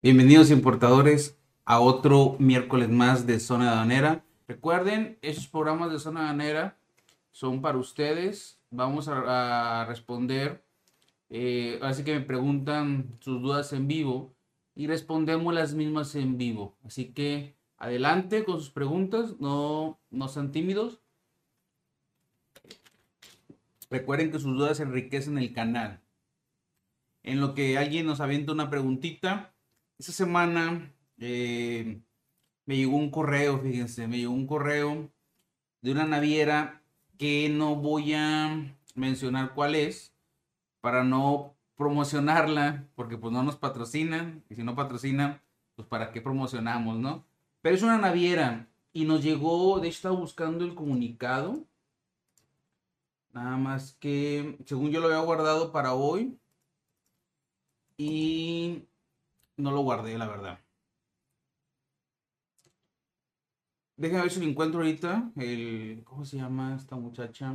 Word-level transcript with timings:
Bienvenidos 0.00 0.52
importadores 0.52 1.36
a 1.64 1.80
otro 1.80 2.36
miércoles 2.38 2.88
más 2.88 3.26
de 3.26 3.40
Zona 3.40 3.72
Aduanera. 3.72 4.24
Recuerden, 4.46 5.18
esos 5.22 5.48
programas 5.48 5.90
de 5.90 5.98
Zona 5.98 6.20
Aduanera 6.20 6.78
son 7.32 7.60
para 7.62 7.78
ustedes. 7.78 8.60
Vamos 8.70 9.08
a, 9.08 9.84
responder, 9.88 10.64
eh, 11.30 11.80
así 11.82 12.04
que 12.04 12.14
me 12.14 12.24
preguntan 12.24 13.18
sus 13.18 13.42
dudas 13.42 13.72
en 13.72 13.88
vivo 13.88 14.36
y 14.76 14.86
respondemos 14.86 15.52
las 15.52 15.74
mismas 15.74 16.14
en 16.14 16.38
vivo. 16.38 16.76
Así 16.84 17.06
que 17.12 17.56
adelante 17.76 18.44
con 18.44 18.60
sus 18.60 18.70
preguntas, 18.70 19.40
no, 19.40 19.98
no 20.10 20.28
sean 20.28 20.52
tímidos. 20.52 21.00
Recuerden 23.90 24.30
que 24.30 24.38
sus 24.38 24.56
dudas 24.56 24.78
enriquecen 24.78 25.38
el 25.38 25.52
canal. 25.52 26.02
En 27.24 27.40
lo 27.40 27.52
que 27.54 27.78
alguien 27.78 28.06
nos 28.06 28.20
avienta 28.20 28.52
una 28.52 28.70
preguntita, 28.70 29.56
esta 29.98 30.12
semana 30.12 30.92
eh, 31.18 32.00
me 32.66 32.76
llegó 32.76 32.96
un 32.96 33.10
correo, 33.10 33.58
fíjense, 33.58 34.06
me 34.06 34.18
llegó 34.18 34.32
un 34.32 34.46
correo 34.46 35.10
de 35.82 35.92
una 35.92 36.06
naviera 36.06 36.82
que 37.18 37.48
no 37.48 37.76
voy 37.76 38.14
a 38.14 38.76
mencionar 38.94 39.54
cuál 39.54 39.74
es 39.74 40.14
para 40.80 41.02
no 41.02 41.54
promocionarla, 41.76 42.88
porque 42.94 43.16
pues 43.16 43.32
no 43.32 43.42
nos 43.42 43.56
patrocinan, 43.56 44.44
y 44.48 44.54
si 44.54 44.62
no 44.62 44.74
patrocinan, 44.74 45.40
pues 45.76 45.86
para 45.86 46.12
qué 46.12 46.20
promocionamos, 46.20 46.98
¿no? 46.98 47.24
Pero 47.62 47.76
es 47.76 47.82
una 47.82 47.98
naviera 47.98 48.68
y 48.92 49.04
nos 49.04 49.22
llegó, 49.22 49.78
de 49.80 49.88
hecho 49.88 49.96
estaba 49.96 50.16
buscando 50.16 50.64
el 50.64 50.74
comunicado, 50.74 51.64
nada 53.32 53.56
más 53.56 53.92
que, 54.00 54.58
según 54.64 54.90
yo 54.90 55.00
lo 55.00 55.06
había 55.06 55.20
guardado 55.20 55.72
para 55.72 55.94
hoy, 55.94 56.38
y 57.96 58.84
no 59.58 59.70
lo 59.72 59.80
guardé, 59.82 60.16
la 60.18 60.26
verdad. 60.26 60.58
Déjenme 63.96 64.22
ver 64.22 64.30
si 64.30 64.40
lo 64.40 64.46
encuentro 64.46 64.80
ahorita. 64.80 65.32
El, 65.36 66.02
¿Cómo 66.04 66.24
se 66.24 66.36
llama 66.38 66.74
esta 66.76 66.96
muchacha? 66.96 67.54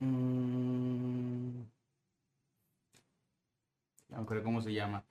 Mm, 0.00 1.64
aunque 4.12 4.42
cómo 4.42 4.60
se 4.62 4.72
llama. 4.72 5.04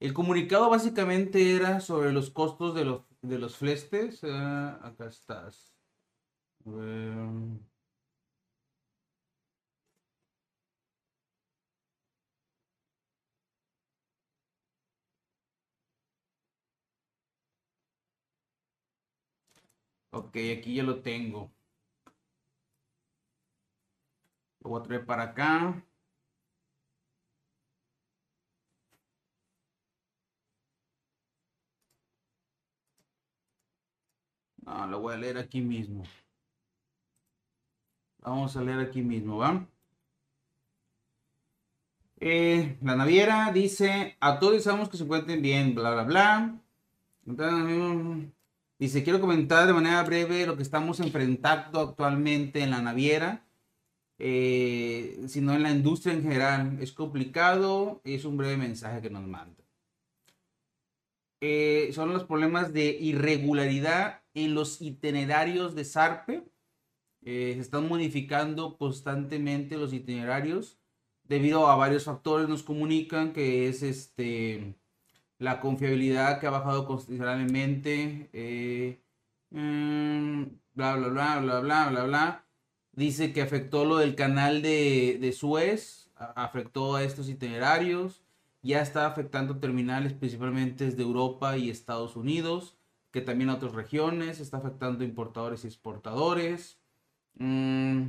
El 0.00 0.14
comunicado 0.14 0.70
básicamente 0.70 1.56
era 1.56 1.80
sobre 1.80 2.12
los 2.12 2.30
costos 2.30 2.74
de 2.74 2.84
los, 2.84 3.02
de 3.22 3.38
los 3.38 3.56
flestes. 3.56 4.20
Ah, 4.24 4.80
acá 4.82 5.06
estás. 5.06 5.74
Ok, 20.10 20.36
aquí 20.58 20.74
ya 20.74 20.82
lo 20.82 21.00
tengo. 21.02 21.50
Lo 24.60 24.70
voy 24.70 24.80
a 24.80 24.82
traer 24.84 25.04
para 25.06 25.22
acá. 25.24 25.82
No, 34.64 34.86
lo 34.86 35.00
voy 35.00 35.14
a 35.14 35.16
leer 35.16 35.38
aquí 35.38 35.60
mismo. 35.60 36.04
Vamos 38.20 38.56
a 38.56 38.62
leer 38.62 38.78
aquí 38.80 39.02
mismo, 39.02 39.38
¿va? 39.38 39.66
Eh, 42.20 42.76
la 42.82 42.96
naviera 42.96 43.50
dice, 43.52 44.16
a 44.20 44.38
todos 44.38 44.62
sabemos 44.64 44.88
que 44.88 44.96
se 44.96 45.04
encuentren 45.04 45.40
bien, 45.40 45.74
bla, 45.74 45.92
bla, 45.92 46.04
bla. 46.04 46.60
Dice, 48.78 49.02
quiero 49.02 49.20
comentar 49.20 49.66
de 49.66 49.72
manera 49.72 50.02
breve 50.04 50.46
lo 50.46 50.56
que 50.56 50.62
estamos 50.62 51.00
enfrentando 51.00 51.80
actualmente 51.80 52.60
en 52.62 52.70
la 52.70 52.80
naviera, 52.80 53.44
eh, 54.18 55.20
sino 55.26 55.52
en 55.54 55.64
la 55.64 55.72
industria 55.72 56.14
en 56.14 56.22
general. 56.22 56.78
Es 56.80 56.92
complicado, 56.92 58.00
es 58.04 58.24
un 58.24 58.36
breve 58.36 58.56
mensaje 58.56 59.02
que 59.02 59.10
nos 59.10 59.26
manda. 59.26 59.64
Eh, 61.40 61.90
son 61.92 62.12
los 62.12 62.24
problemas 62.24 62.72
de 62.72 62.90
irregularidad 63.00 64.22
en 64.34 64.54
los 64.54 64.80
itinerarios 64.80 65.74
de 65.74 65.84
SARPE. 65.84 66.44
Eh, 67.22 67.54
se 67.54 67.60
están 67.60 67.88
modificando 67.88 68.76
constantemente 68.76 69.76
los 69.76 69.92
itinerarios 69.92 70.78
debido 71.24 71.66
a 71.68 71.74
varios 71.74 72.04
factores. 72.04 72.48
Nos 72.48 72.62
comunican 72.62 73.32
que 73.32 73.68
es 73.68 73.82
este 73.82 74.76
la 75.38 75.60
confiabilidad 75.60 76.40
que 76.40 76.46
ha 76.46 76.50
bajado 76.50 76.86
considerablemente, 76.86 78.28
eh, 78.32 79.00
mm, 79.50 80.44
bla, 80.74 80.96
bla, 80.96 81.08
bla, 81.08 81.40
bla, 81.40 81.60
bla, 81.60 81.88
bla, 81.90 82.04
bla. 82.04 82.44
Dice 82.92 83.32
que 83.32 83.42
afectó 83.42 83.84
lo 83.84 83.98
del 83.98 84.14
canal 84.16 84.62
de, 84.62 85.18
de 85.20 85.32
Suez, 85.32 86.10
afectó 86.16 86.96
a 86.96 87.04
estos 87.04 87.28
itinerarios, 87.28 88.22
ya 88.62 88.82
está 88.82 89.06
afectando 89.06 89.58
terminales 89.58 90.12
principalmente 90.12 90.86
desde 90.86 91.02
Europa 91.02 91.56
y 91.56 91.70
Estados 91.70 92.16
Unidos, 92.16 92.76
que 93.12 93.20
también 93.20 93.50
a 93.50 93.54
otras 93.54 93.72
regiones, 93.74 94.40
está 94.40 94.58
afectando 94.58 95.04
importadores 95.04 95.64
y 95.64 95.68
exportadores. 95.68 96.78
Mm, 97.36 98.04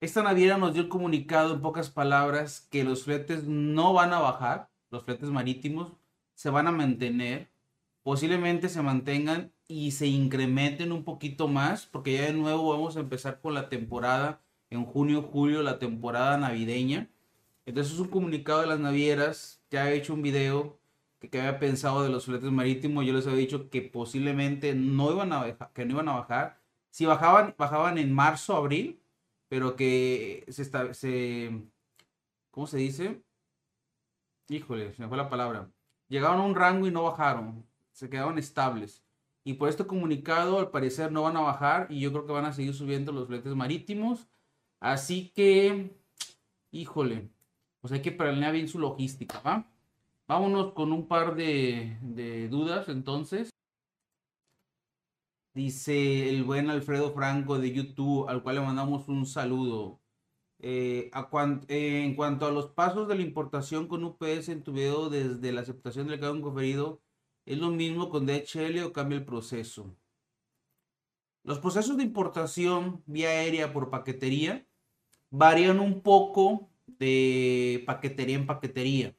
Esta 0.00 0.22
naviera 0.22 0.58
nos 0.58 0.74
dio 0.74 0.82
el 0.82 0.88
comunicado 0.88 1.54
en 1.54 1.62
pocas 1.62 1.90
palabras 1.90 2.66
que 2.70 2.84
los 2.84 3.04
fletes 3.04 3.44
no 3.44 3.92
van 3.92 4.12
a 4.12 4.20
bajar, 4.20 4.68
los 4.90 5.04
fletes 5.04 5.30
marítimos 5.30 5.92
se 6.34 6.50
van 6.50 6.66
a 6.66 6.72
mantener, 6.72 7.48
posiblemente 8.02 8.68
se 8.68 8.82
mantengan 8.82 9.52
y 9.66 9.92
se 9.92 10.06
incrementen 10.06 10.92
un 10.92 11.04
poquito 11.04 11.48
más, 11.48 11.86
porque 11.86 12.14
ya 12.14 12.22
de 12.22 12.32
nuevo 12.34 12.70
vamos 12.70 12.96
a 12.96 13.00
empezar 13.00 13.40
con 13.40 13.54
la 13.54 13.68
temporada 13.68 14.42
en 14.70 14.84
junio, 14.84 15.22
julio, 15.22 15.62
la 15.62 15.78
temporada 15.78 16.36
navideña. 16.36 17.08
Entonces 17.66 17.94
es 17.94 18.00
un 18.00 18.08
comunicado 18.08 18.60
de 18.60 18.66
las 18.66 18.80
navieras, 18.80 19.62
ya 19.70 19.90
he 19.90 19.96
hecho 19.96 20.14
un 20.14 20.22
video 20.22 20.78
que, 21.20 21.40
había 21.40 21.58
pensado 21.58 22.02
de 22.02 22.10
los 22.10 22.26
fletes 22.26 22.50
marítimos, 22.50 23.06
yo 23.06 23.14
les 23.14 23.26
había 23.26 23.38
dicho 23.38 23.70
que 23.70 23.80
posiblemente 23.82 24.74
no 24.74 25.12
iban 25.12 25.32
a 25.32 25.56
que 25.72 25.84
no 25.86 25.92
iban 25.94 26.08
a 26.08 26.16
bajar. 26.16 26.60
Si 26.90 27.06
bajaban, 27.06 27.54
bajaban 27.56 27.98
en 27.98 28.12
marzo, 28.12 28.56
abril, 28.56 29.00
pero 29.54 29.76
que 29.76 30.44
se, 30.48 30.62
está, 30.62 30.92
se 30.94 31.62
¿cómo 32.50 32.66
se 32.66 32.76
dice? 32.78 33.22
Híjole, 34.48 34.92
se 34.92 35.00
me 35.00 35.06
fue 35.06 35.16
la 35.16 35.28
palabra. 35.30 35.70
Llegaron 36.08 36.40
a 36.40 36.42
un 36.42 36.56
rango 36.56 36.88
y 36.88 36.90
no 36.90 37.04
bajaron, 37.04 37.64
se 37.92 38.10
quedaron 38.10 38.36
estables. 38.36 39.04
Y 39.44 39.52
por 39.52 39.68
este 39.68 39.86
comunicado, 39.86 40.58
al 40.58 40.72
parecer, 40.72 41.12
no 41.12 41.22
van 41.22 41.36
a 41.36 41.42
bajar 41.42 41.86
y 41.88 42.00
yo 42.00 42.10
creo 42.10 42.26
que 42.26 42.32
van 42.32 42.46
a 42.46 42.52
seguir 42.52 42.74
subiendo 42.74 43.12
los 43.12 43.28
fletes 43.28 43.54
marítimos. 43.54 44.26
Así 44.80 45.30
que, 45.36 45.96
híjole, 46.72 47.28
pues 47.80 47.92
hay 47.92 48.02
que 48.02 48.10
planear 48.10 48.54
bien 48.54 48.66
su 48.66 48.80
logística, 48.80 49.38
¿va? 49.38 49.70
Vámonos 50.26 50.72
con 50.72 50.90
un 50.90 51.06
par 51.06 51.36
de, 51.36 51.96
de 52.02 52.48
dudas 52.48 52.88
entonces. 52.88 53.53
Dice 55.54 56.28
el 56.30 56.42
buen 56.42 56.68
Alfredo 56.68 57.12
Franco 57.14 57.60
de 57.60 57.70
YouTube, 57.70 58.28
al 58.28 58.42
cual 58.42 58.56
le 58.56 58.62
mandamos 58.62 59.06
un 59.06 59.24
saludo. 59.24 60.00
Eh, 60.58 61.12
en 61.68 62.16
cuanto 62.16 62.46
a 62.46 62.50
los 62.50 62.70
pasos 62.70 63.06
de 63.06 63.14
la 63.14 63.22
importación 63.22 63.86
con 63.86 64.02
UPS 64.02 64.48
en 64.48 64.64
tu 64.64 64.72
video 64.72 65.10
desde 65.10 65.52
la 65.52 65.60
aceptación 65.60 66.08
del 66.08 66.18
cargo 66.18 66.40
conferido, 66.42 67.00
¿es 67.46 67.58
lo 67.58 67.70
mismo 67.70 68.08
con 68.10 68.26
DHL 68.26 68.82
o 68.82 68.92
cambia 68.92 69.16
el 69.18 69.24
proceso? 69.24 69.96
Los 71.44 71.60
procesos 71.60 71.96
de 71.98 72.02
importación 72.02 73.04
vía 73.06 73.28
aérea 73.28 73.72
por 73.72 73.90
paquetería 73.90 74.66
varían 75.30 75.78
un 75.78 76.02
poco 76.02 76.68
de 76.86 77.84
paquetería 77.86 78.36
en 78.36 78.46
paquetería. 78.46 79.16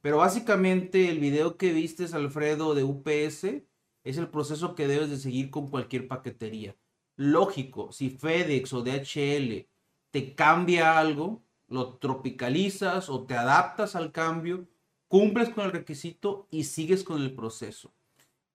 Pero 0.00 0.18
básicamente 0.18 1.10
el 1.10 1.18
video 1.18 1.56
que 1.56 1.72
viste, 1.72 2.04
Alfredo, 2.14 2.74
de 2.76 2.84
UPS, 2.84 3.64
es 4.04 4.18
el 4.18 4.28
proceso 4.28 4.74
que 4.74 4.86
debes 4.86 5.10
de 5.10 5.16
seguir 5.16 5.50
con 5.50 5.68
cualquier 5.68 6.06
paquetería. 6.06 6.76
Lógico, 7.16 7.90
si 7.90 8.10
FedEx 8.10 8.72
o 8.74 8.82
DHL 8.82 9.66
te 10.10 10.34
cambia 10.34 10.98
algo, 10.98 11.42
lo 11.68 11.96
tropicalizas 11.96 13.08
o 13.08 13.24
te 13.24 13.34
adaptas 13.34 13.96
al 13.96 14.12
cambio, 14.12 14.68
cumples 15.08 15.48
con 15.48 15.64
el 15.64 15.72
requisito 15.72 16.46
y 16.50 16.64
sigues 16.64 17.02
con 17.02 17.22
el 17.22 17.34
proceso. 17.34 17.92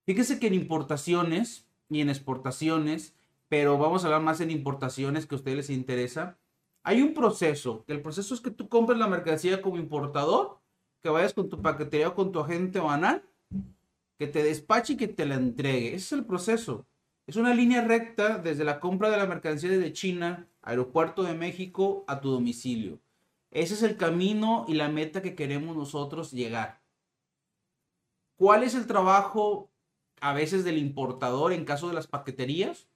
Fíjese 0.06 0.40
que 0.40 0.48
en 0.48 0.54
importaciones 0.54 1.68
y 1.90 2.02
en 2.02 2.10
exportaciones, 2.10 3.16
pero 3.48 3.78
vamos 3.78 4.04
a 4.04 4.07
hablar 4.07 4.22
más 4.22 4.42
en 4.42 4.52
importaciones 4.52 5.25
que 5.25 5.36
a 5.36 5.38
ustedes 5.38 5.57
les 5.57 5.69
interesa, 5.69 6.38
hay 6.84 7.02
un 7.02 7.13
proceso. 7.13 7.84
El 7.88 8.02
proceso 8.02 8.34
es 8.34 8.42
que 8.42 8.52
tú 8.52 8.69
compres 8.69 9.00
la 9.00 9.07
mercancía 9.07 9.62
como 9.62 9.78
importador, 9.78 10.60
que 11.02 11.10
vayas 11.10 11.34
con 11.34 11.50
tu 11.50 11.62
paquetería 11.62 12.10
o 12.10 12.16
con 12.16 12.31
tu 12.31 12.40
agente 12.40 12.80
banal 12.80 13.29
que 14.19 14.27
te 14.27 14.44
despache 14.44 14.94
y 14.94 14.98
que 14.98 15.07
te 15.07 15.25
la 15.25 15.36
entregue. 15.36 15.95
Ese 15.95 15.95
es 15.95 16.12
el 16.12 16.25
proceso. 16.25 16.86
Es 17.25 17.38
una 17.38 17.54
línea 17.54 17.81
recta 17.81 18.38
desde 18.38 18.66
la 18.66 18.81
compra 18.81 19.10
de 19.10 19.18
la 19.18 19.25
mercancía 19.25 19.69
desde 19.69 19.94
China, 19.94 20.50
aeropuerto 20.62 21.24
de 21.24 21.36
México, 21.36 22.04
a 22.06 22.19
tu 22.19 22.30
domicilio. 22.30 23.00
Ese 23.50 23.75
es 23.75 23.81
el 23.81 23.95
camino 23.95 24.66
y 24.68 24.74
la 24.74 24.89
meta 24.89 25.21
que 25.21 25.36
queremos 25.36 25.75
nosotros 25.75 26.31
llegar. 26.31 26.81
¿Cuál 28.36 28.63
es 28.63 28.75
el 28.75 28.88
trabajo 28.88 29.71
a 30.19 30.33
veces 30.33 30.66
del 30.66 30.77
importador 30.77 31.54
en 31.54 31.63
caso 31.63 31.88
de 31.88 31.94
las 31.94 32.07
paqueterías? 32.07 32.88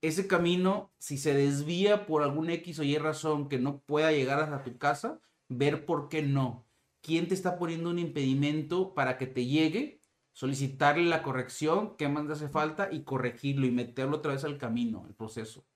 Ese 0.00 0.26
camino, 0.26 0.90
si 0.98 1.18
se 1.18 1.34
desvía 1.34 2.06
por 2.06 2.22
algún 2.22 2.48
X 2.48 2.78
o 2.78 2.82
Y 2.82 2.96
razón 2.96 3.50
que 3.50 3.58
no 3.58 3.80
pueda 3.80 4.10
llegar 4.10 4.40
hasta 4.40 4.64
tu 4.64 4.78
casa, 4.78 5.20
ver 5.48 5.84
por 5.84 6.08
qué 6.08 6.22
no. 6.22 6.64
¿Quién 7.02 7.28
te 7.28 7.34
está 7.34 7.58
poniendo 7.58 7.90
un 7.90 7.98
impedimento 7.98 8.94
para 8.94 9.18
que 9.18 9.26
te 9.26 9.44
llegue? 9.44 9.99
Solicitarle 10.40 11.04
la 11.04 11.22
corrección, 11.22 11.96
qué 11.98 12.08
más 12.08 12.26
hace 12.30 12.48
falta 12.48 12.88
y 12.90 13.02
corregirlo 13.02 13.66
y 13.66 13.70
meterlo 13.70 14.16
otra 14.16 14.32
vez 14.32 14.42
al 14.42 14.56
camino, 14.56 15.04
el 15.06 15.12
proceso. 15.12 15.66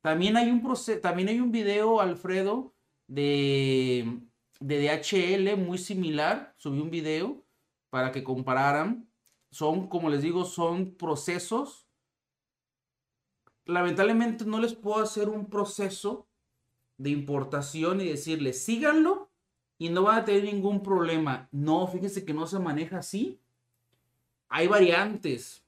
También 0.00 0.36
hay 0.36 0.48
un, 0.48 0.62
proceso, 0.62 1.00
también 1.00 1.28
hay 1.28 1.40
un 1.40 1.50
video, 1.50 2.00
Alfredo, 2.00 2.72
de, 3.08 4.20
de 4.60 4.78
DHL 4.78 5.56
muy 5.56 5.76
similar. 5.76 6.54
Subí 6.56 6.78
un 6.78 6.90
video 6.90 7.44
para 7.90 8.12
que 8.12 8.22
compararan. 8.22 9.10
Son, 9.50 9.88
como 9.88 10.08
les 10.08 10.22
digo, 10.22 10.44
son 10.44 10.94
procesos. 10.94 11.88
Lamentablemente 13.64 14.44
no 14.44 14.60
les 14.60 14.74
puedo 14.76 15.02
hacer 15.02 15.28
un 15.28 15.46
proceso 15.46 16.28
de 16.96 17.10
importación 17.10 18.00
y 18.02 18.04
decirles, 18.04 18.64
síganlo 18.64 19.32
y 19.78 19.88
no 19.88 20.04
van 20.04 20.18
a 20.18 20.24
tener 20.24 20.44
ningún 20.44 20.80
problema. 20.80 21.48
No, 21.50 21.88
fíjense 21.88 22.24
que 22.24 22.32
no 22.32 22.46
se 22.46 22.60
maneja 22.60 22.98
así. 22.98 23.40
Hay 24.48 24.66
variantes. 24.66 25.64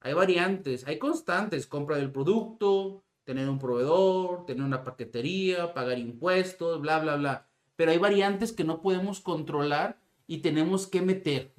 Hay 0.00 0.12
variantes. 0.14 0.86
Hay 0.86 0.98
constantes. 0.98 1.66
Compra 1.66 1.96
del 1.96 2.12
producto, 2.12 3.04
tener 3.24 3.48
un 3.48 3.58
proveedor, 3.58 4.46
tener 4.46 4.64
una 4.64 4.84
paquetería, 4.84 5.74
pagar 5.74 5.98
impuestos, 5.98 6.80
bla, 6.80 6.98
bla, 6.98 7.16
bla. 7.16 7.46
Pero 7.76 7.90
hay 7.90 7.98
variantes 7.98 8.52
que 8.52 8.64
no 8.64 8.80
podemos 8.80 9.20
controlar 9.20 10.00
y 10.26 10.38
tenemos 10.38 10.86
que 10.86 11.02
meter. 11.02 11.54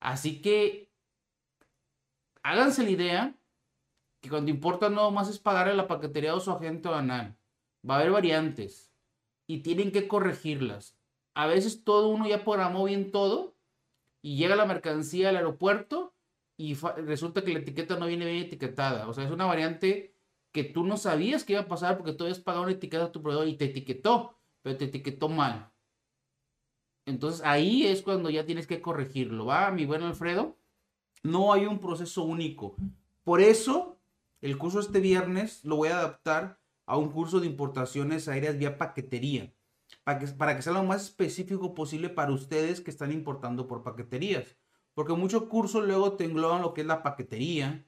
Así 0.00 0.42
que 0.42 0.90
háganse 2.42 2.84
la 2.84 2.90
idea 2.90 3.34
que 4.20 4.28
cuando 4.28 4.50
importa 4.50 4.90
no 4.90 5.10
más 5.10 5.28
es 5.28 5.38
pagar 5.38 5.68
a 5.68 5.74
la 5.74 5.88
paquetería 5.88 6.34
o 6.34 6.40
su 6.40 6.50
agente 6.50 6.88
banal. 6.88 7.36
Va 7.88 7.96
a 7.96 7.98
haber 8.00 8.12
variantes 8.12 8.90
y 9.46 9.60
tienen 9.60 9.92
que 9.92 10.08
corregirlas. 10.08 10.96
A 11.34 11.46
veces 11.46 11.84
todo 11.84 12.08
uno 12.08 12.26
ya 12.26 12.44
programó 12.44 12.84
bien 12.84 13.10
todo 13.10 13.53
y 14.24 14.38
llega 14.38 14.56
la 14.56 14.64
mercancía 14.64 15.28
al 15.28 15.36
aeropuerto 15.36 16.14
y 16.56 16.72
resulta 16.72 17.44
que 17.44 17.52
la 17.52 17.58
etiqueta 17.58 17.98
no 17.98 18.06
viene 18.06 18.24
bien 18.24 18.46
etiquetada. 18.46 19.06
O 19.06 19.12
sea, 19.12 19.24
es 19.24 19.30
una 19.30 19.44
variante 19.44 20.16
que 20.50 20.64
tú 20.64 20.82
no 20.86 20.96
sabías 20.96 21.44
que 21.44 21.52
iba 21.52 21.60
a 21.60 21.68
pasar 21.68 21.98
porque 21.98 22.14
tú 22.14 22.24
habías 22.24 22.40
pagado 22.40 22.62
una 22.62 22.72
etiqueta 22.72 23.04
a 23.04 23.12
tu 23.12 23.20
proveedor 23.20 23.48
y 23.48 23.58
te 23.58 23.66
etiquetó, 23.66 24.38
pero 24.62 24.78
te 24.78 24.86
etiquetó 24.86 25.28
mal. 25.28 25.70
Entonces 27.04 27.42
ahí 27.44 27.84
es 27.84 28.00
cuando 28.00 28.30
ya 28.30 28.46
tienes 28.46 28.66
que 28.66 28.80
corregirlo, 28.80 29.44
¿va? 29.44 29.70
Mi 29.70 29.84
buen 29.84 30.02
Alfredo, 30.02 30.56
no 31.22 31.52
hay 31.52 31.66
un 31.66 31.78
proceso 31.78 32.24
único. 32.24 32.76
Por 33.24 33.42
eso, 33.42 33.98
el 34.40 34.56
curso 34.56 34.80
este 34.80 35.00
viernes 35.00 35.62
lo 35.66 35.76
voy 35.76 35.90
a 35.90 35.98
adaptar 35.98 36.58
a 36.86 36.96
un 36.96 37.10
curso 37.10 37.40
de 37.40 37.46
importaciones 37.46 38.26
aéreas 38.26 38.56
vía 38.56 38.78
paquetería, 38.78 39.52
para 40.04 40.18
que, 40.18 40.26
para 40.28 40.54
que 40.54 40.62
sea 40.62 40.74
lo 40.74 40.84
más 40.84 41.04
específico 41.04 41.74
posible 41.74 42.10
para 42.10 42.32
ustedes 42.32 42.80
que 42.80 42.90
están 42.90 43.10
importando 43.10 43.66
por 43.66 43.82
paqueterías. 43.82 44.56
Porque 44.92 45.14
muchos 45.14 45.44
cursos 45.44 45.84
luego 45.84 46.12
te 46.12 46.24
engloban 46.24 46.62
lo 46.62 46.74
que 46.74 46.82
es 46.82 46.86
la 46.86 47.02
paquetería, 47.02 47.84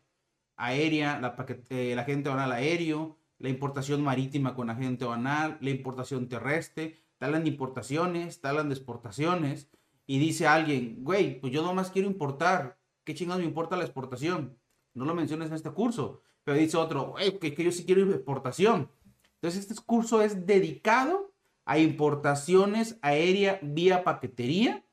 aérea, 0.57 1.21
la, 1.21 1.37
eh, 1.69 1.93
el 1.93 1.99
agente 1.99 2.31
banal 2.31 2.51
aéreo, 2.53 3.19
la 3.39 3.51
importación 3.51 4.03
marítima 4.03 4.55
con 4.55 4.71
agente 4.71 5.05
banal, 5.05 5.59
la 5.61 5.71
importación 5.71 6.29
terrestre, 6.29 6.99
talan 7.19 7.45
de 7.45 7.51
importaciones, 7.51 8.41
talan 8.41 8.71
de 8.71 8.75
exportaciones, 8.75 9.71
y 10.07 10.19
dice 10.19 10.47
alguien, 10.47 11.05
güey, 11.05 11.41
pues 11.41 11.53
yo 11.53 11.63
nomás 11.63 11.91
quiero 11.91 12.09
importar, 12.09 12.79
¿qué 13.05 13.15
chingados 13.15 13.41
me 13.41 13.49
importa 13.49 13.77
la 13.77 13.85
exportación? 13.85 14.57
No 14.95 15.05
lo 15.05 15.15
menciones 15.15 15.49
en 15.49 15.55
este 15.55 15.71
curso, 15.71 16.23
pero 16.45 16.57
dice 16.57 16.77
otro, 16.77 17.11
güey, 17.11 17.39
que, 17.39 17.55
que 17.55 17.65
yo 17.65 17.73
sí 17.73 17.85
quiero 17.85 18.11
exportación. 18.11 18.91
Entonces 19.35 19.69
este 19.69 19.83
curso 19.85 20.23
es 20.23 20.47
dedicado 20.47 21.35
a 21.67 21.79
importaciones 21.79 22.99
aérea 23.03 23.59
vía 23.61 24.05
paquetería 24.05 24.85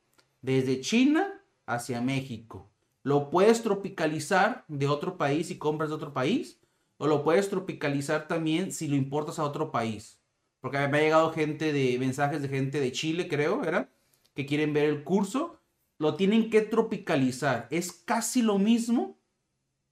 desde 0.42 0.80
China 0.80 1.40
hacia 1.66 2.02
México. 2.02 2.70
Lo 3.02 3.30
puedes 3.30 3.62
tropicalizar 3.62 4.64
de 4.68 4.88
otro 4.88 5.16
país 5.16 5.50
y 5.50 5.58
compras 5.58 5.88
de 5.90 5.96
otro 5.96 6.12
país. 6.12 6.60
O 6.96 7.06
lo 7.06 7.22
puedes 7.22 7.48
tropicalizar 7.48 8.28
también 8.28 8.72
si 8.72 8.88
lo 8.88 8.96
importas 8.96 9.38
a 9.38 9.44
otro 9.44 9.70
país. 9.70 10.20
Porque 10.60 10.78
me 10.88 10.98
ha 10.98 11.02
llegado 11.02 11.32
gente 11.32 11.72
de 11.72 11.98
mensajes 11.98 12.42
de 12.42 12.48
gente 12.48 12.80
de 12.80 12.92
Chile, 12.92 13.28
creo, 13.28 13.62
¿era? 13.64 13.90
Que 14.34 14.46
quieren 14.46 14.72
ver 14.72 14.88
el 14.88 15.04
curso. 15.04 15.60
Lo 15.98 16.14
tienen 16.16 16.50
que 16.50 16.62
tropicalizar. 16.62 17.68
Es 17.70 17.92
casi 17.92 18.42
lo 18.42 18.58
mismo. 18.58 19.18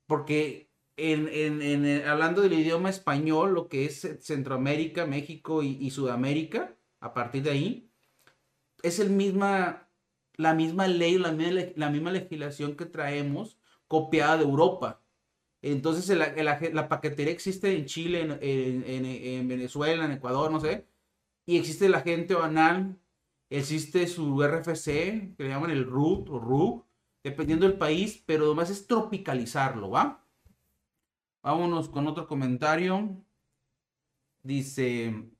Porque 0.06 0.71
en, 0.96 2.06
hablando 2.06 2.42
del 2.42 2.52
idioma 2.54 2.90
español, 2.90 3.54
lo 3.54 3.68
que 3.68 3.86
es 3.86 4.18
Centroamérica, 4.20 5.06
México 5.06 5.62
y, 5.62 5.90
Sudamérica, 5.90 6.76
a 7.00 7.14
partir 7.14 7.42
de 7.44 7.50
ahí, 7.50 7.90
es 8.82 8.98
el 8.98 9.10
misma 9.10 9.88
la 10.36 10.54
misma 10.54 10.88
ley, 10.88 11.18
la 11.18 11.32
misma, 11.32 12.10
la 12.10 12.12
legislación 12.12 12.76
que 12.76 12.86
traemos 12.86 13.58
copiada 13.88 14.38
de 14.38 14.44
Europa. 14.44 15.02
Entonces 15.62 16.16
la, 16.16 16.88
paquetería 16.88 17.32
existe 17.32 17.76
en 17.76 17.86
Chile, 17.86 18.38
en, 18.40 19.48
Venezuela, 19.48 20.04
en 20.04 20.12
Ecuador, 20.12 20.50
no 20.50 20.60
sé. 20.60 20.86
Y 21.46 21.58
existe 21.58 21.86
el 21.86 21.94
agente 21.94 22.34
banal, 22.34 22.98
existe 23.50 24.06
su 24.06 24.42
RFC, 24.42 25.34
que 25.36 25.44
le 25.44 25.48
llaman 25.48 25.70
el 25.70 25.84
RUT 25.84 26.28
o 26.30 26.38
RUG, 26.40 26.84
dependiendo 27.22 27.66
del 27.68 27.78
país, 27.78 28.22
pero 28.26 28.46
además 28.46 28.70
es 28.70 28.86
tropicalizarlo, 28.86 29.90
¿va? 29.90 30.21
Vámonos 31.42 31.88
con 31.88 32.06
otro 32.06 32.26
comentario. 32.28 33.24
Dice, 34.42 35.30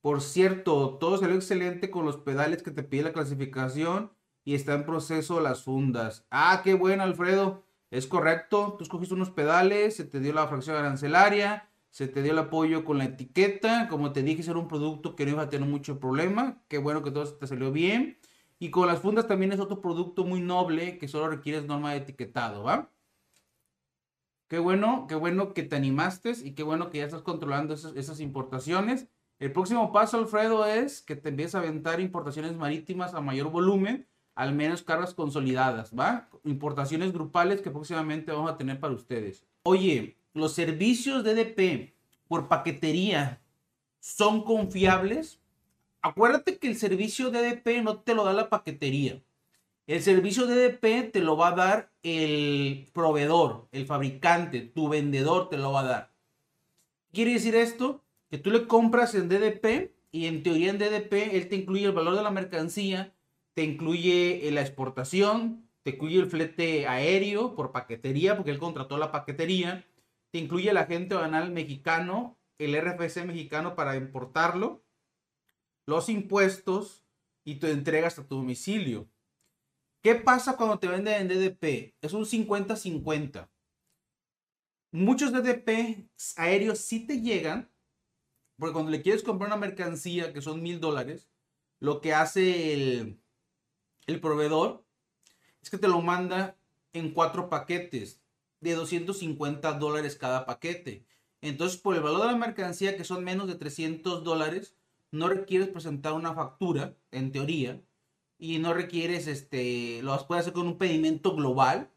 por 0.00 0.20
cierto, 0.20 0.98
todo 0.98 1.18
salió 1.18 1.36
excelente 1.36 1.90
con 1.90 2.04
los 2.04 2.18
pedales 2.18 2.62
que 2.62 2.70
te 2.70 2.82
pide 2.82 3.04
la 3.04 3.12
clasificación 3.12 4.12
y 4.44 4.54
está 4.54 4.74
en 4.74 4.86
proceso 4.86 5.40
las 5.40 5.62
fundas. 5.64 6.26
Ah, 6.30 6.60
qué 6.64 6.74
bueno, 6.74 7.02
Alfredo. 7.02 7.64
Es 7.90 8.06
correcto. 8.06 8.74
Tú 8.76 8.84
escogiste 8.84 9.14
unos 9.14 9.30
pedales, 9.30 9.96
se 9.96 10.04
te 10.04 10.20
dio 10.20 10.32
la 10.34 10.46
fracción 10.48 10.76
arancelaria, 10.76 11.70
se 11.90 12.08
te 12.08 12.22
dio 12.22 12.32
el 12.32 12.38
apoyo 12.38 12.84
con 12.84 12.98
la 12.98 13.04
etiqueta. 13.04 13.88
Como 13.88 14.12
te 14.12 14.22
dije, 14.22 14.42
era 14.48 14.58
un 14.58 14.68
producto 14.68 15.16
que 15.16 15.24
no 15.24 15.32
iba 15.32 15.42
a 15.42 15.48
tener 15.48 15.68
mucho 15.68 15.98
problema. 15.98 16.62
Qué 16.68 16.78
bueno 16.78 17.02
que 17.02 17.10
todo 17.10 17.26
te 17.26 17.46
salió 17.46 17.72
bien. 17.72 18.18
Y 18.58 18.70
con 18.70 18.86
las 18.86 19.00
fundas 19.00 19.26
también 19.26 19.52
es 19.52 19.60
otro 19.60 19.80
producto 19.80 20.24
muy 20.24 20.40
noble 20.40 20.98
que 20.98 21.08
solo 21.08 21.28
requiere 21.28 21.62
norma 21.62 21.92
de 21.92 21.98
etiquetado, 21.98 22.64
¿va? 22.64 22.90
Qué 24.48 24.58
bueno, 24.58 25.06
qué 25.06 25.14
bueno 25.14 25.52
que 25.52 25.62
te 25.62 25.76
animaste 25.76 26.32
y 26.42 26.52
qué 26.52 26.62
bueno 26.62 26.88
que 26.88 26.98
ya 26.98 27.04
estás 27.04 27.20
controlando 27.20 27.74
esas, 27.74 28.20
importaciones. 28.20 29.06
El 29.38 29.52
próximo 29.52 29.92
paso, 29.92 30.16
Alfredo, 30.16 30.64
es 30.64 31.02
que 31.02 31.16
te 31.16 31.28
empieces 31.28 31.54
a 31.54 31.58
aventar 31.58 32.00
importaciones 32.00 32.56
marítimas 32.56 33.12
a 33.14 33.20
mayor 33.20 33.50
volumen 33.50 34.08
al 34.34 34.54
menos 34.54 34.82
cargas 34.82 35.14
consolidadas, 35.14 35.92
¿va? 35.98 36.30
Importaciones 36.44 37.12
grupales 37.12 37.60
que 37.60 37.72
próximamente 37.72 38.30
vamos 38.30 38.52
a 38.52 38.56
tener 38.56 38.78
para 38.78 38.94
ustedes. 38.94 39.44
Oye, 39.64 40.16
los 40.32 40.52
servicios 40.52 41.24
de 41.24 41.34
DP 41.34 41.94
por 42.28 42.46
paquetería 42.46 43.42
son 43.98 44.44
confiables. 44.44 45.40
Acuérdate 46.02 46.58
que 46.58 46.68
el 46.68 46.76
servicio 46.76 47.30
de 47.30 47.42
DP 47.42 47.82
no 47.82 47.98
te 47.98 48.14
lo 48.14 48.24
da 48.24 48.32
la 48.32 48.48
paquetería. 48.48 49.20
El 49.88 50.00
servicio 50.02 50.46
de 50.46 50.68
DP 50.68 51.10
te 51.10 51.20
lo 51.20 51.36
va 51.36 51.48
a 51.48 51.56
dar 51.56 51.92
el 52.04 52.88
proveedor, 52.92 53.66
el 53.72 53.86
fabricante, 53.86 54.60
tu 54.60 54.88
vendedor 54.88 55.48
te 55.48 55.58
lo 55.58 55.72
va 55.72 55.80
a 55.80 55.84
dar. 55.84 56.14
¿Quiere 57.12 57.32
decir 57.32 57.56
esto? 57.56 58.04
Que 58.30 58.38
tú 58.38 58.52
le 58.52 58.68
compras 58.68 59.16
en 59.16 59.28
DDP 59.28 59.92
y 60.12 60.26
en 60.26 60.44
teoría 60.44 60.70
en 60.70 60.78
DDP 60.78 61.34
él 61.34 61.48
te 61.48 61.56
incluye 61.56 61.86
el 61.86 61.92
valor 61.92 62.14
de 62.14 62.22
la 62.22 62.30
mercancía 62.30 63.14
te 63.58 63.64
incluye 63.64 64.46
eh, 64.46 64.52
la 64.52 64.60
exportación, 64.60 65.68
te 65.82 65.90
incluye 65.90 66.20
el 66.20 66.30
flete 66.30 66.86
aéreo 66.86 67.56
por 67.56 67.72
paquetería, 67.72 68.36
porque 68.36 68.52
él 68.52 68.60
contrató 68.60 68.98
la 68.98 69.10
paquetería, 69.10 69.84
te 70.30 70.38
incluye 70.38 70.70
el 70.70 70.76
agente 70.76 71.16
banal 71.16 71.50
mexicano, 71.50 72.38
el 72.58 72.80
RFC 72.80 73.24
mexicano 73.24 73.74
para 73.74 73.96
importarlo, 73.96 74.84
los 75.86 76.08
impuestos 76.08 77.04
y 77.42 77.56
te 77.56 77.72
entregas 77.72 78.16
a 78.20 78.28
tu 78.28 78.36
domicilio. 78.36 79.08
¿Qué 80.02 80.14
pasa 80.14 80.56
cuando 80.56 80.78
te 80.78 80.86
venden 80.86 81.14
en 81.14 81.28
DDP? 81.28 81.94
Es 82.00 82.12
un 82.12 82.24
50-50. 82.24 83.48
Muchos 84.92 85.32
DDP 85.32 86.08
aéreos 86.36 86.78
sí 86.78 87.06
te 87.06 87.20
llegan, 87.20 87.70
porque 88.56 88.72
cuando 88.72 88.90
le 88.90 89.02
quieres 89.02 89.22
comprar 89.22 89.48
una 89.48 89.56
mercancía 89.56 90.32
que 90.32 90.40
son 90.40 90.62
mil 90.62 90.80
dólares, 90.80 91.28
lo 91.80 92.00
que 92.00 92.14
hace 92.14 92.72
el, 92.72 93.20
el 94.06 94.20
proveedor 94.20 94.84
es 95.62 95.70
que 95.70 95.78
te 95.78 95.88
lo 95.88 96.00
manda 96.00 96.56
en 96.92 97.12
cuatro 97.12 97.48
paquetes 97.48 98.22
de 98.60 98.74
250 98.74 99.72
dólares 99.74 100.16
cada 100.16 100.46
paquete. 100.46 101.04
Entonces, 101.40 101.78
por 101.80 101.94
el 101.94 102.02
valor 102.02 102.22
de 102.22 102.26
la 102.28 102.36
mercancía, 102.36 102.96
que 102.96 103.04
son 103.04 103.24
menos 103.24 103.46
de 103.46 103.56
300 103.56 104.24
dólares, 104.24 104.76
no 105.10 105.28
requieres 105.28 105.68
presentar 105.68 106.12
una 106.12 106.34
factura, 106.34 106.96
en 107.10 107.32
teoría, 107.32 107.80
y 108.38 108.58
no 108.58 108.72
requieres, 108.72 109.26
este, 109.26 110.00
lo 110.02 110.16
puedes 110.26 110.42
hacer 110.42 110.54
con 110.54 110.66
un 110.66 110.78
pedimento 110.78 111.34
global 111.34 111.90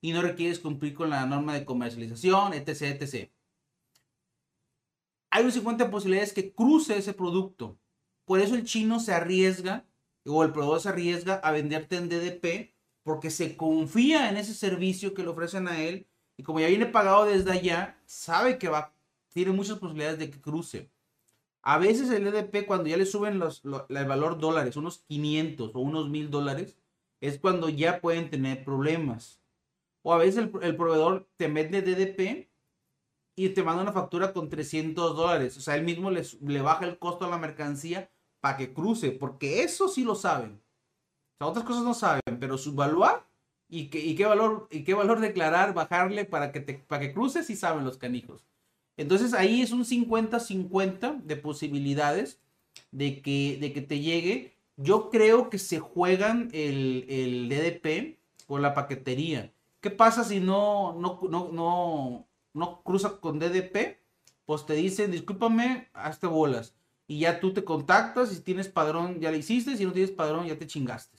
y 0.00 0.12
no 0.12 0.20
requieres 0.20 0.58
cumplir 0.58 0.94
con 0.94 1.10
la 1.10 1.24
norma 1.26 1.54
de 1.54 1.64
comercialización, 1.64 2.52
etc, 2.52 3.00
etc. 3.00 3.30
Hay 5.30 5.44
un 5.44 5.52
50 5.52 5.84
de 5.84 5.90
posibilidades 5.90 6.32
que 6.32 6.52
cruce 6.52 6.98
ese 6.98 7.12
producto. 7.12 7.78
Por 8.24 8.40
eso 8.40 8.56
el 8.56 8.64
chino 8.64 8.98
se 8.98 9.14
arriesga 9.14 9.86
o 10.24 10.42
el 10.42 10.52
proveedor 10.52 10.80
se 10.80 10.88
arriesga 10.88 11.34
a 11.34 11.52
venderte 11.52 11.96
en 11.96 12.08
DDP 12.08 12.74
porque 13.04 13.30
se 13.30 13.56
confía 13.56 14.28
en 14.28 14.36
ese 14.36 14.54
servicio 14.54 15.14
que 15.14 15.22
le 15.22 15.28
ofrecen 15.28 15.68
a 15.68 15.80
él 15.80 16.08
y 16.36 16.42
como 16.42 16.60
ya 16.60 16.66
viene 16.66 16.86
pagado 16.86 17.24
desde 17.24 17.52
allá, 17.52 17.98
sabe 18.04 18.58
que 18.58 18.68
va, 18.68 18.94
tiene 19.28 19.52
muchas 19.52 19.78
posibilidades 19.78 20.18
de 20.18 20.30
que 20.30 20.40
cruce. 20.40 20.90
A 21.68 21.78
veces 21.78 22.10
el 22.10 22.22
DDP 22.22 22.64
cuando 22.64 22.88
ya 22.88 22.96
le 22.96 23.06
suben 23.06 23.40
los, 23.40 23.64
el 23.64 24.06
valor 24.06 24.38
dólares, 24.38 24.76
unos 24.76 24.98
500 25.08 25.72
o 25.74 25.80
unos 25.80 26.08
1000 26.08 26.30
dólares, 26.30 26.76
es 27.20 27.40
cuando 27.40 27.68
ya 27.68 28.00
pueden 28.00 28.30
tener 28.30 28.64
problemas. 28.64 29.42
O 30.02 30.14
a 30.14 30.18
veces 30.18 30.48
el, 30.62 30.76
proveedor 30.76 31.28
te 31.36 31.48
mete 31.48 31.82
DDP 31.82 32.48
y 33.34 33.48
te 33.48 33.64
manda 33.64 33.82
una 33.82 33.90
factura 33.90 34.32
con 34.32 34.48
300 34.48 35.16
dólares. 35.16 35.56
O 35.56 35.60
sea, 35.60 35.74
él 35.74 35.82
mismo 35.82 36.12
le, 36.12 36.22
le 36.40 36.60
baja 36.60 36.84
el 36.84 37.00
costo 37.00 37.24
a 37.24 37.30
la 37.30 37.36
mercancía 37.36 38.12
para 38.40 38.56
que 38.56 38.72
cruce, 38.72 39.10
porque 39.10 39.64
eso 39.64 39.88
sí 39.88 40.04
lo 40.04 40.14
saben. 40.14 40.62
O 41.34 41.38
sea, 41.38 41.46
otras 41.48 41.64
cosas 41.64 41.82
no 41.82 41.94
saben, 41.94 42.22
pero 42.38 42.58
subvaluar 42.58 43.26
y, 43.68 43.90
y, 43.92 44.14
qué 44.14 44.24
valor, 44.24 44.68
y 44.70 44.84
qué 44.84 44.94
valor 44.94 45.18
declarar, 45.18 45.74
bajarle 45.74 46.26
para 46.26 46.52
que, 46.52 46.60
te, 46.60 46.74
para 46.74 47.00
que 47.00 47.12
cruce, 47.12 47.42
sí 47.42 47.56
saben 47.56 47.84
los 47.84 47.98
canijos. 47.98 48.46
Entonces 48.96 49.34
ahí 49.34 49.62
es 49.62 49.72
un 49.72 49.84
50-50 49.84 51.22
de 51.22 51.36
posibilidades 51.36 52.40
de 52.90 53.20
que, 53.20 53.58
de 53.60 53.72
que 53.72 53.82
te 53.82 54.00
llegue. 54.00 54.56
Yo 54.76 55.10
creo 55.10 55.50
que 55.50 55.58
se 55.58 55.78
juegan 55.78 56.48
el, 56.52 57.04
el 57.08 57.48
DDP 57.48 58.18
con 58.46 58.62
la 58.62 58.74
paquetería. 58.74 59.52
¿Qué 59.80 59.90
pasa 59.90 60.24
si 60.24 60.40
no, 60.40 60.94
no, 60.94 61.20
no, 61.28 61.50
no, 61.52 62.26
no 62.54 62.82
cruza 62.82 63.20
con 63.20 63.38
DDP? 63.38 63.98
Pues 64.44 64.64
te 64.64 64.74
dicen, 64.74 65.10
discúlpame, 65.10 65.88
hazte 65.92 66.26
bolas 66.26 66.74
y 67.08 67.20
ya 67.20 67.40
tú 67.40 67.52
te 67.52 67.64
contactas, 67.64 68.30
si 68.30 68.40
tienes 68.40 68.68
padrón 68.68 69.20
ya 69.20 69.30
le 69.30 69.38
hiciste, 69.38 69.76
si 69.76 69.84
no 69.84 69.92
tienes 69.92 70.10
padrón 70.10 70.46
ya 70.46 70.58
te 70.58 70.66
chingaste. 70.66 71.16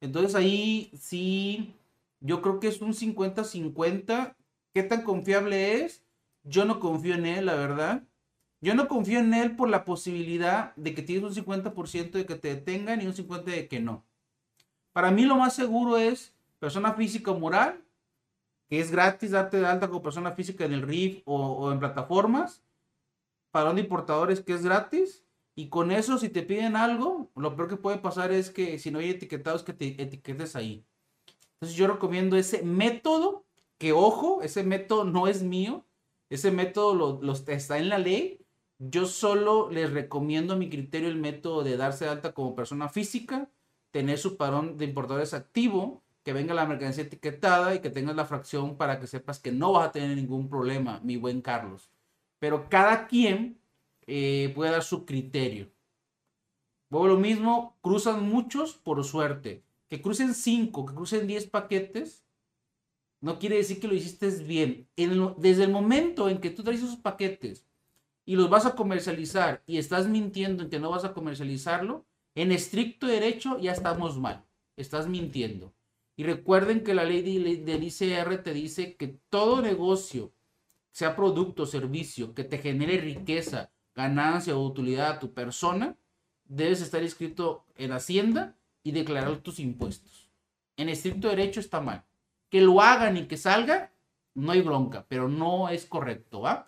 Entonces 0.00 0.34
ahí 0.34 0.90
sí, 0.98 1.74
yo 2.20 2.42
creo 2.42 2.58
que 2.58 2.68
es 2.68 2.80
un 2.80 2.94
50-50. 2.94 4.34
¿Qué 4.72 4.82
tan 4.82 5.02
confiable 5.02 5.84
es? 5.84 6.04
Yo 6.42 6.64
no 6.64 6.80
confío 6.80 7.14
en 7.14 7.26
él, 7.26 7.46
la 7.46 7.54
verdad. 7.54 8.02
Yo 8.60 8.74
no 8.74 8.88
confío 8.88 9.20
en 9.20 9.32
él 9.34 9.56
por 9.56 9.68
la 9.68 9.84
posibilidad 9.84 10.74
de 10.76 10.94
que 10.94 11.02
tienes 11.02 11.24
un 11.24 11.44
50% 11.44 12.12
de 12.12 12.26
que 12.26 12.34
te 12.34 12.48
detengan 12.48 13.00
y 13.00 13.06
un 13.06 13.14
50% 13.14 13.44
de 13.44 13.68
que 13.68 13.80
no. 13.80 14.04
Para 14.92 15.10
mí 15.10 15.24
lo 15.24 15.36
más 15.36 15.54
seguro 15.54 15.96
es 15.96 16.34
persona 16.58 16.92
física 16.94 17.30
o 17.30 17.38
moral, 17.38 17.82
que 18.68 18.80
es 18.80 18.90
gratis 18.90 19.30
darte 19.30 19.58
de 19.58 19.66
alta 19.66 19.88
como 19.88 20.02
persona 20.02 20.32
física 20.32 20.64
en 20.64 20.72
el 20.72 20.82
RIF 20.82 21.22
o, 21.24 21.36
o 21.36 21.72
en 21.72 21.78
plataformas 21.78 22.62
para 23.50 23.70
un 23.70 23.78
importadores 23.78 24.40
que 24.40 24.52
es 24.52 24.62
gratis. 24.62 25.24
Y 25.54 25.68
con 25.68 25.90
eso, 25.90 26.18
si 26.18 26.28
te 26.28 26.42
piden 26.42 26.76
algo, 26.76 27.30
lo 27.34 27.56
peor 27.56 27.68
que 27.68 27.76
puede 27.76 27.98
pasar 27.98 28.32
es 28.32 28.50
que 28.50 28.78
si 28.78 28.90
no 28.90 28.98
hay 28.98 29.10
etiquetados, 29.10 29.62
que 29.62 29.72
te 29.72 30.00
etiquetes 30.00 30.56
ahí. 30.56 30.84
Entonces 31.54 31.76
yo 31.76 31.86
recomiendo 31.86 32.36
ese 32.36 32.62
método, 32.62 33.44
que 33.76 33.92
ojo, 33.92 34.42
ese 34.42 34.62
método 34.62 35.04
no 35.04 35.26
es 35.26 35.42
mío, 35.42 35.84
ese 36.30 36.50
método 36.50 37.20
lo, 37.20 37.32
está 37.32 37.78
en 37.78 37.90
la 37.90 37.98
ley. 37.98 38.40
Yo 38.78 39.04
solo 39.04 39.70
les 39.70 39.92
recomiendo 39.92 40.54
a 40.54 40.56
mi 40.56 40.70
criterio 40.70 41.08
el 41.08 41.16
método 41.16 41.62
de 41.62 41.76
darse 41.76 42.08
alta 42.08 42.32
como 42.32 42.54
persona 42.54 42.88
física, 42.88 43.50
tener 43.90 44.18
su 44.18 44.38
parón 44.38 44.78
de 44.78 44.86
importadores 44.86 45.34
activo, 45.34 46.02
que 46.22 46.32
venga 46.32 46.54
la 46.54 46.66
mercancía 46.66 47.04
etiquetada 47.04 47.74
y 47.74 47.80
que 47.80 47.90
tengas 47.90 48.16
la 48.16 48.24
fracción 48.24 48.78
para 48.78 48.98
que 48.98 49.06
sepas 49.06 49.38
que 49.38 49.52
no 49.52 49.72
vas 49.72 49.88
a 49.88 49.92
tener 49.92 50.16
ningún 50.16 50.48
problema, 50.48 51.00
mi 51.04 51.16
buen 51.16 51.42
Carlos 51.42 51.90
pero 52.40 52.68
cada 52.68 53.06
quien 53.06 53.60
eh, 54.06 54.50
puede 54.56 54.72
dar 54.72 54.82
su 54.82 55.04
criterio. 55.04 55.70
Luego 56.88 57.06
lo 57.06 57.16
mismo, 57.18 57.78
cruzan 57.82 58.28
muchos 58.28 58.74
por 58.74 59.04
suerte. 59.04 59.62
Que 59.88 60.02
crucen 60.02 60.34
5, 60.34 60.86
que 60.86 60.94
crucen 60.94 61.28
10 61.28 61.46
paquetes, 61.48 62.24
no 63.20 63.38
quiere 63.38 63.56
decir 63.56 63.80
que 63.80 63.88
lo 63.88 63.94
hiciste 63.94 64.28
bien. 64.44 64.88
desde 65.38 65.64
el 65.64 65.70
momento 65.70 66.28
en 66.28 66.38
que 66.38 66.50
tú 66.50 66.62
traes 66.62 66.82
esos 66.82 66.96
paquetes 66.96 67.66
y 68.24 68.36
los 68.36 68.48
vas 68.48 68.66
a 68.66 68.74
comercializar 68.74 69.62
y 69.66 69.78
estás 69.78 70.08
mintiendo 70.08 70.62
en 70.62 70.70
que 70.70 70.80
no 70.80 70.90
vas 70.90 71.04
a 71.04 71.12
comercializarlo, 71.12 72.06
en 72.34 72.52
estricto 72.52 73.06
derecho 73.06 73.58
ya 73.58 73.72
estamos 73.72 74.18
mal. 74.18 74.44
Estás 74.76 75.08
mintiendo. 75.08 75.74
Y 76.16 76.24
recuerden 76.24 76.82
que 76.82 76.94
la 76.94 77.04
ley 77.04 77.22
del 77.22 77.82
ICR 77.82 78.42
te 78.42 78.52
dice 78.52 78.96
que 78.96 79.18
todo 79.28 79.62
negocio 79.62 80.32
sea 80.92 81.16
producto 81.16 81.66
servicio 81.66 82.34
que 82.34 82.44
te 82.44 82.58
genere 82.58 83.00
riqueza, 83.00 83.70
ganancia 83.94 84.56
o 84.56 84.64
utilidad 84.64 85.10
a 85.10 85.18
tu 85.18 85.32
persona, 85.32 85.96
debes 86.44 86.80
estar 86.82 87.02
inscrito 87.02 87.64
en 87.76 87.92
Hacienda 87.92 88.56
y 88.82 88.92
declarar 88.92 89.38
tus 89.38 89.60
impuestos. 89.60 90.30
En 90.76 90.88
estricto 90.88 91.28
derecho 91.28 91.60
está 91.60 91.80
mal. 91.80 92.04
Que 92.50 92.60
lo 92.60 92.80
hagan 92.80 93.16
y 93.16 93.26
que 93.26 93.36
salga, 93.36 93.92
no 94.34 94.52
hay 94.52 94.60
bronca, 94.60 95.06
pero 95.08 95.28
no 95.28 95.68
es 95.68 95.86
correcto, 95.86 96.42
¿va? 96.42 96.66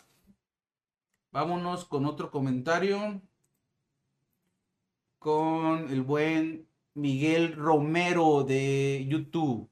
Vámonos 1.33 1.85
con 1.85 2.07
otro 2.07 2.31
comentario. 2.31 3.21
Con 5.19 5.91
el 5.91 6.03
buen 6.03 6.69
Miguel 6.95 7.55
Romero 7.55 8.45
de 8.45 9.07
YouTube. 9.09 9.71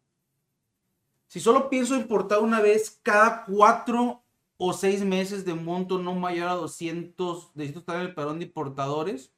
Si 1.26 1.38
solo 1.38 1.68
pienso 1.68 1.94
importar 1.94 2.40
una 2.40 2.60
vez 2.60 2.98
cada 3.02 3.44
cuatro 3.44 4.24
o 4.56 4.72
seis 4.72 5.04
meses 5.04 5.44
de 5.44 5.54
monto 5.54 5.98
no 5.98 6.14
mayor 6.14 6.48
a 6.48 6.54
200, 6.54 7.52
necesito 7.54 7.80
estar 7.80 7.96
en 7.96 8.02
el 8.02 8.14
padrón 8.14 8.38
de 8.38 8.46
importadores. 8.46 9.32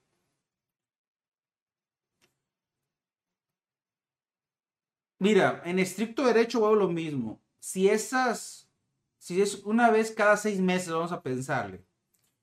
Mira, 5.23 5.63
en 5.65 5.79
estricto 5.79 6.25
derecho 6.25 6.67
hago 6.67 6.75
lo 6.75 6.89
mismo. 6.89 7.41
Si 7.61 7.89
esas, 7.89 8.69
si 9.19 9.41
es 9.41 9.63
una 9.63 9.89
vez 9.89 10.11
cada 10.11 10.37
seis 10.37 10.59
meses, 10.59 10.93
vamos 10.93 11.13
a 11.13 11.23
pensarle, 11.23 11.87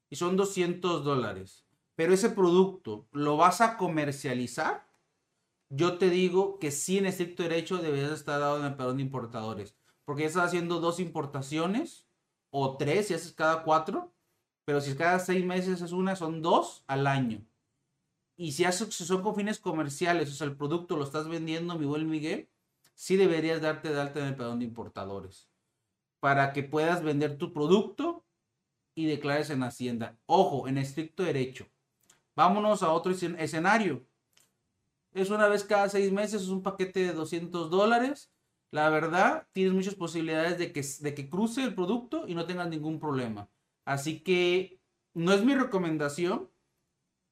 y 0.09 0.15
son 0.15 0.37
200 0.37 1.03
dólares, 1.03 1.65
pero 1.95 2.13
ese 2.13 2.29
producto 2.29 3.05
lo 3.11 3.35
vas 3.35 3.59
a 3.59 3.75
comercializar, 3.75 4.87
yo 5.67 5.97
te 5.97 6.09
digo 6.09 6.57
que 6.57 6.71
sí 6.71 6.97
en 6.97 7.07
estricto 7.07 7.43
derecho 7.43 7.79
deberías 7.79 8.13
estar 8.13 8.39
dado 8.39 8.59
en 8.59 8.67
el 8.67 8.75
padrón 8.77 8.95
de 8.95 9.03
importadores, 9.03 9.75
porque 10.05 10.21
ya 10.21 10.29
estás 10.29 10.45
haciendo 10.45 10.79
dos 10.79 11.01
importaciones 11.01 12.05
o 12.49 12.77
tres 12.77 13.07
si 13.07 13.13
haces 13.13 13.33
cada 13.33 13.63
cuatro, 13.63 14.13
pero 14.63 14.79
si 14.79 14.91
es 14.91 14.95
cada 14.95 15.19
seis 15.19 15.43
meses 15.43 15.81
es 15.81 15.91
una, 15.91 16.15
son 16.15 16.41
dos 16.41 16.85
al 16.87 17.07
año. 17.07 17.45
Y 18.37 18.53
si, 18.53 18.63
haces, 18.63 18.95
si 18.95 19.03
son 19.03 19.21
con 19.21 19.35
fines 19.35 19.59
comerciales, 19.59 20.31
o 20.31 20.33
sea, 20.33 20.47
el 20.47 20.55
producto 20.55 20.95
lo 20.95 21.03
estás 21.03 21.27
vendiendo, 21.27 21.77
mi 21.77 21.85
buen 21.85 22.09
Miguel, 22.09 22.47
sí 22.99 23.15
deberías 23.15 23.61
darte 23.61 23.93
de 23.93 24.01
alta 24.01 24.19
en 24.19 24.27
el 24.27 24.35
padrón 24.35 24.59
de 24.59 24.65
importadores 24.65 25.49
para 26.19 26.51
que 26.51 26.63
puedas 26.63 27.01
vender 27.01 27.37
tu 27.37 27.53
producto 27.53 28.25
y 28.93 29.05
declares 29.05 29.49
en 29.49 29.63
Hacienda. 29.63 30.19
Ojo, 30.25 30.67
en 30.67 30.77
estricto 30.77 31.23
derecho. 31.23 31.65
Vámonos 32.35 32.83
a 32.83 32.91
otro 32.91 33.13
escenario. 33.13 34.05
Es 35.13 35.29
una 35.29 35.47
vez 35.47 35.63
cada 35.63 35.87
seis 35.87 36.11
meses, 36.11 36.41
es 36.41 36.49
un 36.49 36.61
paquete 36.61 36.99
de 36.99 37.13
200 37.13 37.69
dólares 37.69 38.31
la 38.71 38.89
verdad, 38.89 39.47
tienes 39.51 39.73
muchas 39.73 39.95
posibilidades 39.95 40.57
de 40.59 40.71
que, 40.71 40.83
de 40.99 41.15
que 41.15 41.29
cruce 41.29 41.63
el 41.63 41.73
producto 41.73 42.27
y 42.27 42.35
no 42.35 42.45
tengas 42.45 42.69
ningún 42.69 42.99
problema. 42.99 43.49
Así 43.83 44.21
que 44.21 44.79
no 45.13 45.33
es 45.33 45.43
mi 45.43 45.55
recomendación, 45.55 46.51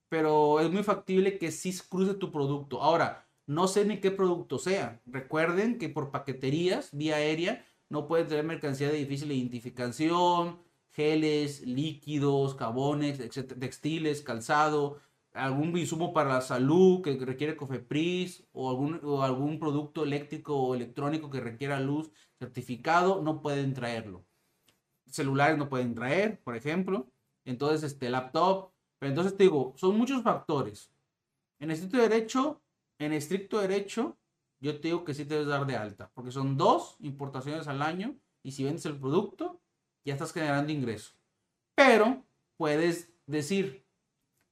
pero 0.10 0.60
es 0.60 0.72
muy 0.72 0.84
factible 0.84 1.38
que 1.38 1.52
sí 1.52 1.78
cruce 1.88 2.16
tu 2.16 2.32
producto. 2.32 2.82
Ahora, 2.82 3.27
no 3.48 3.68
sé 3.68 3.86
ni 3.86 4.00
qué 4.00 4.12
producto 4.12 4.60
sea. 4.60 5.02
Recuerden 5.06 5.80
que 5.80 5.90
por 5.90 6.12
paqueterías, 6.12 6.90
vía 6.92 7.16
aérea, 7.16 7.66
no 7.90 8.08
pueden 8.08 8.28
tener 8.28 8.44
mercancía 8.44 8.90
de 8.90 8.98
difícil 8.98 9.32
identificación, 9.32 10.60
geles, 10.92 11.66
líquidos, 11.66 12.56
cabones, 12.56 13.18
textiles, 13.60 14.22
calzado, 14.22 15.00
algún 15.34 15.78
insumo 15.78 16.14
para 16.14 16.34
la 16.34 16.42
salud 16.42 17.02
que 17.02 17.18
requiere 17.18 17.56
Cofepris 17.56 18.48
o 18.52 18.70
algún, 18.70 19.00
o 19.04 19.24
algún 19.24 19.60
producto 19.60 20.04
eléctrico 20.04 20.56
o 20.58 20.76
electrónico 20.76 21.30
que 21.30 21.40
requiera 21.40 21.80
luz 21.80 22.12
certificado, 22.40 23.22
no 23.22 23.42
pueden 23.42 23.74
traerlo. 23.74 24.26
Celulares 25.06 25.58
no 25.58 25.70
pueden 25.70 25.96
traer, 25.96 26.42
por 26.44 26.56
ejemplo. 26.56 27.08
Entonces, 27.46 27.84
este 27.84 28.10
laptop. 28.10 28.72
Pero 29.00 29.12
entonces 29.12 29.38
te 29.38 29.44
digo, 29.44 29.74
son 29.78 29.98
muchos 29.98 30.24
factores. 30.24 30.92
En 31.60 31.72
estricto 31.72 31.98
derecho, 31.98 32.62
en 33.00 33.14
estricto 33.14 33.60
derecho, 33.60 34.18
yo 34.60 34.80
te 34.80 34.88
digo 34.88 35.04
que 35.04 35.14
sí 35.14 35.26
te 35.26 35.36
debes 35.36 35.48
dar 35.48 35.66
de 35.66 35.76
alta, 35.76 36.12
porque 36.14 36.32
son 36.32 36.58
dos 36.58 36.96
importaciones 37.00 37.68
al 37.68 37.82
año 37.82 38.16
y 38.44 38.52
si 38.52 38.64
vendes 38.64 38.86
el 38.86 38.98
producto, 38.98 39.62
ya 40.04 40.14
estás 40.14 40.34
generando 40.34 40.72
ingreso. 40.72 41.14
Pero 41.76 42.26
puedes 42.58 43.12
decir, 43.28 43.88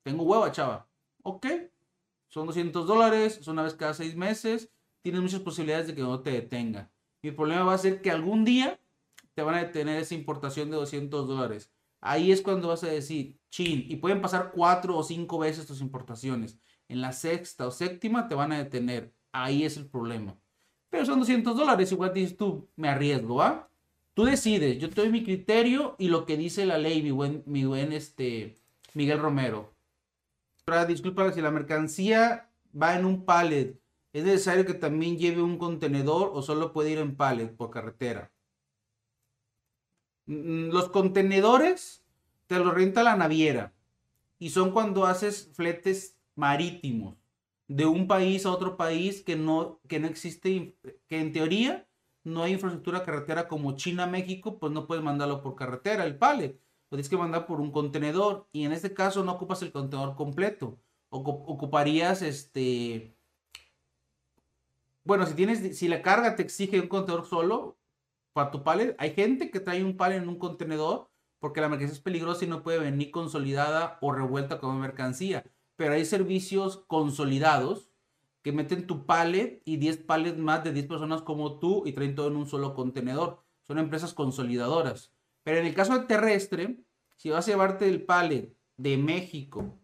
Tengo 0.06 0.24
hueva, 0.24 0.52
chava. 0.52 0.88
Ok. 1.24 1.48
Son 2.28 2.46
200 2.46 2.86
dólares, 2.86 3.40
es 3.40 3.48
una 3.48 3.64
vez 3.64 3.74
cada 3.74 3.96
seis 3.96 4.16
meses. 4.16 4.72
Tienes 5.02 5.20
muchas 5.20 5.40
posibilidades 5.40 5.88
de 5.88 5.96
que 5.96 6.02
no 6.02 6.22
te 6.22 6.30
detenga. 6.30 6.92
Mi 7.24 7.32
problema 7.32 7.64
va 7.64 7.74
a 7.74 7.80
ser 7.80 8.04
que 8.04 8.12
algún 8.12 8.46
día 8.46 8.80
te 9.34 9.42
van 9.42 9.56
a 9.56 9.64
detener 9.64 10.00
esa 10.00 10.14
importación 10.14 10.70
de 10.70 10.75
200 10.75 11.28
dólares. 11.28 11.72
Ahí 12.02 12.32
es 12.32 12.44
cuando 12.44 12.68
vas 12.68 12.84
a 12.84 12.88
decir, 12.88 13.40
chin, 13.50 13.84
y 13.90 13.96
pueden 13.96 14.22
pasar 14.22 14.52
cuatro 14.54 14.96
o 14.96 15.04
cinco 15.04 15.40
veces 15.40 15.66
tus 15.66 15.82
importaciones. 15.82 16.60
En 16.88 17.01
la 17.01 17.13
sexta 17.13 17.68
o 17.68 17.72
séptima 17.72 18.27
te 18.27 18.36
van 18.36 18.51
a 18.51 18.58
detener. 18.58 19.13
Ahí 19.32 19.63
es 19.63 19.77
el 19.77 19.88
problema. 19.88 20.38
Pero 20.89 21.06
son 21.06 21.20
200 21.20 21.58
dólares, 21.58 21.92
igual 21.92 22.13
dices 22.13 22.38
tú, 22.38 22.70
me 22.75 22.88
arriesgo, 22.88 23.36
¿va? 23.36 23.70
Tú 24.13 24.24
decides, 24.24 24.80
yo 24.80 24.89
te 24.89 25.01
doy 25.01 25.10
mi 25.10 25.24
criterio 25.24 25.96
y 26.00 26.08
lo 26.08 26.25
que 26.25 26.38
dice 26.38 26.65
la 26.65 26.77
ley, 26.77 27.01
mi 27.01 27.12
buen, 27.12 27.92
este, 27.92 28.58
Miguel 28.94 29.20
Romero. 29.20 29.74
Ahora, 30.65 30.86
disculpa 30.86 31.34
si 31.34 31.42
la 31.42 31.51
mercancía 31.51 32.50
va 32.82 32.98
en 32.98 33.06
un 33.06 33.25
pallet, 33.25 33.77
¿es 34.13 34.24
necesario 34.24 34.65
que 34.65 34.74
también 34.74 35.18
lleve 35.18 35.42
un 35.42 35.58
contenedor 35.58 36.32
o 36.34 36.42
solo 36.42 36.72
puede 36.72 36.92
ir 36.92 37.00
en 37.00 37.18
pallet 37.18 37.54
por 37.54 37.72
carretera? 37.72 38.32
Mm, 40.27 40.70
los 40.70 40.89
contenedores 40.89 42.06
te 42.48 42.58
los 42.58 42.74
renta 42.74 43.04
la 43.04 43.15
naviera 43.18 43.74
y 44.39 44.50
son 44.50 44.72
cuando 44.72 45.06
haces 45.06 45.51
fletes 45.54 46.14
marítimos 46.36 47.15
de 47.68 47.86
un 47.86 48.08
país 48.08 48.46
a 48.46 48.51
otro 48.51 48.77
país 48.77 49.24
que 49.24 49.36
no, 49.36 49.80
que 49.88 50.00
no 50.00 50.08
existe, 50.08 50.77
que 51.08 51.20
en 51.20 51.34
teoría 51.34 51.88
no 52.24 52.44
hay 52.44 52.54
infraestructura 52.54 53.04
carretera 53.04 53.48
como 53.48 53.75
China-México, 53.75 54.60
pues 54.60 54.72
no 54.72 54.88
puedes 54.88 55.04
mandarlo 55.04 55.42
por 55.42 55.56
carretera, 55.56 56.06
el 56.06 56.18
pallet. 56.18 56.60
Lo 56.89 56.98
tienes 56.98 57.10
que 57.10 57.18
mandar 57.18 57.46
por 57.46 57.62
un 57.62 57.72
contenedor 57.72 58.48
y 58.51 58.65
en 58.65 58.72
este 58.72 58.94
caso 58.94 59.24
no 59.24 59.34
ocupas 59.34 59.62
el 59.62 59.72
contenedor 59.72 60.15
completo. 60.15 60.80
Ocuparías 61.10 62.22
este... 62.22 63.15
Bueno, 65.04 65.25
si 65.27 65.36
tienes, 65.36 65.77
si 65.77 65.88
la 65.88 66.01
carga 66.01 66.36
te 66.36 66.42
exige 66.42 66.80
un 66.80 66.88
contenedor 66.88 67.27
solo 67.27 67.77
para 68.34 68.50
tu 68.51 68.63
pallet, 68.63 68.96
hay 68.98 69.13
gente 69.13 69.51
que 69.51 69.60
trae 69.60 69.84
un 69.84 69.98
pallet 69.98 70.18
en 70.18 70.30
un 70.30 70.39
contenedor 70.39 71.10
porque 71.39 71.62
la 71.62 71.70
mercancía 71.70 71.96
es 71.96 72.01
peligrosa 72.01 72.46
y 72.46 72.48
no 72.48 72.63
puede 72.63 72.80
venir 72.80 73.12
consolidada 73.12 74.00
o 74.01 74.12
revuelta 74.12 74.60
como 74.60 74.80
mercancía 74.80 75.46
pero 75.75 75.94
hay 75.94 76.05
servicios 76.05 76.84
consolidados 76.88 77.91
que 78.41 78.51
meten 78.51 78.86
tu 78.86 79.05
pallet 79.05 79.62
y 79.65 79.77
10 79.77 79.98
pallets 80.03 80.38
más 80.38 80.63
de 80.63 80.72
10 80.72 80.88
personas 80.88 81.22
como 81.22 81.60
tú 81.60 81.84
y 81.86 81.94
traen 81.94 82.15
todo 82.15 82.27
en 82.27 82.36
un 82.36 82.48
solo 82.48 82.75
contenedor. 82.75 83.44
Son 83.63 83.79
empresas 83.79 84.13
consolidadoras. 84.13 85.12
Pero 85.44 85.58
en 85.58 85.65
el 85.65 85.74
caso 85.74 85.98
de 85.98 86.05
terrestre, 86.05 86.84
si 87.17 87.29
vas 87.29 87.48
a 87.48 87.51
llevarte 87.51 87.88
el 87.88 88.05
pallet 88.05 88.55
de 88.77 88.98
México 88.98 89.79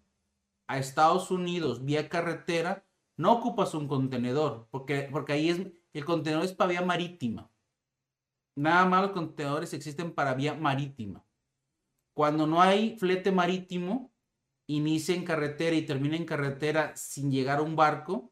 a 0.68 0.78
Estados 0.78 1.32
Unidos 1.32 1.84
vía 1.84 2.08
carretera, 2.08 2.86
no 3.18 3.34
ocupas 3.34 3.74
un 3.74 3.88
contenedor, 3.88 4.68
porque, 4.72 5.10
porque 5.12 5.34
ahí 5.34 5.50
es, 5.50 5.62
el 5.94 6.06
contenedor 6.06 6.46
es 6.46 6.54
para 6.54 6.72
vía 6.72 6.82
marítima. 6.82 7.52
Nada 8.56 8.86
más 8.86 9.02
los 9.04 9.12
contenedores 9.12 9.74
existen 9.74 10.14
para 10.14 10.34
vía 10.34 10.54
marítima. 10.54 11.26
Cuando 12.14 12.46
no 12.46 12.62
hay 12.62 12.98
flete 13.00 13.32
marítimo, 13.32 14.11
inicia 14.68 15.16
en 15.16 15.26
carretera 15.26 15.76
y 15.76 15.86
termina 15.86 16.16
en 16.16 16.26
carretera 16.26 16.96
sin 16.96 17.32
llegar 17.32 17.60
a 17.60 17.64
un 17.64 17.76
barco, 17.76 18.32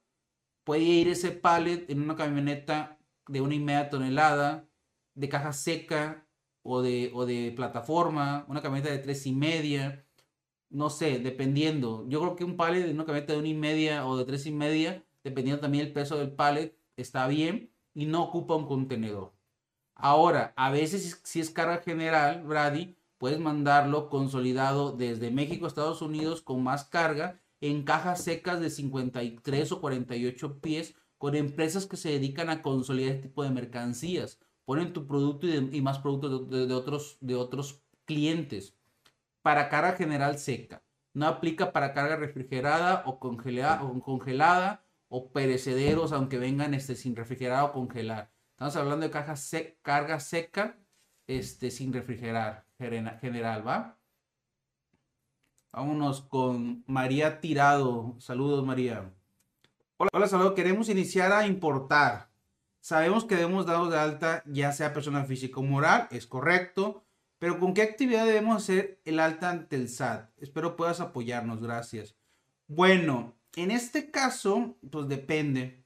puede 0.64 0.84
ir 0.84 1.08
ese 1.10 1.32
pallet 1.32 1.90
en 1.90 2.02
una 2.02 2.16
camioneta 2.16 3.00
de 3.28 3.42
una 3.42 3.56
y 3.56 3.60
media 3.60 3.90
tonelada, 3.90 4.68
de 5.16 5.30
caja 5.30 5.54
seca 5.54 6.28
o 6.62 6.82
de, 6.82 7.12
o 7.14 7.26
de 7.26 7.54
plataforma, 7.56 8.46
una 8.48 8.62
camioneta 8.62 8.92
de 8.92 9.00
tres 9.00 9.26
y 9.26 9.34
media, 9.34 10.06
no 10.70 10.90
sé, 10.90 11.20
dependiendo. 11.20 12.06
Yo 12.08 12.22
creo 12.22 12.36
que 12.36 12.44
un 12.44 12.58
pallet 12.58 12.86
de 12.86 12.92
una 12.94 13.06
camioneta 13.06 13.34
de 13.34 13.40
una 13.40 13.50
y 13.50 13.54
media 13.56 14.06
o 14.08 14.18
de 14.18 14.26
tres 14.26 14.46
y 14.46 14.52
media, 14.52 15.04
dependiendo 15.24 15.62
también 15.62 15.88
el 15.88 15.94
peso 15.94 16.18
del 16.18 16.32
pallet, 16.32 16.78
está 16.98 17.28
bien 17.28 17.72
y 17.94 18.06
no 18.06 18.24
ocupa 18.24 18.56
un 18.56 18.68
contenedor. 18.68 19.34
Ahora, 19.96 20.54
a 20.56 20.72
veces 20.72 21.22
si 21.24 21.40
es 21.40 21.50
carga 21.50 21.80
general, 21.80 22.44
Brady, 22.44 22.96
puedes 23.20 23.40
mandarlo 23.40 24.10
consolidado 24.10 24.94
desde 24.94 25.30
México 25.30 25.66
a 25.66 25.68
Estados 25.68 26.02
Unidos 26.02 26.42
con 26.42 26.64
más 26.64 26.86
carga 26.86 27.40
en 27.62 27.84
cajas 27.84 28.24
secas 28.24 28.62
de 28.62 28.70
53 28.70 29.72
o 29.74 29.82
48 29.82 30.60
pies 30.60 30.96
con 31.18 31.36
empresas 31.36 31.86
que 31.86 31.98
se 31.98 32.10
dedican 32.10 32.50
a 32.50 32.62
consolidar 32.62 33.12
este 33.12 33.28
tipo 33.28 33.44
de 33.44 33.52
mercancías. 33.52 34.40
Ponen 34.64 34.94
tu 34.94 35.06
producto 35.06 35.48
y, 35.48 35.82
más 35.82 36.00
productos 36.00 36.50
de, 36.50 36.74
otros, 36.74 37.18
de 37.20 37.36
otros 37.36 37.84
clientes 38.06 38.78
para 39.42 39.68
carga 39.68 39.94
general 39.94 40.40
seca. 40.40 40.82
No 41.14 41.28
aplica 41.28 41.74
para 41.74 41.94
carga 41.94 42.16
refrigerada 42.16 43.04
o 43.06 43.20
congelada 43.20 43.84
o, 43.84 44.00
congelada, 44.02 44.86
o 45.10 45.32
perecederos, 45.32 46.14
aunque 46.14 46.38
vengan 46.38 46.74
este, 46.74 46.96
sin 46.96 47.16
refrigerar 47.16 47.66
o 47.66 47.74
congelar. 47.74 48.32
Estamos 48.52 48.76
hablando 48.78 49.10
de 49.10 49.76
carga 49.82 50.20
seca 50.20 50.78
este, 51.28 51.72
sin 51.72 51.92
refrigerar 51.92 52.69
general, 52.80 53.68
¿va? 53.68 53.98
Vámonos 55.72 56.22
con 56.22 56.84
María 56.88 57.42
Tirado. 57.42 58.16
Saludos, 58.20 58.66
María. 58.66 59.14
Hola, 59.98 60.10
hola, 60.14 60.28
saludos. 60.28 60.54
Queremos 60.54 60.90
iniciar 60.90 61.32
a 61.34 61.46
importar. 61.46 62.30
Sabemos 62.80 63.26
que 63.26 63.36
debemos 63.36 63.66
darnos 63.66 63.92
de 63.92 64.00
alta, 64.00 64.44
ya 64.46 64.72
sea 64.72 64.94
persona 64.94 65.26
física 65.26 65.60
o 65.60 65.64
moral, 65.64 66.08
es 66.12 66.26
correcto. 66.26 67.04
Pero 67.38 67.60
¿con 67.60 67.74
qué 67.74 67.82
actividad 67.82 68.26
debemos 68.26 68.56
hacer 68.56 69.02
el 69.06 69.20
alta 69.20 69.50
ante 69.50 69.76
el 69.76 69.90
SAT? 69.90 70.30
Espero 70.38 70.76
puedas 70.76 71.02
apoyarnos, 71.02 71.62
gracias. 71.62 72.16
Bueno, 72.68 73.36
en 73.56 73.72
este 73.72 74.10
caso, 74.12 74.78
pues 74.90 75.08
depende. 75.08 75.86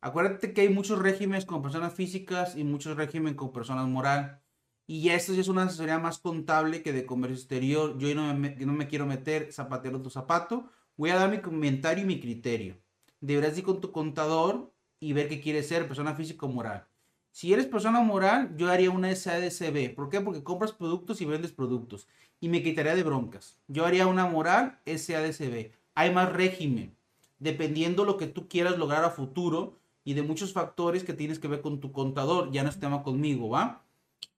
Acuérdate 0.00 0.52
que 0.52 0.62
hay 0.62 0.68
muchos 0.68 1.00
regímenes 1.00 1.44
con 1.44 1.62
personas 1.62 1.94
físicas 1.94 2.56
y 2.56 2.64
muchos 2.64 2.96
regímenes 2.96 3.36
con 3.36 3.52
personas 3.52 3.86
moral. 3.88 4.41
Y 4.86 5.02
ya 5.02 5.14
esto 5.14 5.32
ya 5.32 5.40
es 5.40 5.48
una 5.48 5.64
asesoría 5.64 5.98
más 5.98 6.18
contable 6.18 6.82
que 6.82 6.92
de 6.92 7.06
comercio 7.06 7.36
exterior. 7.36 7.96
Yo 7.98 8.14
no 8.14 8.34
me, 8.34 8.88
quiero 8.88 9.06
meter 9.06 9.52
zapatero 9.52 10.02
tu 10.02 10.10
zapato. 10.10 10.68
Voy 10.96 11.10
a 11.10 11.16
dar 11.16 11.30
mi 11.30 11.38
comentario 11.38 12.04
y 12.04 12.06
mi 12.06 12.20
criterio. 12.20 12.76
Deberás 13.20 13.56
ir 13.56 13.64
con 13.64 13.80
tu 13.80 13.92
contador 13.92 14.72
y 15.00 15.12
ver 15.12 15.28
qué 15.28 15.40
quieres 15.40 15.68
ser, 15.68 15.86
persona 15.86 16.14
física 16.14 16.46
o 16.46 16.48
moral. 16.48 16.86
Si 17.30 17.52
eres 17.52 17.66
persona 17.66 18.00
moral, 18.00 18.54
yo 18.56 18.70
haría 18.70 18.90
una 18.90 19.14
SADCB. 19.14 19.94
¿Por 19.94 20.10
qué? 20.10 20.20
Porque 20.20 20.44
compras 20.44 20.72
productos 20.72 21.20
y 21.20 21.24
vendes 21.24 21.52
productos. 21.52 22.06
Y 22.40 22.48
me 22.48 22.62
quitaría 22.62 22.94
de 22.94 23.02
broncas. 23.02 23.56
Yo 23.68 23.86
haría 23.86 24.06
una 24.06 24.26
moral 24.26 24.80
SADCB. 24.84 25.72
Hay 25.94 26.12
más 26.12 26.30
régimen. 26.30 26.94
Dependiendo 27.38 28.04
lo 28.04 28.18
que 28.18 28.26
tú 28.26 28.48
quieras 28.48 28.76
lograr 28.76 29.04
a 29.04 29.10
futuro 29.10 29.78
y 30.04 30.14
de 30.14 30.22
muchos 30.22 30.52
factores 30.52 31.04
que 31.04 31.14
tienes 31.14 31.38
que 31.38 31.48
ver 31.48 31.62
con 31.62 31.80
tu 31.80 31.90
contador. 31.90 32.50
Ya 32.52 32.62
no 32.64 32.68
es 32.68 32.78
tema 32.78 33.02
conmigo, 33.02 33.48
¿va? 33.48 33.82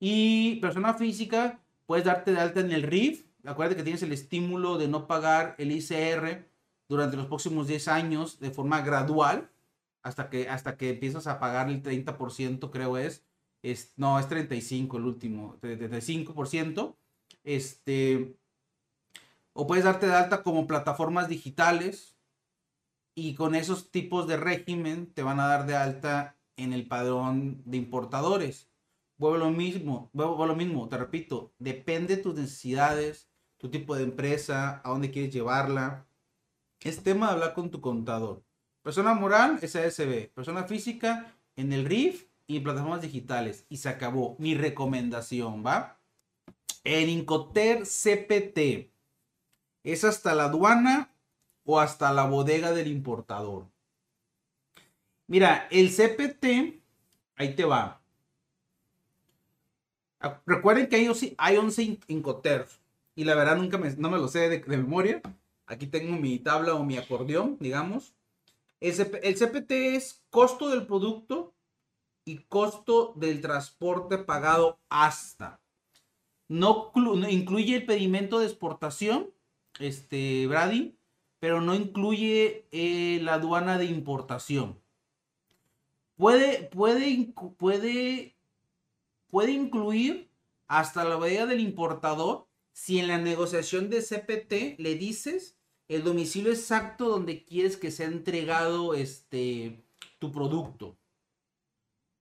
Y 0.01 0.57
persona 0.57 0.95
física, 0.95 1.61
puedes 1.87 2.05
darte 2.05 2.33
de 2.33 2.41
alta 2.41 2.61
en 2.61 2.73
el 2.73 2.83
RIF. 2.83 3.27
Acuérdate 3.45 3.77
que 3.77 3.83
tienes 3.83 4.03
el 4.03 4.13
estímulo 4.13 4.79
de 4.79 4.89
no 4.89 5.07
pagar 5.07 5.55
el 5.59 5.73
ICR 5.73 6.49
durante 6.89 7.17
los 7.17 7.27
próximos 7.27 7.67
10 7.67 7.89
años 7.89 8.41
de 8.41 8.51
forma 8.51 8.81
gradual, 8.83 9.51
hasta 10.03 10.29
que, 10.29 10.49
hasta 10.49 10.77
que 10.77 10.91
empiezas 10.91 11.27
a 11.27 11.39
pagar 11.39 11.69
el 11.69 11.83
30%, 11.83 12.71
creo 12.71 12.99
es. 12.99 13.25
es 13.63 13.95
no, 13.97 14.19
es 14.19 14.29
35 14.29 14.99
el 14.99 15.05
último, 15.05 15.59
35%. 15.61 16.97
Este, 17.43 18.37
o 19.53 19.67
puedes 19.67 19.85
darte 19.85 20.07
de 20.07 20.15
alta 20.15 20.43
como 20.43 20.67
plataformas 20.67 21.29
digitales 21.29 22.17
y 23.15 23.35
con 23.35 23.55
esos 23.55 23.91
tipos 23.91 24.27
de 24.27 24.37
régimen 24.37 25.07
te 25.13 25.23
van 25.23 25.41
a 25.41 25.47
dar 25.47 25.67
de 25.67 25.77
alta 25.77 26.37
en 26.57 26.73
el 26.73 26.87
padrón 26.87 27.63
de 27.65 27.77
importadores. 27.77 28.69
Vuelvo 29.25 29.39
lo 29.39 29.51
mismo, 29.53 30.11
lo 30.13 30.55
mismo, 30.55 30.87
te 30.87 30.99
repito, 30.99 31.55
depende 31.59 32.17
de 32.17 32.23
tus 32.23 32.35
necesidades, 32.35 33.31
tu 33.57 33.71
tipo 33.71 33.97
de 33.97 34.03
empresa, 34.03 34.83
a 34.85 34.91
dónde 34.91 35.11
quieres 35.11 35.33
llevarla. 35.33 36.07
Es 36.81 37.03
tema 37.03 37.29
de 37.29 37.33
hablar 37.33 37.55
con 37.55 37.71
tu 37.71 37.81
contador. 37.81 38.45
Persona 38.83 39.15
moral, 39.15 39.61
SASB. 39.67 40.29
Persona 40.35 40.65
física, 40.65 41.35
en 41.57 41.73
el 41.73 41.87
RIF 41.87 42.27
y 42.47 42.59
en 42.59 42.65
plataformas 42.65 43.01
digitales. 43.01 43.65
Y 43.71 43.79
se 43.79 43.89
acabó. 43.89 44.37
Mi 44.39 44.55
recomendación, 44.55 45.65
¿va? 45.65 45.99
El 46.83 47.09
Incoter 47.09 47.85
CPT. 47.85 48.93
¿Es 49.85 50.05
hasta 50.05 50.35
la 50.35 50.45
aduana 50.45 51.15
o 51.65 51.81
hasta 51.81 52.13
la 52.13 52.27
bodega 52.27 52.73
del 52.73 52.89
importador? 52.89 53.71
Mira, 55.29 55.67
el 55.71 55.89
CPT, 55.89 56.83
ahí 57.37 57.55
te 57.57 57.65
va. 57.65 58.04
Recuerden 60.47 60.89
que 60.89 60.97
hay, 60.97 61.35
hay 61.39 61.57
11 61.57 61.99
Incoterms 62.09 62.81
y 63.15 63.25
la 63.25 63.35
verdad 63.35 63.57
nunca 63.57 63.79
me, 63.79 63.91
no 63.97 64.11
me 64.11 64.19
lo 64.19 64.29
sé 64.29 64.49
de, 64.49 64.63
memoria. 64.67 65.23
Aquí 65.67 65.87
tengo 65.87 66.17
mi 66.17 66.39
tabla 66.39 66.75
o 66.75 66.85
mi 66.85 66.97
acordeón, 66.97 67.57
digamos. 67.61 68.15
El, 68.81 68.95
CPT 68.95 69.71
es 69.71 70.23
costo 70.31 70.69
del 70.69 70.87
producto 70.87 71.55
y 72.25 72.39
costo 72.39 73.15
del 73.17 73.41
transporte 73.41 74.19
pagado 74.19 74.79
hasta. 74.89 75.61
No, 76.49 76.93
no, 76.95 77.29
incluye 77.29 77.77
el 77.77 77.87
pedimento 77.87 78.39
de 78.39 78.47
exportación 78.47 79.31
este, 79.79 80.47
Brady, 80.47 80.97
pero 81.41 81.61
no 81.61 81.75
incluye 81.75 82.67
eh, 82.73 83.21
la 83.23 83.35
aduana 83.35 83.79
de 83.79 83.87
importación. 83.87 84.79
Puede, 86.17 86.65
puede, 86.65 87.33
puede, 87.57 88.37
puede 89.29 89.53
incluir 89.53 90.31
hasta 90.67 91.05
la 91.05 91.19
medida 91.19 91.47
del 91.47 91.61
importador 91.61 92.47
si 92.73 92.99
en 92.99 93.09
la 93.09 93.19
negociación 93.19 93.91
de 93.91 94.03
CPT 94.03 94.81
le 94.81 94.95
dices 94.97 95.57
el 95.89 96.03
domicilio 96.03 96.51
exacto 96.51 97.09
donde 97.09 97.45
quieres 97.45 97.77
que 97.77 97.91
sea 97.91 98.07
entregado 98.07 98.95
este, 98.95 99.85
tu 100.19 100.33
producto. 100.33 100.99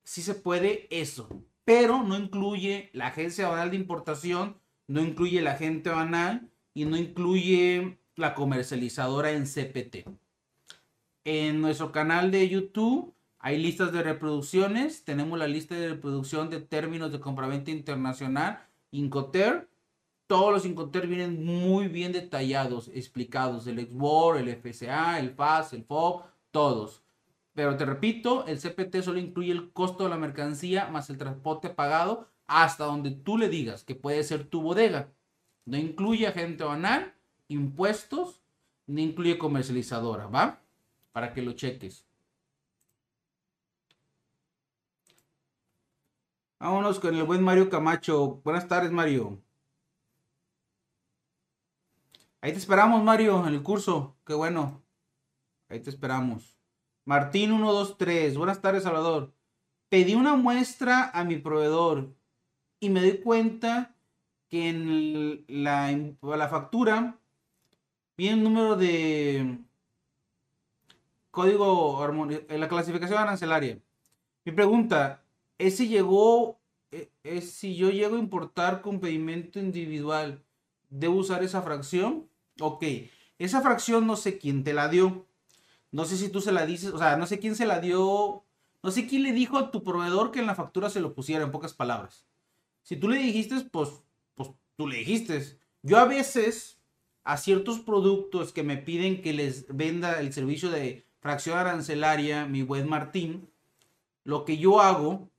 Sí 0.03 0.21
se 0.21 0.35
puede 0.35 0.87
eso, 0.89 1.29
pero 1.63 2.03
no 2.03 2.17
incluye 2.17 2.89
la 2.93 3.07
agencia 3.07 3.47
banal 3.47 3.71
de 3.71 3.77
importación, 3.77 4.59
no 4.87 5.01
incluye 5.01 5.41
la 5.41 5.53
agente 5.53 5.89
banal 5.89 6.51
y 6.73 6.85
no 6.85 6.97
incluye 6.97 7.97
la 8.15 8.35
comercializadora 8.35 9.31
en 9.31 9.45
CPT. 9.45 10.07
En 11.23 11.61
nuestro 11.61 11.91
canal 11.91 12.31
de 12.31 12.49
YouTube 12.49 13.15
hay 13.45 13.57
listas 13.57 13.91
de 13.91 14.01
reproducciones. 14.01 15.03
Tenemos 15.03 15.37
la 15.37 15.47
lista 15.47 15.75
de 15.75 15.89
reproducción 15.89 16.49
de 16.49 16.61
términos 16.61 17.11
de 17.11 17.19
compraventa 17.19 17.71
internacional, 17.71 18.65
Incoter. 18.91 19.67
Todos 20.27 20.53
los 20.53 20.65
Incoter 20.65 21.07
vienen 21.07 21.43
muy 21.43 21.89
bien 21.89 22.13
detallados, 22.13 22.87
explicados. 22.93 23.67
El 23.67 23.85
XWOR, 23.85 24.37
el 24.37 24.47
FSA, 24.47 25.19
el 25.19 25.31
FAS, 25.31 25.73
el 25.73 25.83
FOB, 25.83 26.23
todos. 26.51 27.03
Pero 27.53 27.75
te 27.75 27.83
repito, 27.83 28.45
el 28.47 28.59
CPT 28.59 29.01
solo 29.01 29.19
incluye 29.19 29.51
el 29.51 29.73
costo 29.73 30.05
de 30.05 30.11
la 30.11 30.17
mercancía 30.17 30.87
más 30.87 31.09
el 31.09 31.17
transporte 31.17 31.69
pagado 31.69 32.29
hasta 32.47 32.85
donde 32.85 33.11
tú 33.11 33.37
le 33.37 33.49
digas 33.49 33.83
que 33.83 33.93
puede 33.93 34.23
ser 34.23 34.45
tu 34.45 34.61
bodega. 34.61 35.09
No 35.65 35.75
incluye 35.75 36.27
agente 36.27 36.63
banal, 36.63 37.13
impuestos, 37.49 38.39
ni 38.87 39.03
incluye 39.03 39.37
comercializadora, 39.37 40.27
¿va? 40.27 40.61
Para 41.11 41.33
que 41.33 41.41
lo 41.41 41.51
cheques. 41.51 42.05
Vámonos 46.63 46.97
con 46.97 47.13
el 47.13 47.25
buen 47.25 47.43
Mario 47.43 47.69
Camacho. 47.69 48.39
Buenas 48.45 48.69
tardes, 48.69 48.89
Mario. 48.89 49.37
Ahí 52.39 52.53
te 52.53 52.57
esperamos, 52.57 53.03
Mario, 53.03 53.45
en 53.45 53.53
el 53.53 53.61
curso. 53.61 54.15
Qué 54.25 54.33
bueno. 54.33 54.81
Ahí 55.67 55.81
te 55.81 55.89
esperamos. 55.89 56.57
Martín 57.03 57.49
123. 57.49 58.37
Buenas 58.37 58.61
tardes, 58.61 58.83
Salvador. 58.83 59.33
Pedí 59.89 60.15
una 60.15 60.37
muestra 60.37 61.11
a 61.13 61.25
mi 61.25 61.35
proveedor 61.35 62.15
y 62.79 62.89
me 62.89 63.01
doy 63.01 63.17
cuenta 63.17 63.93
que 64.47 64.69
en 64.69 65.43
la, 65.49 66.47
factura 66.49 67.19
viene 68.15 68.37
un 68.37 68.43
número 68.45 68.77
de 68.77 69.57
código, 71.29 72.01
en 72.47 72.59
la 72.61 72.69
clasificación 72.69 73.19
arancelaria. 73.19 73.79
Mi 74.45 74.53
pregunta, 74.53 75.22
¿es 75.67 75.77
si 75.77 75.87
llegó, 75.87 76.59
es 77.23 77.51
si 77.51 77.75
yo 77.75 77.89
llego 77.89 78.17
a 78.17 78.19
importar 78.19 78.81
con 78.81 78.99
pedimento 78.99 79.59
individual, 79.59 80.43
¿debo 80.89 81.15
usar 81.15 81.43
esa 81.43 81.61
fracción? 81.61 82.27
Ok, 82.59 82.83
esa 83.39 83.61
fracción 83.61 84.05
no 84.05 84.17
sé 84.17 84.37
quién 84.37 84.63
te 84.63 84.73
la 84.73 84.89
dio. 84.89 85.25
No 85.91 86.05
sé 86.05 86.17
si 86.17 86.29
tú 86.29 86.41
se 86.41 86.51
la 86.51 86.65
dices, 86.65 86.91
o 86.91 86.97
sea, 86.97 87.17
no 87.17 87.27
sé 87.27 87.39
quién 87.39 87.55
se 87.55 87.65
la 87.65 87.79
dio, 87.79 88.43
no 88.81 88.91
sé 88.91 89.07
quién 89.07 89.23
le 89.23 89.31
dijo 89.31 89.57
a 89.57 89.71
tu 89.71 89.83
proveedor 89.83 90.31
que 90.31 90.39
en 90.39 90.47
la 90.47 90.55
factura 90.55 90.89
se 90.89 90.99
lo 90.99 91.13
pusiera, 91.13 91.45
en 91.45 91.51
pocas 91.51 91.73
palabras. 91.73 92.25
Si 92.81 92.97
tú 92.97 93.07
le 93.07 93.17
dijiste, 93.17 93.55
pues, 93.71 93.89
pues 94.35 94.49
tú 94.75 94.87
le 94.87 94.97
dijiste. 94.97 95.59
Yo 95.81 95.97
a 95.97 96.05
veces 96.05 96.79
a 97.23 97.37
ciertos 97.37 97.79
productos 97.79 98.51
que 98.51 98.63
me 98.63 98.75
piden 98.75 99.21
que 99.21 99.31
les 99.31 99.65
venda 99.69 100.19
el 100.19 100.33
servicio 100.33 100.69
de 100.69 101.07
fracción 101.21 101.57
arancelaria, 101.57 102.45
mi 102.47 102.63
web 102.63 102.85
Martín, 102.85 103.49
lo 104.25 104.43
que 104.43 104.57
yo 104.57 104.81
hago 104.81 105.29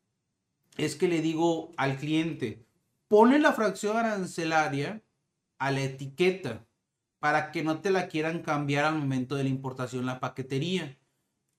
es 0.76 0.96
que 0.96 1.08
le 1.08 1.20
digo 1.20 1.72
al 1.76 1.96
cliente, 1.96 2.66
pone 3.08 3.38
la 3.38 3.52
fracción 3.52 3.96
arancelaria 3.96 5.02
a 5.58 5.70
la 5.70 5.82
etiqueta 5.82 6.66
para 7.18 7.52
que 7.52 7.62
no 7.62 7.80
te 7.80 7.90
la 7.90 8.08
quieran 8.08 8.42
cambiar 8.42 8.84
al 8.84 8.96
momento 8.96 9.36
de 9.36 9.44
la 9.44 9.50
importación 9.50 10.06
la 10.06 10.20
paquetería. 10.20 10.98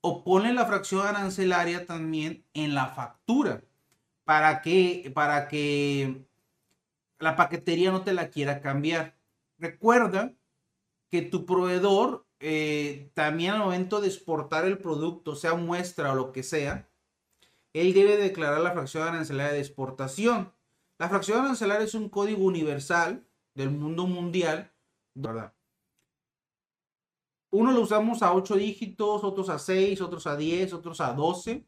O 0.00 0.22
pone 0.22 0.52
la 0.52 0.66
fracción 0.66 1.06
arancelaria 1.06 1.86
también 1.86 2.44
en 2.54 2.74
la 2.74 2.86
factura 2.88 3.62
para 4.24 4.62
que, 4.62 5.10
para 5.14 5.48
que 5.48 6.24
la 7.18 7.34
paquetería 7.34 7.90
no 7.90 8.02
te 8.02 8.12
la 8.12 8.30
quiera 8.30 8.60
cambiar. 8.60 9.16
Recuerda 9.58 10.34
que 11.10 11.22
tu 11.22 11.46
proveedor 11.46 12.26
eh, 12.40 13.10
también 13.14 13.54
al 13.54 13.60
momento 13.60 14.00
de 14.00 14.08
exportar 14.08 14.66
el 14.66 14.78
producto, 14.78 15.34
sea 15.34 15.54
muestra 15.54 16.12
o 16.12 16.14
lo 16.14 16.32
que 16.32 16.42
sea, 16.42 16.88
él 17.80 17.94
debe 17.94 18.16
declarar 18.16 18.60
la 18.60 18.72
fracción 18.72 19.06
arancelaria 19.06 19.52
de 19.52 19.60
exportación. 19.60 20.52
La 20.98 21.08
fracción 21.08 21.40
arancelaria 21.40 21.84
es 21.84 21.94
un 21.94 22.08
código 22.08 22.44
universal 22.44 23.26
del 23.54 23.70
mundo 23.70 24.06
mundial. 24.06 24.72
¿verdad? 25.14 25.52
Uno 27.50 27.72
lo 27.72 27.80
usamos 27.80 28.22
a 28.22 28.34
8 28.34 28.56
dígitos, 28.56 29.24
otros 29.24 29.48
a 29.48 29.58
6, 29.58 30.00
otros 30.00 30.26
a 30.26 30.36
10, 30.36 30.72
otros 30.74 31.00
a 31.00 31.12
12. 31.12 31.66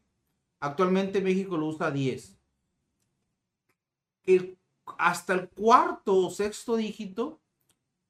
Actualmente 0.59 1.21
México 1.21 1.57
lo 1.57 1.67
usa 1.67 1.87
a 1.87 1.91
10 1.91 2.39
hasta 4.97 5.33
el 5.33 5.49
cuarto 5.49 6.15
o 6.15 6.29
sexto 6.29 6.75
dígito, 6.75 7.39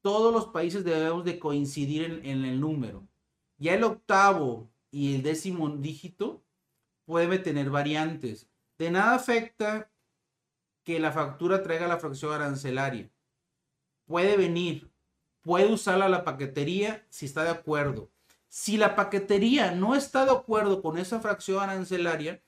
todos 0.02 0.34
los 0.34 0.48
países 0.48 0.84
debemos 0.84 1.26
de 1.26 1.40
coincidir 1.40 2.22
en, 2.24 2.46
el 2.46 2.60
número. 2.60 3.08
Ya 3.58 3.74
el 3.74 3.84
octavo 3.84 4.70
y 4.92 5.16
el 5.16 5.24
décimo 5.24 5.70
dígito 5.70 6.42
puede 7.10 7.40
tener 7.40 7.72
variantes. 7.72 8.48
De 8.78 8.92
nada 8.92 9.16
afecta 9.16 9.90
que 10.84 11.00
la 11.00 11.12
factura 11.12 11.64
traiga 11.64 11.88
la 11.88 11.98
fracción 11.98 12.32
arancelaria. 12.34 13.10
Puede 14.06 14.38
venir, 14.38 14.92
puede 15.42 15.74
usarla 15.74 16.08
la 16.08 16.24
paquetería 16.24 17.04
si 17.10 17.26
está 17.26 17.44
de 17.44 17.50
acuerdo. 17.50 18.12
Si 18.48 18.78
la 18.78 18.96
paquetería 18.96 19.72
no 19.72 19.96
está 19.96 20.24
de 20.24 20.34
acuerdo 20.34 20.84
con 20.84 21.00
esa 21.00 21.20
fracción 21.20 21.64
arancelaria, 21.64 22.44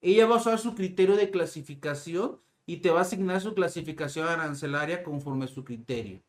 ella 0.00 0.28
va 0.28 0.36
a 0.36 0.38
usar 0.38 0.60
su 0.60 0.76
criterio 0.76 1.16
de 1.16 1.32
clasificación 1.32 2.40
y 2.66 2.76
te 2.76 2.90
va 2.90 3.00
a 3.00 3.02
asignar 3.02 3.40
su 3.40 3.52
clasificación 3.52 4.28
arancelaria 4.28 5.02
conforme 5.02 5.46
a 5.46 5.48
su 5.48 5.64
criterio. 5.64 6.22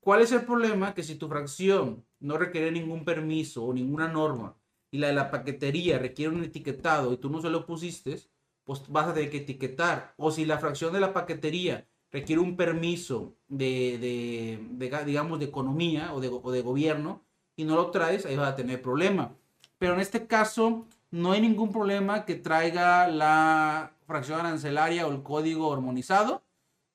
¿Cuál 0.00 0.20
es 0.20 0.30
el 0.30 0.44
problema? 0.44 0.92
Que 0.92 1.02
si 1.02 1.14
tu 1.14 1.26
fracción 1.26 2.04
no 2.20 2.36
requiere 2.36 2.70
ningún 2.70 3.02
permiso 3.06 3.64
o 3.64 3.72
ninguna 3.72 4.08
norma 4.08 4.54
y 4.90 4.98
la 4.98 5.08
de 5.08 5.14
la 5.14 5.30
paquetería 5.30 5.98
requiere 5.98 6.34
un 6.34 6.44
etiquetado 6.44 7.12
y 7.12 7.18
tú 7.18 7.30
no 7.30 7.40
se 7.40 7.50
lo 7.50 7.66
pusiste, 7.66 8.18
pues 8.64 8.82
vas 8.88 9.08
a 9.08 9.14
tener 9.14 9.30
que 9.30 9.38
etiquetar. 9.38 10.14
O 10.16 10.30
si 10.30 10.44
la 10.44 10.58
fracción 10.58 10.92
de 10.92 11.00
la 11.00 11.12
paquetería 11.12 11.86
requiere 12.10 12.40
un 12.40 12.56
permiso 12.56 13.36
de, 13.48 14.58
digamos, 15.04 15.38
de 15.38 15.44
economía 15.44 16.12
o 16.14 16.20
de, 16.20 16.28
o 16.28 16.50
de 16.50 16.62
gobierno 16.62 17.22
y 17.56 17.64
no 17.64 17.76
lo 17.76 17.90
traes, 17.90 18.26
ahí 18.26 18.36
vas 18.36 18.52
a 18.52 18.56
tener 18.56 18.82
problema. 18.82 19.34
Pero 19.78 19.94
en 19.94 20.00
este 20.00 20.26
caso, 20.26 20.86
no 21.10 21.32
hay 21.32 21.40
ningún 21.40 21.72
problema 21.72 22.24
que 22.24 22.36
traiga 22.36 23.08
la 23.08 23.92
fracción 24.06 24.40
arancelaria 24.40 25.06
o 25.06 25.12
el 25.12 25.22
código 25.22 25.72
armonizado. 25.72 26.42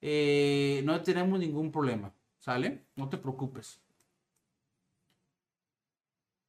Eh, 0.02 0.82
no 0.86 1.02
tenemos 1.02 1.40
ningún 1.40 1.72
problema, 1.72 2.14
¿sale? 2.40 2.86
No 2.96 3.10
te 3.10 3.18
preocupes. 3.18 3.82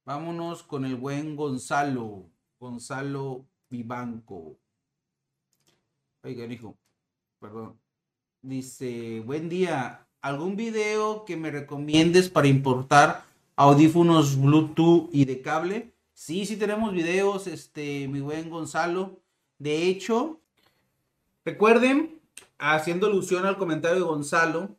Vámonos 0.05 0.63
con 0.63 0.83
el 0.83 0.97
buen 0.97 1.37
Gonzalo, 1.37 2.29
Gonzalo 2.59 3.45
Vivanco. 3.69 4.59
Oiga, 6.23 6.45
hijo, 6.45 6.77
perdón. 7.39 7.79
Dice, 8.41 9.21
buen 9.21 9.47
día, 9.47 10.05
¿algún 10.21 10.57
video 10.57 11.23
que 11.23 11.37
me 11.37 11.51
recomiendes 11.51 12.27
para 12.29 12.49
importar 12.49 13.23
audífonos 13.55 14.37
Bluetooth 14.41 15.09
y 15.13 15.23
de 15.23 15.41
cable? 15.41 15.93
Sí, 16.11 16.45
sí 16.45 16.57
tenemos 16.57 16.91
videos, 16.91 17.47
este, 17.47 18.09
mi 18.09 18.19
buen 18.19 18.49
Gonzalo. 18.49 19.21
De 19.57 19.87
hecho, 19.87 20.41
recuerden, 21.45 22.19
haciendo 22.57 23.07
alusión 23.07 23.45
al 23.45 23.57
comentario 23.57 23.99
de 23.99 24.05
Gonzalo, 24.05 24.75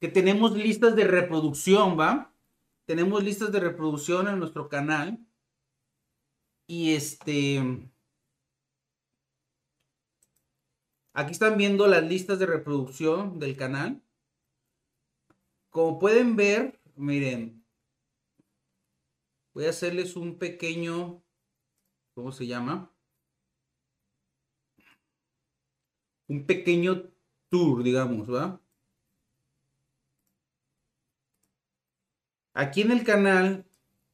que 0.00 0.08
tenemos 0.08 0.56
listas 0.56 0.96
de 0.96 1.04
reproducción, 1.04 1.96
¿va? 1.96 2.32
Tenemos 2.86 3.22
listas 3.22 3.52
de 3.52 3.60
reproducción 3.60 4.28
en 4.28 4.38
nuestro 4.38 4.68
canal. 4.68 5.18
Y 6.66 6.94
este... 6.94 7.90
Aquí 11.12 11.32
están 11.32 11.56
viendo 11.56 11.86
las 11.86 12.02
listas 12.02 12.38
de 12.38 12.46
reproducción 12.46 13.38
del 13.38 13.56
canal. 13.56 14.02
Como 15.70 15.98
pueden 15.98 16.36
ver, 16.36 16.80
miren, 16.94 17.66
Voy 19.56 19.64
a 19.64 19.70
hacerles 19.70 20.16
un 20.16 20.38
pequeño, 20.38 21.24
¿cómo 22.14 22.30
se 22.30 22.46
llama? 22.46 22.94
Un 26.28 26.44
pequeño 26.44 27.10
tour, 27.48 27.82
digamos, 27.82 28.30
¿va? 28.30 28.60
Aquí 32.56 32.80
en 32.80 32.90
el 32.90 33.04
canal, 33.04 33.66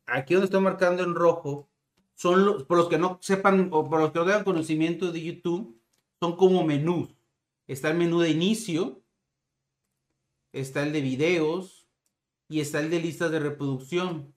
aquí 0.04 0.34
donde 0.34 0.46
estoy 0.46 0.60
marcando 0.60 1.04
en 1.04 1.14
rojo, 1.14 1.70
son 2.14 2.44
los, 2.44 2.64
por 2.64 2.76
los 2.76 2.88
que 2.88 2.98
no 2.98 3.20
sepan 3.22 3.68
o 3.70 3.88
por 3.88 4.00
los 4.00 4.10
que 4.10 4.18
no 4.18 4.24
tengan 4.24 4.42
conocimiento 4.42 5.12
de 5.12 5.22
YouTube, 5.22 5.80
son 6.18 6.36
como 6.36 6.64
menús. 6.64 7.14
Está 7.68 7.92
el 7.92 7.98
menú 7.98 8.18
de 8.18 8.30
inicio, 8.30 9.00
está 10.50 10.82
el 10.82 10.92
de 10.92 11.02
videos 11.02 11.86
y 12.48 12.58
está 12.58 12.80
el 12.80 12.90
de 12.90 12.98
listas 12.98 13.30
de 13.30 13.38
reproducción. 13.38 14.34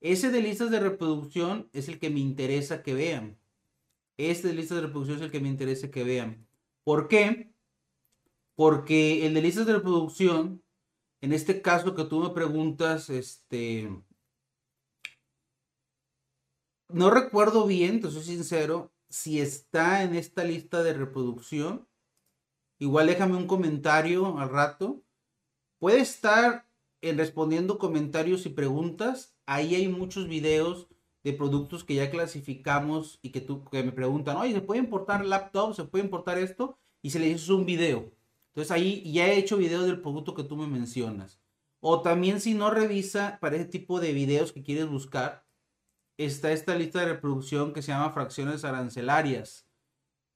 Ese 0.00 0.30
de 0.30 0.42
listas 0.42 0.70
de 0.70 0.78
reproducción 0.78 1.68
es 1.72 1.88
el 1.88 1.98
que 1.98 2.08
me 2.08 2.20
interesa 2.20 2.84
que 2.84 2.94
vean. 2.94 3.36
Este 4.16 4.46
de 4.46 4.54
listas 4.54 4.76
de 4.76 4.86
reproducción 4.86 5.18
es 5.18 5.24
el 5.24 5.32
que 5.32 5.40
me 5.40 5.48
interesa 5.48 5.90
que 5.90 6.04
vean. 6.04 6.46
¿Por 6.84 7.08
qué? 7.08 7.52
Porque 8.54 9.26
el 9.26 9.34
de 9.34 9.42
listas 9.42 9.66
de 9.66 9.72
reproducción, 9.72 10.62
en 11.20 11.32
este 11.32 11.62
caso 11.62 11.94
que 11.94 12.04
tú 12.04 12.20
me 12.20 12.30
preguntas, 12.30 13.10
este, 13.10 13.90
no 16.88 17.10
recuerdo 17.10 17.66
bien, 17.66 18.00
te 18.00 18.10
soy 18.10 18.22
sincero, 18.22 18.92
si 19.08 19.40
está 19.40 20.02
en 20.02 20.14
esta 20.14 20.44
lista 20.44 20.82
de 20.82 20.94
reproducción. 20.94 21.88
Igual 22.78 23.08
déjame 23.08 23.36
un 23.36 23.46
comentario 23.46 24.38
al 24.38 24.48
rato. 24.48 25.02
Puede 25.78 26.00
estar 26.00 26.66
en 27.02 27.18
respondiendo 27.18 27.78
comentarios 27.78 28.46
y 28.46 28.50
preguntas. 28.50 29.36
Ahí 29.46 29.74
hay 29.74 29.88
muchos 29.88 30.28
videos 30.28 30.88
de 31.22 31.32
productos 31.34 31.84
que 31.84 31.96
ya 31.96 32.10
clasificamos 32.10 33.18
y 33.20 33.30
que 33.30 33.40
tú 33.40 33.64
que 33.64 33.82
me 33.82 33.92
preguntan, 33.92 34.36
oye, 34.36 34.54
¿se 34.54 34.62
puede 34.62 34.80
importar 34.80 35.24
laptop? 35.24 35.74
¿Se 35.74 35.84
puede 35.84 36.04
importar 36.04 36.38
esto? 36.38 36.78
Y 37.02 37.10
se 37.10 37.18
le 37.18 37.28
hizo 37.28 37.56
un 37.56 37.66
video. 37.66 38.10
Entonces 38.60 38.76
ahí 38.76 39.10
ya 39.10 39.26
he 39.26 39.38
hecho 39.38 39.56
videos 39.56 39.86
del 39.86 40.02
producto 40.02 40.34
que 40.34 40.44
tú 40.44 40.54
me 40.54 40.66
mencionas. 40.66 41.40
O 41.80 42.02
también 42.02 42.42
si 42.42 42.52
no 42.52 42.70
revisa 42.70 43.38
para 43.40 43.56
ese 43.56 43.64
tipo 43.64 44.00
de 44.00 44.12
videos 44.12 44.52
que 44.52 44.62
quieres 44.62 44.86
buscar, 44.86 45.46
está 46.18 46.52
esta 46.52 46.74
lista 46.74 47.00
de 47.00 47.06
reproducción 47.06 47.72
que 47.72 47.80
se 47.80 47.90
llama 47.90 48.12
fracciones 48.12 48.66
arancelarias. 48.66 49.66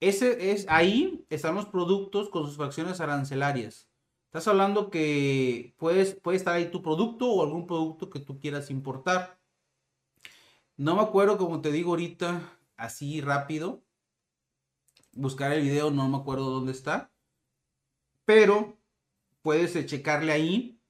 Ese 0.00 0.52
es, 0.52 0.64
ahí 0.70 1.26
están 1.28 1.54
los 1.54 1.66
productos 1.66 2.30
con 2.30 2.46
sus 2.46 2.56
fracciones 2.56 2.98
arancelarias. 2.98 3.90
Estás 4.28 4.48
hablando 4.48 4.88
que 4.88 5.74
puedes, 5.76 6.14
puede 6.14 6.38
estar 6.38 6.54
ahí 6.54 6.70
tu 6.70 6.80
producto 6.80 7.30
o 7.30 7.44
algún 7.44 7.66
producto 7.66 8.08
que 8.08 8.20
tú 8.20 8.40
quieras 8.40 8.70
importar. 8.70 9.38
No 10.78 10.96
me 10.96 11.02
acuerdo, 11.02 11.36
como 11.36 11.60
te 11.60 11.70
digo 11.70 11.90
ahorita, 11.90 12.40
así 12.78 13.20
rápido. 13.20 13.82
Buscar 15.12 15.52
el 15.52 15.60
video, 15.60 15.90
no 15.90 16.08
me 16.08 16.16
acuerdo 16.16 16.48
dónde 16.48 16.72
está. 16.72 17.13
Pero 18.24 18.78
puedes 19.42 19.76
eh, 19.76 19.86
checarle 19.86 20.32
ahí. 20.32 20.80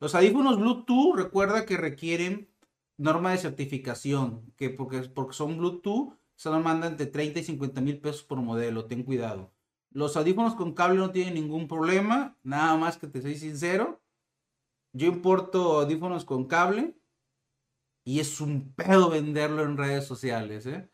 Los 0.00 0.14
audífonos 0.14 0.58
Bluetooth, 0.58 1.16
recuerda 1.16 1.66
que 1.66 1.76
requieren 1.76 2.50
norma 2.96 3.32
de 3.32 3.38
certificación, 3.38 4.52
que 4.56 4.70
porque, 4.70 5.00
porque 5.00 5.34
son 5.34 5.58
Bluetooth, 5.58 6.14
se 6.36 6.50
nos 6.50 6.62
mandan 6.62 6.92
entre 6.92 7.06
30 7.06 7.40
y 7.40 7.44
50 7.44 7.80
mil 7.80 8.00
pesos 8.00 8.22
por 8.22 8.38
modelo, 8.40 8.86
ten 8.86 9.02
cuidado. 9.02 9.52
Los 9.90 10.16
audífonos 10.16 10.54
con 10.54 10.74
cable 10.74 10.98
no 10.98 11.12
tienen 11.12 11.34
ningún 11.34 11.68
problema, 11.68 12.36
nada 12.42 12.76
más 12.76 12.98
que 12.98 13.06
te 13.06 13.22
soy 13.22 13.36
sincero. 13.36 14.02
Yo 14.92 15.06
importo 15.06 15.80
audífonos 15.80 16.24
con 16.24 16.46
cable 16.46 16.96
y 18.04 18.20
es 18.20 18.40
un 18.40 18.72
pedo 18.74 19.10
venderlo 19.10 19.62
en 19.62 19.76
redes 19.76 20.06
sociales. 20.06 20.66
¿eh? 20.66 20.90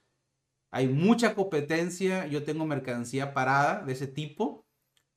Hay 0.70 0.88
mucha 0.88 1.34
competencia, 1.34 2.26
yo 2.26 2.44
tengo 2.44 2.66
mercancía 2.66 3.32
parada 3.34 3.82
de 3.84 3.92
ese 3.92 4.06
tipo. 4.06 4.66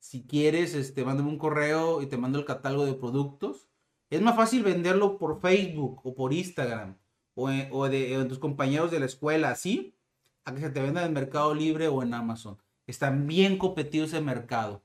Si 0.04 0.22
quieres, 0.22 0.74
este, 0.74 1.02
mándame 1.02 1.30
un 1.30 1.38
correo 1.38 2.02
y 2.02 2.06
te 2.06 2.18
mando 2.18 2.38
el 2.38 2.44
catálogo 2.44 2.84
de 2.84 2.92
productos. 2.92 3.70
Es 4.10 4.20
más 4.20 4.36
fácil 4.36 4.62
venderlo 4.62 5.16
por 5.16 5.40
Facebook 5.40 6.02
o 6.04 6.14
por 6.14 6.34
Instagram 6.34 6.98
o, 7.34 7.48
en, 7.50 7.70
de, 7.90 8.24
tus 8.28 8.38
compañeros 8.38 8.90
de 8.90 9.00
la 9.00 9.06
escuela, 9.06 9.50
así, 9.50 9.96
a 10.44 10.54
que 10.54 10.60
se 10.60 10.68
te 10.68 10.82
venda 10.82 11.06
en 11.06 11.14
Mercado 11.14 11.54
Libre 11.54 11.88
o 11.88 12.02
en 12.02 12.12
Amazon. 12.12 12.58
Están 12.86 13.26
bien 13.26 13.56
competidos 13.56 14.12
ese 14.12 14.20
mercado. 14.20 14.82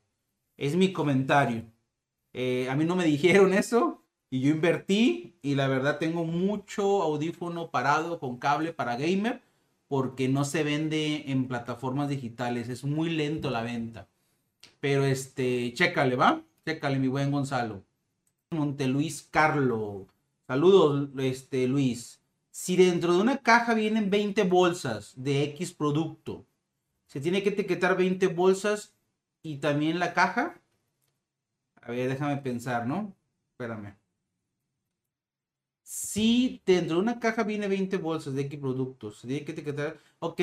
Es 0.55 0.77
mi 0.77 0.93
comentario. 0.93 1.65
Eh, 2.31 2.69
a 2.69 2.75
mí 2.77 2.85
no 2.85 2.95
me 2.95 3.03
dijeron 3.03 3.53
eso 3.53 4.01
y 4.29 4.39
yo 4.39 4.51
invertí 4.51 5.37
y 5.41 5.55
la 5.55 5.67
verdad 5.67 5.99
tengo 5.99 6.23
mucho 6.23 7.03
audífono 7.03 7.71
parado 7.71 8.19
con 8.19 8.37
cable 8.39 8.71
para 8.71 8.95
gamer 8.95 9.41
porque 9.89 10.29
no 10.29 10.45
se 10.45 10.63
vende 10.63 11.29
en 11.29 11.49
plataformas 11.49 12.07
digitales. 12.07 12.69
Es 12.69 12.85
muy 12.85 13.09
lento 13.09 13.49
la 13.49 13.63
venta. 13.63 14.07
Pero 14.79 15.03
este, 15.05 15.73
chécale, 15.73 16.15
¿va? 16.15 16.43
Chécale, 16.65 16.99
mi 16.99 17.07
buen 17.07 17.31
Gonzalo. 17.31 17.83
Monteluis 18.51 19.27
Carlo. 19.29 20.07
Saludos, 20.47 21.09
este, 21.17 21.67
Luis. 21.67 22.21
Si 22.49 22.75
dentro 22.75 23.13
de 23.13 23.21
una 23.21 23.37
caja 23.37 23.73
vienen 23.73 24.09
20 24.09 24.43
bolsas 24.43 25.13
de 25.15 25.43
X 25.43 25.73
producto, 25.73 26.45
se 27.07 27.19
tiene 27.19 27.43
que 27.43 27.49
etiquetar 27.49 27.97
20 27.97 28.27
bolsas 28.27 28.93
y 29.41 29.57
también 29.57 29.99
la 29.99 30.13
caja. 30.13 30.61
A 31.81 31.91
ver, 31.91 32.09
déjame 32.09 32.37
pensar, 32.37 32.87
¿no? 32.87 33.15
Espérame. 33.51 33.95
Si 35.83 36.61
dentro 36.65 36.97
de 36.97 37.01
una 37.01 37.19
caja 37.19 37.43
viene 37.43 37.67
20 37.67 37.97
bolsas 37.97 38.33
de 38.33 38.41
X 38.41 38.59
productos, 38.59 39.19
se 39.19 39.27
tiene 39.27 39.45
que 39.45 39.53
etiquetar. 39.53 39.97
Ok, 40.19 40.41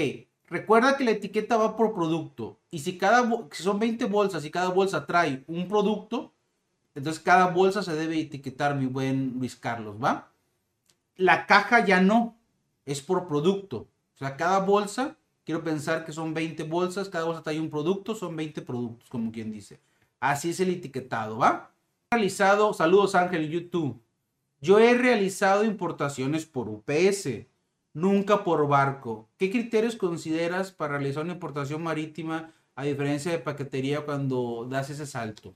recuerda 0.49 0.97
que 0.97 1.05
la 1.05 1.13
etiqueta 1.13 1.57
va 1.57 1.77
por 1.77 1.95
producto. 1.95 2.59
Y 2.71 2.81
si 2.81 2.99
cada 2.99 3.29
si 3.53 3.63
son 3.63 3.79
20 3.79 4.05
bolsas 4.07 4.45
y 4.45 4.51
cada 4.51 4.69
bolsa 4.69 5.07
trae 5.07 5.45
un 5.47 5.69
producto, 5.69 6.33
entonces 6.95 7.23
cada 7.23 7.49
bolsa 7.49 7.83
se 7.83 7.95
debe 7.95 8.21
etiquetar, 8.21 8.75
mi 8.75 8.87
buen 8.87 9.35
Luis 9.39 9.57
Carlos, 9.57 9.97
¿va? 10.03 10.33
La 11.17 11.47
caja 11.47 11.85
ya 11.85 12.01
no, 12.01 12.37
es 12.85 13.03
por 13.03 13.29
producto. 13.29 13.89
O 14.15 14.19
sea, 14.19 14.37
cada 14.37 14.61
bolsa, 14.61 15.17
quiero 15.45 15.63
pensar 15.63 16.05
que 16.05 16.13
son 16.13 16.33
20 16.33 16.63
bolsas, 16.65 17.09
cada 17.09 17.25
bolsa 17.27 17.43
trae 17.43 17.61
un 17.61 17.71
producto, 17.71 18.15
son 18.15 18.35
20 18.35 18.63
productos, 18.63 19.11
como 19.11 19.31
quien 19.31 19.53
dice. 19.53 19.81
Así 20.21 20.51
es 20.51 20.61
el 20.61 20.71
etiquetado, 20.71 21.39
¿va? 21.39 21.71
Realizado, 22.11 22.73
saludos 22.73 23.15
Ángel 23.15 23.51
YouTube. 23.51 24.01
Yo 24.61 24.79
he 24.79 24.95
realizado 24.95 25.65
importaciones 25.65 26.47
por 26.47 26.69
UPS, 26.69 27.47
nunca 27.97 28.45
por 28.45 28.69
barco. 28.69 29.31
¿Qué 29.39 29.51
criterios 29.51 29.97
consideras 29.97 30.71
para 30.71 30.99
realizar 30.99 31.25
una 31.25 31.33
importación 31.33 31.83
marítima 31.83 32.53
a 32.75 32.85
diferencia 32.85 33.33
de 33.33 33.39
paquetería 33.39 34.05
cuando 34.05 34.67
das 34.69 34.91
ese 34.91 35.07
salto? 35.07 35.55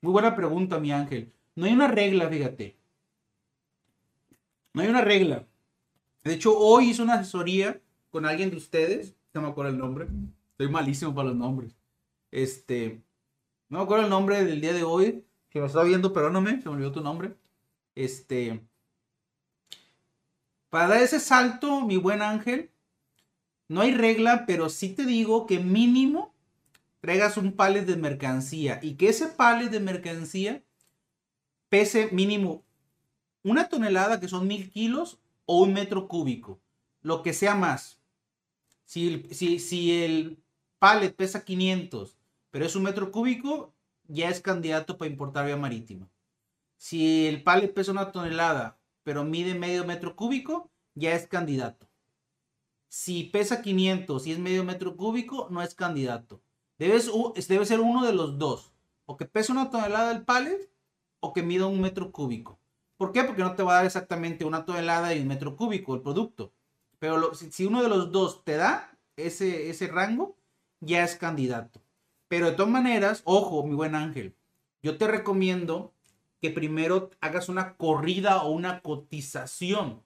Muy 0.00 0.10
buena 0.10 0.34
pregunta, 0.34 0.80
mi 0.80 0.90
ángel. 0.90 1.32
No 1.54 1.66
hay 1.66 1.72
una 1.72 1.86
regla, 1.86 2.28
fíjate. 2.28 2.76
No 4.74 4.82
hay 4.82 4.88
una 4.88 5.02
regla. 5.02 5.46
De 6.24 6.34
hecho, 6.34 6.58
hoy 6.58 6.90
hice 6.90 7.02
una 7.02 7.14
asesoría 7.14 7.80
con 8.10 8.26
alguien 8.26 8.50
de 8.50 8.56
ustedes. 8.56 9.14
No 9.32 9.42
me 9.42 9.48
acuerdo 9.48 9.70
el 9.70 9.78
nombre. 9.78 10.08
Estoy 10.50 10.68
malísimo 10.68 11.14
para 11.14 11.28
los 11.28 11.36
nombres. 11.36 11.76
Este. 12.32 13.02
No 13.68 13.78
me 13.78 13.84
acuerdo 13.84 14.04
el 14.04 14.10
nombre 14.10 14.44
del 14.44 14.60
día 14.60 14.72
de 14.72 14.82
hoy. 14.82 15.24
Que 15.48 15.60
me 15.60 15.66
estaba 15.66 15.84
viendo, 15.84 16.12
perdóname, 16.12 16.60
se 16.60 16.68
me 16.68 16.74
olvidó 16.74 16.90
tu 16.90 17.02
nombre. 17.02 17.34
Este. 17.94 18.67
Para 20.70 20.88
dar 20.88 21.02
ese 21.02 21.20
salto, 21.20 21.82
mi 21.82 21.96
buen 21.96 22.22
ángel, 22.22 22.70
no 23.68 23.80
hay 23.80 23.94
regla, 23.94 24.44
pero 24.46 24.68
sí 24.68 24.90
te 24.90 25.04
digo 25.04 25.46
que 25.46 25.58
mínimo 25.58 26.34
traigas 27.00 27.36
un 27.36 27.52
palet 27.52 27.86
de 27.86 27.96
mercancía 27.96 28.80
y 28.82 28.94
que 28.94 29.08
ese 29.08 29.28
palet 29.28 29.70
de 29.70 29.80
mercancía 29.80 30.62
pese 31.68 32.08
mínimo 32.12 32.64
una 33.42 33.68
tonelada, 33.68 34.20
que 34.20 34.28
son 34.28 34.46
mil 34.46 34.70
kilos, 34.70 35.18
o 35.46 35.62
un 35.62 35.72
metro 35.72 36.08
cúbico, 36.08 36.60
lo 37.02 37.22
que 37.22 37.32
sea 37.32 37.54
más. 37.54 37.98
Si 38.84 39.08
el, 39.08 39.34
si, 39.34 39.58
si 39.58 40.02
el 40.02 40.42
pallet 40.78 41.14
pesa 41.14 41.44
500, 41.44 42.16
pero 42.50 42.66
es 42.66 42.76
un 42.76 42.82
metro 42.82 43.10
cúbico, 43.10 43.72
ya 44.06 44.28
es 44.28 44.40
candidato 44.40 44.98
para 44.98 45.10
importar 45.10 45.46
vía 45.46 45.56
marítima. 45.56 46.08
Si 46.76 47.26
el 47.26 47.42
pallet 47.42 47.72
pesa 47.72 47.92
una 47.92 48.12
tonelada, 48.12 48.77
pero 49.08 49.24
mide 49.24 49.54
medio 49.54 49.86
metro 49.86 50.14
cúbico, 50.14 50.70
ya 50.94 51.14
es 51.14 51.26
candidato. 51.26 51.88
Si 52.88 53.24
pesa 53.24 53.62
500 53.62 54.26
y 54.26 54.32
es 54.32 54.38
medio 54.38 54.64
metro 54.64 54.98
cúbico, 54.98 55.48
no 55.48 55.62
es 55.62 55.74
candidato. 55.74 56.42
Debe 56.76 57.00
ser 57.00 57.80
uno 57.80 58.04
de 58.04 58.12
los 58.12 58.36
dos. 58.38 58.74
O 59.06 59.16
que 59.16 59.24
pese 59.24 59.50
una 59.50 59.70
tonelada 59.70 60.12
el 60.12 60.26
pallet 60.26 60.70
o 61.20 61.32
que 61.32 61.42
mida 61.42 61.64
un 61.64 61.80
metro 61.80 62.12
cúbico. 62.12 62.60
¿Por 62.98 63.12
qué? 63.12 63.24
Porque 63.24 63.40
no 63.40 63.54
te 63.54 63.62
va 63.62 63.72
a 63.72 63.76
dar 63.76 63.86
exactamente 63.86 64.44
una 64.44 64.66
tonelada 64.66 65.14
y 65.14 65.20
un 65.20 65.28
metro 65.28 65.56
cúbico 65.56 65.94
el 65.94 66.02
producto. 66.02 66.52
Pero 66.98 67.32
si, 67.32 67.64
uno 67.64 67.82
de 67.82 67.88
los 67.88 68.12
dos 68.12 68.44
te 68.44 68.56
da 68.56 68.94
ese, 69.16 69.70
ese 69.70 69.86
rango, 69.86 70.36
ya 70.80 71.02
es 71.02 71.16
candidato. 71.16 71.80
Pero 72.28 72.50
de 72.50 72.52
todas 72.52 72.70
maneras, 72.70 73.22
ojo, 73.24 73.66
mi 73.66 73.74
buen 73.74 73.94
ángel, 73.94 74.36
yo 74.82 74.98
te 74.98 75.08
recomiendo 75.08 75.94
que 76.40 76.50
primero 76.50 77.10
hagas 77.20 77.48
una 77.48 77.76
corrida 77.76 78.42
o 78.42 78.50
una 78.50 78.80
cotización. 78.80 80.04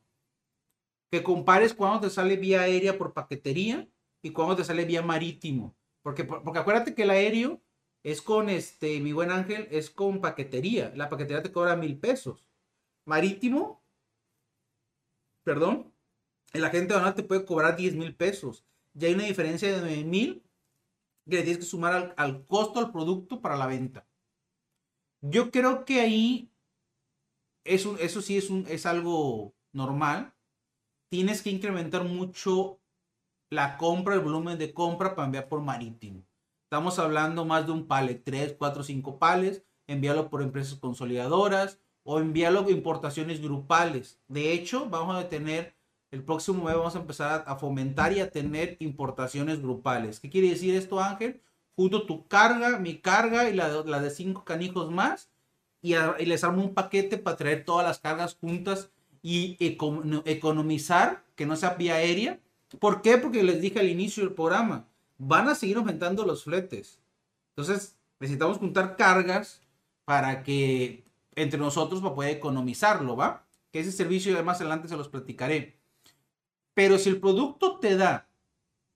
Que 1.10 1.22
compares 1.22 1.74
cuando 1.74 2.00
te 2.00 2.10
sale 2.10 2.36
vía 2.36 2.62
aérea 2.62 2.96
por 2.96 3.12
paquetería 3.12 3.88
y 4.22 4.30
cuando 4.30 4.56
te 4.56 4.64
sale 4.64 4.84
vía 4.84 5.02
marítimo. 5.02 5.74
Porque, 6.02 6.24
porque 6.24 6.58
acuérdate 6.58 6.94
que 6.94 7.02
el 7.02 7.10
aéreo 7.10 7.60
es 8.02 8.22
con 8.22 8.48
este, 8.48 9.00
mi 9.00 9.12
buen 9.12 9.30
ángel, 9.30 9.68
es 9.70 9.90
con 9.90 10.20
paquetería. 10.20 10.92
La 10.96 11.08
paquetería 11.08 11.42
te 11.42 11.52
cobra 11.52 11.76
mil 11.76 11.98
pesos. 11.98 12.48
Marítimo 13.04 13.82
perdón, 15.42 15.92
el 16.52 16.64
agente 16.64 16.94
aduanal 16.94 17.14
te 17.14 17.22
puede 17.22 17.44
cobrar 17.44 17.76
10 17.76 17.96
mil 17.96 18.14
pesos. 18.14 18.64
Ya 18.94 19.08
hay 19.08 19.14
una 19.14 19.24
diferencia 19.24 19.72
de 19.72 19.80
9 19.80 20.04
mil 20.04 20.42
que 21.28 21.36
le 21.36 21.42
tienes 21.42 21.58
que 21.58 21.64
sumar 21.64 21.94
al, 21.94 22.14
al 22.16 22.46
costo 22.46 22.80
del 22.80 22.92
producto 22.92 23.40
para 23.40 23.56
la 23.56 23.66
venta. 23.66 24.06
Yo 25.22 25.50
creo 25.50 25.84
que 25.84 26.00
ahí 26.00 26.50
eso, 27.64 27.96
eso 27.98 28.20
sí 28.20 28.36
es, 28.36 28.50
un, 28.50 28.66
es 28.68 28.86
algo 28.86 29.54
normal. 29.72 30.34
Tienes 31.10 31.42
que 31.42 31.50
incrementar 31.50 32.04
mucho 32.04 32.80
la 33.50 33.76
compra, 33.76 34.14
el 34.14 34.20
volumen 34.20 34.58
de 34.58 34.74
compra 34.74 35.14
para 35.14 35.26
enviar 35.26 35.48
por 35.48 35.60
marítimo. 35.60 36.24
Estamos 36.64 36.98
hablando 36.98 37.44
más 37.44 37.66
de 37.66 37.72
un 37.72 37.86
palet, 37.86 38.22
3, 38.24 38.56
4, 38.58 38.82
5 38.82 39.18
pales. 39.18 39.64
Envíalo 39.86 40.28
por 40.30 40.42
empresas 40.42 40.78
consolidadoras 40.78 41.78
o 42.02 42.18
envíalo 42.18 42.68
importaciones 42.70 43.40
grupales. 43.40 44.20
De 44.26 44.52
hecho, 44.52 44.88
vamos 44.88 45.16
a 45.16 45.28
tener 45.28 45.76
el 46.10 46.24
próximo 46.24 46.64
mes, 46.64 46.74
vamos 46.74 46.96
a 46.96 47.00
empezar 47.00 47.44
a 47.46 47.56
fomentar 47.56 48.12
y 48.12 48.20
a 48.20 48.30
tener 48.30 48.76
importaciones 48.80 49.60
grupales. 49.60 50.18
¿Qué 50.18 50.30
quiere 50.30 50.48
decir 50.48 50.74
esto, 50.74 51.00
Ángel? 51.00 51.42
Junto 51.76 52.06
tu 52.06 52.26
carga, 52.28 52.78
mi 52.78 52.98
carga 52.98 53.48
y 53.48 53.54
la, 53.54 53.68
la 53.68 54.00
de 54.00 54.10
cinco 54.10 54.44
canijos 54.44 54.90
más 54.90 55.30
y, 55.82 55.94
les 56.24 56.44
armo 56.44 56.62
un 56.62 56.74
paquete 56.74 57.18
para 57.18 57.36
traer 57.36 57.64
todas 57.64 57.86
las 57.86 57.98
cargas 57.98 58.36
juntas 58.40 58.90
y 59.20 59.56
economizar, 59.58 61.24
que 61.34 61.44
no 61.44 61.56
sea 61.56 61.74
vía 61.74 61.96
aérea. 61.96 62.40
¿Por 62.78 63.02
qué? 63.02 63.18
Porque 63.18 63.42
les 63.42 63.60
dije 63.60 63.80
al 63.80 63.88
inicio 63.88 64.24
del 64.24 64.34
programa, 64.34 64.86
van 65.18 65.48
a 65.48 65.54
seguir 65.54 65.76
aumentando 65.76 66.24
los 66.24 66.44
fletes. 66.44 67.00
Entonces, 67.50 67.96
necesitamos 68.20 68.58
juntar 68.58 68.96
cargas 68.96 69.60
para 70.04 70.42
que 70.42 71.04
entre 71.34 71.58
nosotros 71.58 72.00
para 72.00 72.14
poder 72.14 72.36
economizarlo, 72.36 73.16
¿va? 73.16 73.44
Que 73.70 73.80
ese 73.80 73.92
servicio 73.92 74.42
más 74.44 74.60
adelante 74.60 74.88
se 74.88 74.96
los 74.96 75.08
platicaré. 75.08 75.76
Pero 76.74 76.98
si 76.98 77.08
el 77.10 77.20
producto 77.20 77.78
te 77.78 77.96
da 77.96 78.28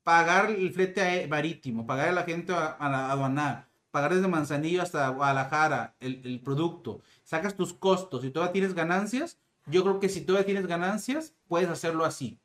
pagar 0.07 0.53
el 0.53 0.73
flete 0.73 1.27
marítimo, 1.27 1.85
pagar 1.85 2.11
a 2.11 2.12
la 2.12 2.23
gente 2.23 2.53
aduanal, 2.55 3.66
pagar 3.90 4.14
desde 4.14 4.29
Manzanillo 4.29 4.81
hasta 4.81 5.09
Guadalajara 5.09 5.97
el, 5.99 6.21
el, 6.25 6.38
producto, 6.38 7.01
sacas 7.25 7.57
tus 7.57 7.73
costos 7.73 8.25
y 8.25 8.31
todavía 8.31 8.53
tienes 8.53 8.73
ganancias, 8.73 9.37
yo 9.66 9.83
creo 9.83 9.99
que 9.99 10.09
si 10.09 10.21
todavía 10.21 10.47
tienes 10.47 10.69
ganancias, 10.69 11.35
puedes 11.49 11.69
hacerlo 11.69 12.05
así. 12.05 12.38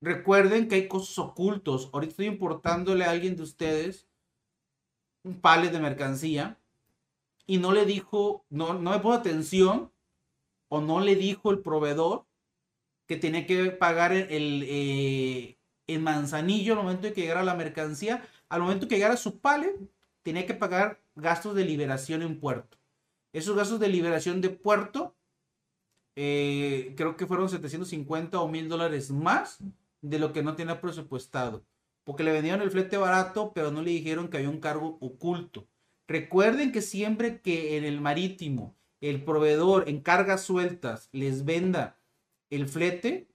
Recuerden 0.00 0.66
que 0.66 0.74
hay 0.74 0.88
costos 0.88 1.20
ocultos. 1.20 1.88
Ahorita 1.92 2.10
estoy 2.10 2.26
importándole 2.26 3.04
a 3.04 3.10
alguien 3.10 3.36
de 3.36 3.44
ustedes 3.44 4.08
un 5.22 5.40
palet 5.40 5.70
de 5.70 5.78
mercancía 5.78 6.58
y 7.46 7.58
no 7.58 7.70
le 7.70 7.86
dijo, 7.86 8.44
no, 8.50 8.74
no 8.74 8.90
me 8.90 8.98
puso 8.98 9.14
atención 9.14 9.92
o 10.68 10.80
no 10.80 10.98
le 10.98 11.14
dijo 11.14 11.52
el 11.52 11.60
proveedor 11.60 12.26
que 13.06 13.16
tenía 13.16 13.46
que 13.46 13.70
pagar 13.70 14.12
el, 14.12 14.64
eh, 14.66 15.58
el 15.86 16.00
manzanillo 16.00 16.72
al 16.74 16.82
momento 16.82 17.06
de 17.06 17.12
que 17.12 17.22
llegara 17.22 17.42
la 17.42 17.54
mercancía 17.54 18.22
al 18.48 18.62
momento 18.62 18.86
que 18.86 18.94
llegara 18.96 19.16
su 19.16 19.40
pallet, 19.40 19.74
tenía 20.22 20.46
que 20.46 20.54
pagar 20.54 21.00
gastos 21.16 21.54
de 21.54 21.64
liberación 21.64 22.22
en 22.22 22.38
puerto. 22.38 22.78
Esos 23.32 23.56
gastos 23.56 23.80
de 23.80 23.88
liberación 23.88 24.40
de 24.40 24.50
puerto, 24.50 25.16
eh, 26.14 26.94
creo 26.96 27.16
que 27.16 27.26
fueron 27.26 27.48
750 27.48 28.40
o 28.40 28.48
1000 28.48 28.68
dólares 28.68 29.10
más 29.10 29.58
de 30.02 30.18
lo 30.20 30.32
que 30.32 30.42
no 30.42 30.54
tenía 30.54 30.80
presupuestado. 30.80 31.64
Porque 32.04 32.22
le 32.22 32.32
vendieron 32.32 32.62
el 32.62 32.70
flete 32.70 32.96
barato, 32.96 33.52
pero 33.54 33.72
no 33.72 33.82
le 33.82 33.90
dijeron 33.90 34.28
que 34.28 34.36
había 34.36 34.50
un 34.50 34.60
cargo 34.60 34.98
oculto. 35.00 35.66
Recuerden 36.06 36.70
que 36.70 36.82
siempre 36.82 37.40
que 37.40 37.76
en 37.76 37.84
el 37.84 38.00
marítimo 38.00 38.76
el 39.00 39.24
proveedor 39.24 39.88
en 39.88 40.00
cargas 40.00 40.42
sueltas 40.42 41.08
les 41.12 41.44
venda 41.44 41.98
el 42.56 42.68
flete, 42.68 43.28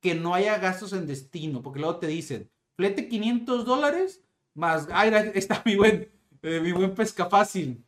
que 0.00 0.14
no 0.14 0.34
haya 0.34 0.58
gastos 0.58 0.92
en 0.92 1.06
destino, 1.06 1.62
porque 1.62 1.80
luego 1.80 1.98
te 1.98 2.08
dicen, 2.08 2.50
flete 2.76 3.08
500 3.08 3.64
dólares 3.64 4.22
más. 4.54 4.88
Ay, 4.92 5.12
está 5.34 5.62
mi 5.64 5.76
buen, 5.76 6.10
eh, 6.42 6.60
mi 6.60 6.72
buen 6.72 6.94
pesca 6.94 7.26
fácil. 7.26 7.84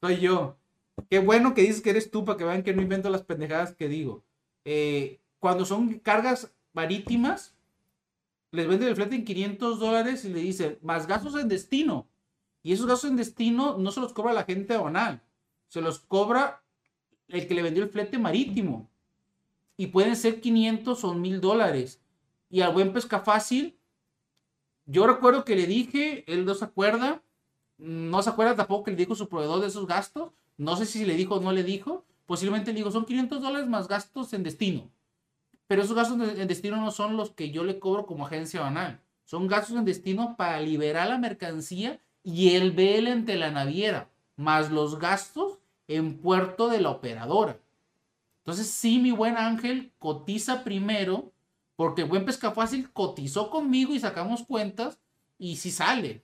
Soy 0.00 0.18
yo. 0.18 0.58
Qué 1.08 1.18
bueno 1.18 1.54
que 1.54 1.62
dices 1.62 1.82
que 1.82 1.90
eres 1.90 2.10
tú 2.10 2.24
para 2.24 2.38
que 2.38 2.44
vean 2.44 2.62
que 2.62 2.74
no 2.74 2.82
invento 2.82 3.10
las 3.10 3.22
pendejadas 3.22 3.74
que 3.74 3.88
digo. 3.88 4.24
Eh, 4.64 5.20
cuando 5.38 5.64
son 5.64 5.98
cargas 6.00 6.52
marítimas, 6.72 7.54
les 8.50 8.66
venden 8.66 8.88
el 8.88 8.96
flete 8.96 9.16
en 9.16 9.24
500 9.24 9.78
dólares 9.78 10.24
y 10.24 10.30
le 10.30 10.40
dicen 10.40 10.78
más 10.82 11.06
gastos 11.06 11.36
en 11.36 11.48
destino. 11.48 12.08
Y 12.62 12.72
esos 12.72 12.86
gastos 12.86 13.10
en 13.10 13.16
destino 13.16 13.78
no 13.78 13.92
se 13.92 14.00
los 14.00 14.12
cobra 14.12 14.32
la 14.32 14.44
gente 14.44 14.74
aduanal, 14.74 15.22
se 15.68 15.80
los 15.80 16.00
cobra 16.00 16.64
el 17.28 17.46
que 17.46 17.54
le 17.54 17.62
vendió 17.62 17.84
el 17.84 17.90
flete 17.90 18.18
marítimo. 18.18 18.90
Y 19.76 19.88
pueden 19.88 20.16
ser 20.16 20.40
500 20.40 21.04
o 21.04 21.14
1000 21.14 21.40
dólares. 21.40 22.00
Y 22.48 22.60
al 22.60 22.72
buen 22.72 22.92
pesca 22.92 23.20
fácil 23.20 23.76
yo 24.86 25.06
recuerdo 25.06 25.44
que 25.44 25.56
le 25.56 25.66
dije, 25.66 26.24
él 26.32 26.44
no 26.44 26.54
se 26.54 26.64
acuerda, 26.64 27.20
no 27.76 28.22
se 28.22 28.30
acuerda 28.30 28.54
tampoco 28.54 28.84
que 28.84 28.92
le 28.92 28.96
dijo 28.96 29.16
su 29.16 29.28
proveedor 29.28 29.60
de 29.60 29.66
esos 29.66 29.86
gastos, 29.86 30.30
no 30.56 30.76
sé 30.76 30.86
si 30.86 31.04
le 31.04 31.14
dijo 31.14 31.34
o 31.34 31.40
no 31.40 31.50
le 31.50 31.64
dijo, 31.64 32.04
posiblemente 32.24 32.72
le 32.72 32.78
dijo, 32.78 32.92
son 32.92 33.04
500 33.04 33.42
dólares 33.42 33.68
más 33.68 33.88
gastos 33.88 34.32
en 34.32 34.44
destino. 34.44 34.88
Pero 35.66 35.82
esos 35.82 35.96
gastos 35.96 36.16
en 36.38 36.46
destino 36.46 36.76
no 36.76 36.92
son 36.92 37.16
los 37.16 37.30
que 37.30 37.50
yo 37.50 37.64
le 37.64 37.80
cobro 37.80 38.06
como 38.06 38.26
agencia 38.26 38.60
banal, 38.60 39.00
son 39.24 39.48
gastos 39.48 39.76
en 39.76 39.84
destino 39.84 40.36
para 40.36 40.60
liberar 40.60 41.08
la 41.08 41.18
mercancía 41.18 42.00
y 42.22 42.54
el 42.54 42.70
BL 42.70 43.08
ante 43.08 43.36
la 43.36 43.50
naviera, 43.50 44.08
más 44.36 44.70
los 44.70 45.00
gastos 45.00 45.58
en 45.88 46.18
puerto 46.18 46.68
de 46.68 46.80
la 46.80 46.90
operadora. 46.90 47.58
Entonces, 48.46 48.68
sí, 48.68 49.00
mi 49.00 49.10
buen 49.10 49.36
ángel 49.36 49.92
cotiza 49.98 50.62
primero 50.62 51.32
porque 51.74 52.04
Buen 52.04 52.24
Pesca 52.24 52.52
Fácil 52.52 52.92
cotizó 52.92 53.50
conmigo 53.50 53.92
y 53.92 53.98
sacamos 53.98 54.44
cuentas 54.44 55.00
y 55.36 55.56
sí 55.56 55.72
sale. 55.72 56.22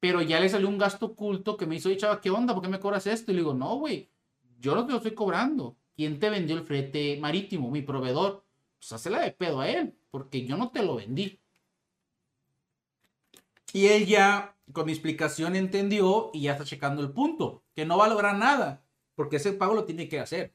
Pero 0.00 0.22
ya 0.22 0.40
le 0.40 0.48
salió 0.48 0.68
un 0.68 0.76
gasto 0.76 1.06
oculto 1.06 1.56
que 1.56 1.66
me 1.66 1.76
hizo, 1.76 1.94
chava, 1.94 2.20
¿qué 2.20 2.30
onda? 2.30 2.52
¿Por 2.52 2.64
qué 2.64 2.68
me 2.68 2.80
cobras 2.80 3.06
esto? 3.06 3.30
Y 3.30 3.34
le 3.34 3.42
digo, 3.42 3.54
no, 3.54 3.76
güey, 3.76 4.10
yo 4.58 4.74
lo 4.74 4.88
que 4.88 4.96
estoy 4.96 5.14
cobrando. 5.14 5.76
¿Quién 5.94 6.18
te 6.18 6.30
vendió 6.30 6.56
el 6.56 6.64
flete 6.64 7.16
marítimo? 7.20 7.70
Mi 7.70 7.82
proveedor. 7.82 8.44
Pues 8.80 8.92
hazla 8.92 9.20
de 9.20 9.30
pedo 9.30 9.60
a 9.60 9.68
él, 9.68 9.94
porque 10.10 10.44
yo 10.44 10.56
no 10.56 10.72
te 10.72 10.82
lo 10.82 10.96
vendí. 10.96 11.38
Y 13.72 13.86
él 13.86 14.06
ya, 14.06 14.56
con 14.72 14.86
mi 14.86 14.92
explicación, 14.92 15.54
entendió 15.54 16.32
y 16.34 16.42
ya 16.42 16.52
está 16.52 16.64
checando 16.64 17.02
el 17.02 17.12
punto, 17.12 17.62
que 17.72 17.86
no 17.86 17.98
va 17.98 18.06
a 18.06 18.08
lograr 18.08 18.36
nada, 18.36 18.82
porque 19.14 19.36
ese 19.36 19.52
pago 19.52 19.74
lo 19.74 19.84
tiene 19.84 20.08
que 20.08 20.18
hacer. 20.18 20.52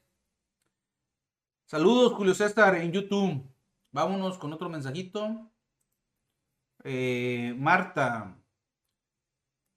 Saludos, 1.67 2.13
Julio 2.13 2.33
César, 2.33 2.75
en 2.75 2.93
YouTube. 2.93 3.43
Vámonos 3.91 4.37
con 4.37 4.53
otro 4.53 4.69
mensajito. 4.69 5.51
Eh, 6.85 7.53
Marta, 7.57 8.37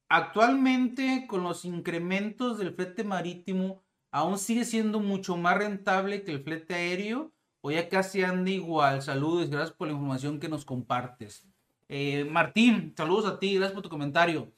actualmente 0.09 1.26
con 1.26 1.42
los 1.42 1.64
incrementos 1.64 2.59
del 2.59 2.76
flete 2.76 3.03
marítimo, 3.03 3.83
¿aún 4.12 4.38
sigue 4.38 4.64
siendo 4.64 5.00
mucho 5.00 5.37
más 5.37 5.59
rentable 5.59 6.22
que 6.22 6.31
el 6.31 6.44
flete 6.44 6.74
aéreo? 6.74 7.33
¿O 7.61 7.72
ya 7.72 7.88
casi 7.88 8.22
anda 8.22 8.53
igual? 8.53 9.03
Saludos, 9.03 9.50
gracias 9.50 9.76
por 9.76 9.88
la 9.88 9.94
información 9.94 10.38
que 10.38 10.48
nos 10.48 10.64
compartes. 10.64 11.44
Eh, 11.88 12.24
Martín, 12.24 12.94
saludos 12.96 13.26
a 13.26 13.40
ti, 13.40 13.57
gracias 13.57 13.72
por 13.74 13.83
tu 13.83 13.88
comentario. 13.88 14.53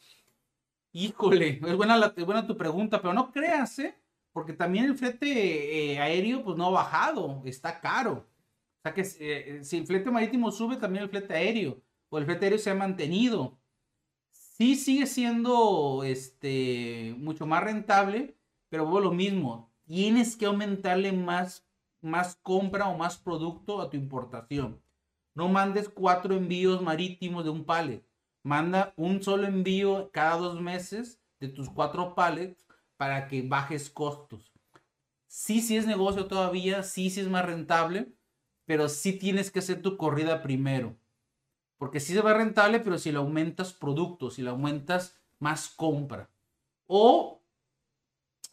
Híjole, 0.93 1.63
es 1.67 1.77
buena, 1.79 2.13
buena 2.27 2.47
tu 2.47 2.59
pregunta, 2.59 3.01
pero 3.01 3.15
no 3.15 3.33
creas, 3.33 3.79
¿eh? 3.79 4.02
Porque 4.33 4.53
también 4.53 4.87
el 4.87 4.97
flete 4.97 5.93
eh, 5.93 5.99
aéreo 5.99 6.43
pues 6.43 6.57
no 6.57 6.67
ha 6.67 6.71
bajado, 6.71 7.43
está 7.45 7.81
caro. 7.81 8.27
O 8.79 8.83
sea 8.83 8.95
que 8.95 9.03
eh, 9.21 9.65
si 9.65 9.79
el 9.79 9.87
flete 9.87 10.11
marítimo 10.11 10.51
sube, 10.51 10.77
también 10.77 11.05
el 11.05 11.11
flete 11.11 11.35
aéreo, 11.35 11.83
o 12.09 12.19
el 12.19 12.25
flete 12.25 12.47
aéreo 12.47 12.59
se 12.59 12.71
ha 12.71 12.75
mantenido. 12.75 13.59
Sí 14.31 14.77
sigue 14.77 15.07
siendo 15.07 16.03
este, 16.05 17.15
mucho 17.19 17.47
más 17.47 17.63
rentable, 17.63 18.37
pero 18.69 18.85
vuelvo 18.85 19.11
lo 19.11 19.13
mismo, 19.13 19.71
tienes 19.85 20.37
que 20.37 20.47
aumentarle 20.47 21.13
más, 21.13 21.67
más 22.01 22.37
compra 22.37 22.89
o 22.89 22.97
más 22.97 23.19
producto 23.19 23.81
a 23.81 23.91
tu 23.91 23.97
importación. 23.97 24.81
No 25.35 25.49
mandes 25.49 25.89
cuatro 25.89 26.35
envíos 26.35 26.83
marítimos 26.83 27.45
de 27.45 27.51
un 27.51 27.65
palet. 27.65 28.05
Manda 28.43 28.93
un 28.97 29.23
solo 29.23 29.47
envío 29.47 30.11
cada 30.13 30.37
dos 30.37 30.61
meses 30.61 31.21
de 31.41 31.49
tus 31.49 31.71
cuatro 31.71 32.15
palets 32.15 32.62
para 33.03 33.27
que 33.27 33.43
bajes 33.43 33.91
costos. 33.91 34.53
Sí, 35.27 35.61
sí 35.61 35.77
es 35.77 35.89
negocio 35.89 36.29
todavía, 36.29 36.85
sí, 36.85 37.11
sí 37.11 37.19
es 37.19 37.27
más 37.27 37.45
rentable, 37.45 38.15
pero 38.65 38.89
sí 38.89 39.19
tienes 39.19 39.51
que 39.51 39.59
hacer 39.59 39.83
tu 39.83 39.97
corrida 39.97 40.41
primero. 40.41 40.97
Porque 41.79 41.99
sí 41.99 42.13
se 42.13 42.21
va 42.21 42.33
rentable, 42.33 42.79
pero 42.79 42.99
si 42.99 43.11
le 43.11 43.19
aumentas 43.19 43.73
productos, 43.73 44.35
si 44.35 44.43
le 44.43 44.51
aumentas 44.51 45.21
más 45.41 45.69
compra. 45.69 46.31
O 46.87 47.43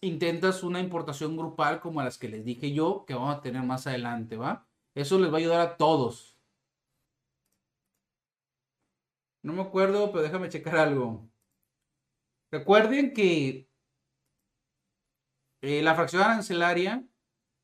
intentas 0.02 0.64
una 0.64 0.80
importación 0.80 1.38
grupal 1.38 1.80
como 1.80 2.02
las 2.02 2.18
que 2.18 2.30
les 2.30 2.44
dije 2.44 2.74
yo, 2.74 3.06
que 3.06 3.14
vamos 3.14 3.36
a 3.36 3.42
tener 3.42 3.62
más 3.62 3.86
adelante, 3.86 4.36
¿va? 4.36 4.66
Eso 4.96 5.20
les 5.20 5.32
va 5.32 5.36
a 5.36 5.42
ayudar 5.42 5.62
a 5.62 5.78
todos. 5.78 6.40
No 9.44 9.54
me 9.54 9.62
acuerdo, 9.62 10.12
pero 10.12 10.24
déjame 10.24 10.50
checar 10.50 10.76
algo. 10.78 11.30
Recuerden 12.52 13.14
que 13.14 13.69
eh, 15.62 15.82
la 15.82 15.96
fracción 15.96 16.22
arancelaria 16.22 17.06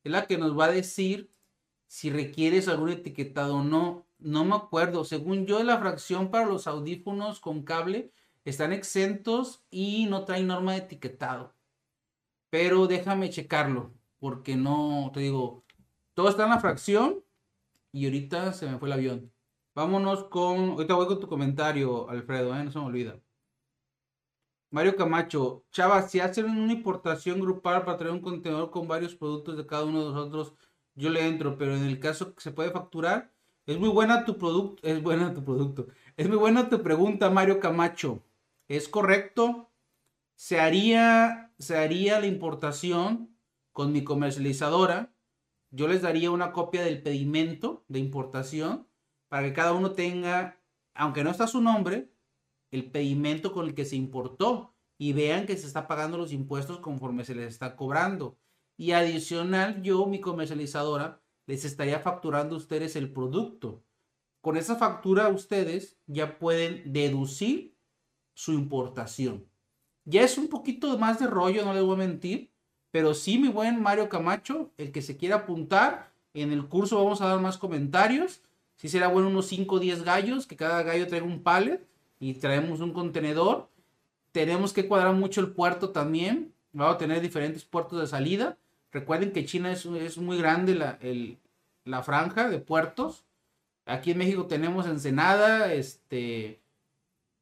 es 0.04 0.12
la 0.12 0.26
que 0.26 0.38
nos 0.38 0.58
va 0.58 0.66
a 0.66 0.70
decir 0.70 1.32
si 1.86 2.10
requieres 2.10 2.68
algún 2.68 2.90
etiquetado 2.90 3.56
o 3.56 3.62
no. 3.62 4.06
No 4.18 4.44
me 4.44 4.56
acuerdo. 4.56 5.04
Según 5.04 5.46
yo, 5.46 5.62
la 5.62 5.78
fracción 5.78 6.30
para 6.30 6.46
los 6.46 6.66
audífonos 6.66 7.40
con 7.40 7.62
cable 7.62 8.12
están 8.44 8.72
exentos 8.72 9.64
y 9.70 10.06
no 10.06 10.24
traen 10.24 10.46
norma 10.46 10.72
de 10.72 10.78
etiquetado. 10.78 11.54
Pero 12.50 12.86
déjame 12.86 13.30
checarlo, 13.30 13.92
porque 14.18 14.56
no, 14.56 15.10
te 15.12 15.20
digo, 15.20 15.64
todo 16.14 16.28
está 16.28 16.44
en 16.44 16.50
la 16.50 16.60
fracción 16.60 17.24
y 17.92 18.06
ahorita 18.06 18.52
se 18.52 18.66
me 18.70 18.78
fue 18.78 18.88
el 18.88 18.92
avión. 18.94 19.32
Vámonos 19.74 20.24
con, 20.24 20.70
ahorita 20.70 20.94
voy 20.94 21.06
con 21.06 21.20
tu 21.20 21.28
comentario, 21.28 22.08
Alfredo, 22.08 22.56
¿eh? 22.56 22.64
no 22.64 22.70
se 22.70 22.78
me 22.78 22.86
olvida. 22.86 23.20
Mario 24.76 24.94
Camacho, 24.94 25.64
Chava, 25.72 26.06
si 26.06 26.20
hacen 26.20 26.50
una 26.50 26.70
importación 26.70 27.40
grupal 27.40 27.86
para 27.86 27.96
traer 27.96 28.12
un 28.12 28.20
contenedor 28.20 28.70
con 28.70 28.86
varios 28.86 29.14
productos 29.14 29.56
de 29.56 29.66
cada 29.66 29.86
uno 29.86 30.00
de 30.00 30.12
nosotros, 30.12 30.52
yo 30.94 31.08
le 31.08 31.26
entro, 31.26 31.56
pero 31.56 31.74
en 31.74 31.84
el 31.84 31.98
caso 31.98 32.34
que 32.34 32.42
se 32.42 32.52
puede 32.52 32.70
facturar, 32.70 33.32
es 33.64 33.78
muy 33.78 33.88
buena 33.88 34.26
tu 34.26 34.36
producto, 34.36 34.86
es 34.86 35.02
buena 35.02 35.32
tu 35.32 35.42
producto, 35.42 35.86
es 36.18 36.28
muy 36.28 36.36
buena 36.36 36.68
tu 36.68 36.82
pregunta, 36.82 37.30
Mario 37.30 37.58
Camacho. 37.58 38.22
Es 38.68 38.86
correcto, 38.86 39.70
se 40.34 40.60
haría, 40.60 41.54
se 41.58 41.78
haría 41.78 42.20
la 42.20 42.26
importación 42.26 43.34
con 43.72 43.92
mi 43.92 44.04
comercializadora, 44.04 45.10
yo 45.70 45.88
les 45.88 46.02
daría 46.02 46.30
una 46.30 46.52
copia 46.52 46.82
del 46.84 47.02
pedimento 47.02 47.86
de 47.88 47.98
importación 47.98 48.86
para 49.28 49.46
que 49.46 49.54
cada 49.54 49.72
uno 49.72 49.92
tenga, 49.92 50.60
aunque 50.92 51.24
no 51.24 51.30
está 51.30 51.46
su 51.46 51.62
nombre, 51.62 52.10
el 52.76 52.90
pedimento 52.90 53.52
con 53.52 53.66
el 53.66 53.74
que 53.74 53.84
se 53.84 53.96
importó 53.96 54.74
y 54.98 55.12
vean 55.12 55.46
que 55.46 55.56
se 55.56 55.66
está 55.66 55.86
pagando 55.86 56.18
los 56.18 56.32
impuestos 56.32 56.78
conforme 56.78 57.24
se 57.24 57.34
les 57.34 57.52
está 57.52 57.76
cobrando. 57.76 58.38
Y 58.76 58.92
adicional, 58.92 59.82
yo, 59.82 60.06
mi 60.06 60.20
comercializadora, 60.20 61.20
les 61.46 61.64
estaría 61.64 62.00
facturando 62.00 62.54
a 62.54 62.58
ustedes 62.58 62.96
el 62.96 63.12
producto. 63.12 63.82
Con 64.40 64.56
esa 64.56 64.76
factura 64.76 65.28
ustedes 65.28 65.98
ya 66.06 66.38
pueden 66.38 66.92
deducir 66.92 67.76
su 68.34 68.52
importación. 68.52 69.46
Ya 70.04 70.22
es 70.22 70.38
un 70.38 70.48
poquito 70.48 70.96
más 70.98 71.18
de 71.18 71.26
rollo, 71.26 71.64
no 71.64 71.74
les 71.74 71.82
voy 71.82 71.94
a 71.94 71.98
mentir, 71.98 72.52
pero 72.90 73.14
sí, 73.14 73.38
mi 73.38 73.48
buen 73.48 73.82
Mario 73.82 74.08
Camacho, 74.08 74.72
el 74.76 74.92
que 74.92 75.02
se 75.02 75.16
quiera 75.16 75.36
apuntar, 75.36 76.12
en 76.32 76.52
el 76.52 76.68
curso 76.68 77.02
vamos 77.02 77.20
a 77.20 77.26
dar 77.26 77.40
más 77.40 77.58
comentarios. 77.58 78.42
Si 78.76 78.88
será 78.88 79.08
bueno 79.08 79.28
unos 79.28 79.46
5 79.46 79.74
o 79.74 79.78
10 79.80 80.04
gallos, 80.04 80.46
que 80.46 80.56
cada 80.56 80.82
gallo 80.82 81.06
traiga 81.06 81.26
un 81.26 81.42
pallet 81.42 81.86
y 82.18 82.34
traemos 82.34 82.80
un 82.80 82.92
contenedor. 82.92 83.68
Tenemos 84.32 84.72
que 84.72 84.86
cuadrar 84.86 85.14
mucho 85.14 85.40
el 85.40 85.52
puerto 85.52 85.90
también. 85.90 86.52
Vamos 86.72 86.96
a 86.96 86.98
tener 86.98 87.20
diferentes 87.20 87.64
puertos 87.64 88.00
de 88.00 88.06
salida. 88.06 88.58
Recuerden 88.92 89.32
que 89.32 89.44
China 89.44 89.72
es, 89.72 89.84
es 89.86 90.18
muy 90.18 90.38
grande 90.38 90.74
la, 90.74 90.98
la, 91.84 92.02
franja 92.02 92.48
de 92.48 92.58
puertos. 92.58 93.24
Aquí 93.84 94.12
en 94.12 94.18
México 94.18 94.46
tenemos 94.46 94.86
Ensenada, 94.86 95.72
este, 95.72 96.60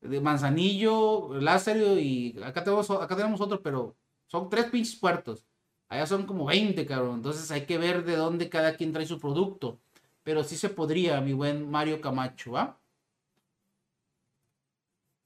de 0.01 0.21
Manzanillo, 0.21 1.35
Lázaro 1.41 1.99
y 1.99 2.37
acá 2.45 2.63
tenemos, 2.65 2.91
acá 2.91 3.17
tenemos 3.17 3.41
otro, 3.41 3.63
pero 3.63 3.97
son 4.27 4.49
tres 4.51 4.67
pinches 4.67 4.97
puertos. 4.97 5.47
Allá 5.89 6.07
son 6.07 6.27
como 6.27 6.47
20, 6.47 6.87
cabrón. 6.87 7.17
Entonces 7.17 7.51
hay 7.51 7.67
que 7.67 7.79
ver 7.79 8.05
de 8.05 8.17
dónde 8.17 8.49
cada 8.49 8.77
quien 8.77 8.93
trae 8.93 9.07
su 9.07 9.21
producto. 9.21 9.79
Pero 10.23 10.43
sí 10.43 10.57
se 10.57 10.71
podría, 10.71 11.21
mi 11.21 11.33
buen 11.35 11.71
Mario 11.71 12.01
Camacho. 12.01 12.57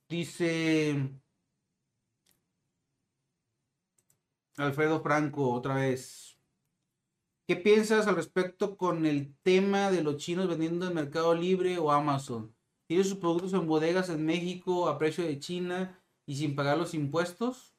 Dice 0.09 0.97
Alfredo 4.57 5.03
Franco, 5.03 5.53
otra 5.53 5.75
vez. 5.75 6.39
¿Qué 7.47 7.57
piensas 7.57 8.07
al 8.07 8.17
respecto 8.17 8.79
con 8.79 9.05
el 9.05 9.37
tema 9.43 9.91
de 9.91 10.03
los 10.03 10.17
chinos 10.17 10.49
vendiendo 10.49 10.87
en 10.87 10.95
Mercado 10.95 11.35
Libre 11.35 11.79
o 11.79 11.93
Amazon? 11.93 12.55
¿Tienen 12.87 13.07
sus 13.07 13.19
productos 13.19 13.53
en 13.53 13.67
bodegas 13.67 14.09
en 14.09 14.25
México 14.25 14.89
a 14.89 14.97
precio 14.97 15.25
de 15.25 15.39
China 15.39 16.03
y 16.25 16.37
sin 16.37 16.57
pagar 16.57 16.79
los 16.79 16.95
impuestos? 16.95 17.75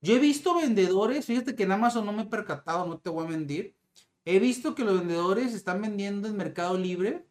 Yo 0.00 0.14
he 0.14 0.18
visto 0.18 0.54
vendedores, 0.54 1.26
fíjate 1.26 1.54
que 1.54 1.64
en 1.64 1.72
Amazon 1.72 2.06
no 2.06 2.12
me 2.14 2.22
he 2.22 2.26
percatado, 2.26 2.86
no 2.86 2.98
te 2.98 3.10
voy 3.10 3.26
a 3.26 3.28
mentir. 3.28 3.76
He 4.24 4.38
visto 4.38 4.74
que 4.74 4.84
los 4.84 4.98
vendedores 4.98 5.52
están 5.52 5.82
vendiendo 5.82 6.26
en 6.26 6.36
Mercado 6.38 6.78
Libre, 6.78 7.26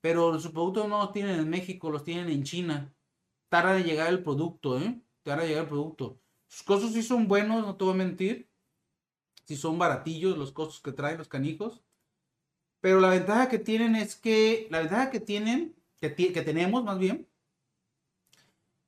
pero 0.00 0.38
sus 0.38 0.52
productos 0.52 0.88
no 0.88 0.98
los 0.98 1.12
tienen 1.12 1.40
en 1.40 1.50
México, 1.50 1.90
los 1.90 2.04
tienen 2.04 2.28
en 2.28 2.44
China. 2.44 2.93
Tarda 3.54 3.74
de 3.74 3.84
llegar 3.84 4.08
el 4.08 4.20
producto, 4.24 4.80
¿eh? 4.80 5.00
Tarda 5.22 5.42
de 5.42 5.50
llegar 5.50 5.62
el 5.62 5.68
producto. 5.68 6.18
Sus 6.48 6.64
costos 6.64 6.90
sí 6.90 7.04
son 7.04 7.28
buenos, 7.28 7.64
no 7.64 7.76
te 7.76 7.84
voy 7.84 7.94
a 7.94 7.96
mentir. 7.96 8.48
Si 9.44 9.54
son 9.54 9.78
baratillos 9.78 10.36
los 10.36 10.50
costos 10.50 10.80
que 10.80 10.90
traen 10.90 11.18
los 11.18 11.28
canijos. 11.28 11.80
Pero 12.80 12.98
la 13.00 13.10
ventaja 13.10 13.48
que 13.48 13.60
tienen 13.60 13.94
es 13.94 14.16
que, 14.16 14.66
la 14.72 14.80
ventaja 14.80 15.08
que 15.12 15.20
tienen, 15.20 15.76
que, 16.00 16.12
que 16.16 16.42
tenemos 16.42 16.82
más 16.82 16.98
bien, 16.98 17.28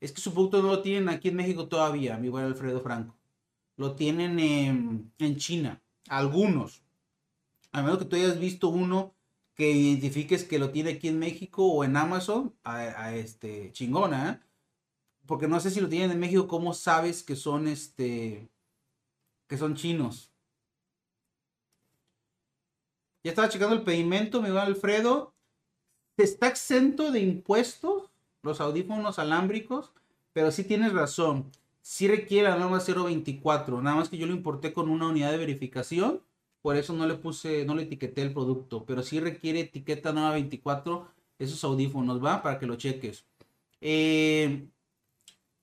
es 0.01 0.11
que 0.11 0.21
su 0.21 0.35
producto 0.35 0.61
no 0.61 0.69
lo 0.69 0.83
tienen 0.83 1.11
aquí 1.11 1.29
en 1.29 1.37
México 1.37 1.69
todavía, 1.69 2.19
mi 2.19 2.29
buen 2.29 2.47
Alfredo 2.47 2.81
Franco 2.81 3.17
lo 3.77 3.95
tienen 3.95 4.41
en, 4.41 5.37
China, 5.37 5.81
algunos. 6.09 6.83
A 7.71 7.83
menos 7.83 7.99
que 7.99 8.07
tú 8.07 8.17
hayas 8.17 8.41
visto 8.41 8.69
uno 8.69 9.14
que 9.55 9.71
identifiques 9.71 10.43
que 10.43 10.59
lo 10.59 10.71
tiene 10.71 10.93
aquí 10.93 11.07
en 11.07 11.21
México 11.21 11.64
o 11.67 11.85
en 11.85 11.97
Amazon, 11.97 12.55
a, 12.64 13.14
este 13.14 13.71
chingona, 13.73 14.31
¿eh? 14.31 14.47
Porque 15.27 15.49
no 15.49 15.61
sé 15.61 15.70
si 15.70 15.81
lo 15.81 15.89
tienen 15.89 16.11
en 16.12 16.20
México, 16.20 16.49
¿cómo 16.49 16.74
sabes 16.74 17.22
que 17.22 17.37
son 17.37 17.68
este 17.68 18.49
que 19.49 19.57
son 19.57 19.74
chinos? 19.77 20.31
Ya 23.24 23.31
estaba 23.31 23.49
checando 23.49 23.74
el 23.74 23.83
pedimento, 23.83 24.41
mi 24.41 24.51
buen 24.51 24.64
Alfredo. 24.64 25.35
Está 26.16 26.49
exento 26.49 27.11
de 27.11 27.20
impuestos 27.20 28.11
los 28.43 28.61
audífonos 28.61 29.18
alámbricos, 29.18 29.93
pero 30.33 30.51
sí 30.51 30.64
tienes 30.64 30.93
razón 30.93 31.51
si 31.87 32.09
requiere 32.09 32.49
la 32.49 32.57
norma 32.57 32.81
024, 32.81 33.81
nada 33.81 33.95
más 33.95 34.09
que 34.09 34.18
yo 34.18 34.27
lo 34.27 34.33
importé 34.33 34.72
con 34.72 34.89
una 34.89 35.07
unidad 35.07 35.31
de 35.31 35.39
verificación, 35.39 36.20
por 36.61 36.74
eso 36.74 36.93
no 36.95 37.07
le 37.07 37.14
puse, 37.14 37.64
no 37.64 37.77
le 37.77 37.85
etiqueté 37.85 38.22
el 38.22 38.33
producto, 38.33 38.85
pero 38.85 39.05
si 39.05 39.20
requiere 39.20 39.61
etiqueta 39.61 40.12
norma 40.12 40.33
24 40.33 41.07
esos 41.39 41.62
audífonos, 41.62 42.24
¿va? 42.24 42.43
Para 42.43 42.59
que 42.59 42.66
lo 42.66 42.74
cheques. 42.74 43.24
Eh, 43.81 44.66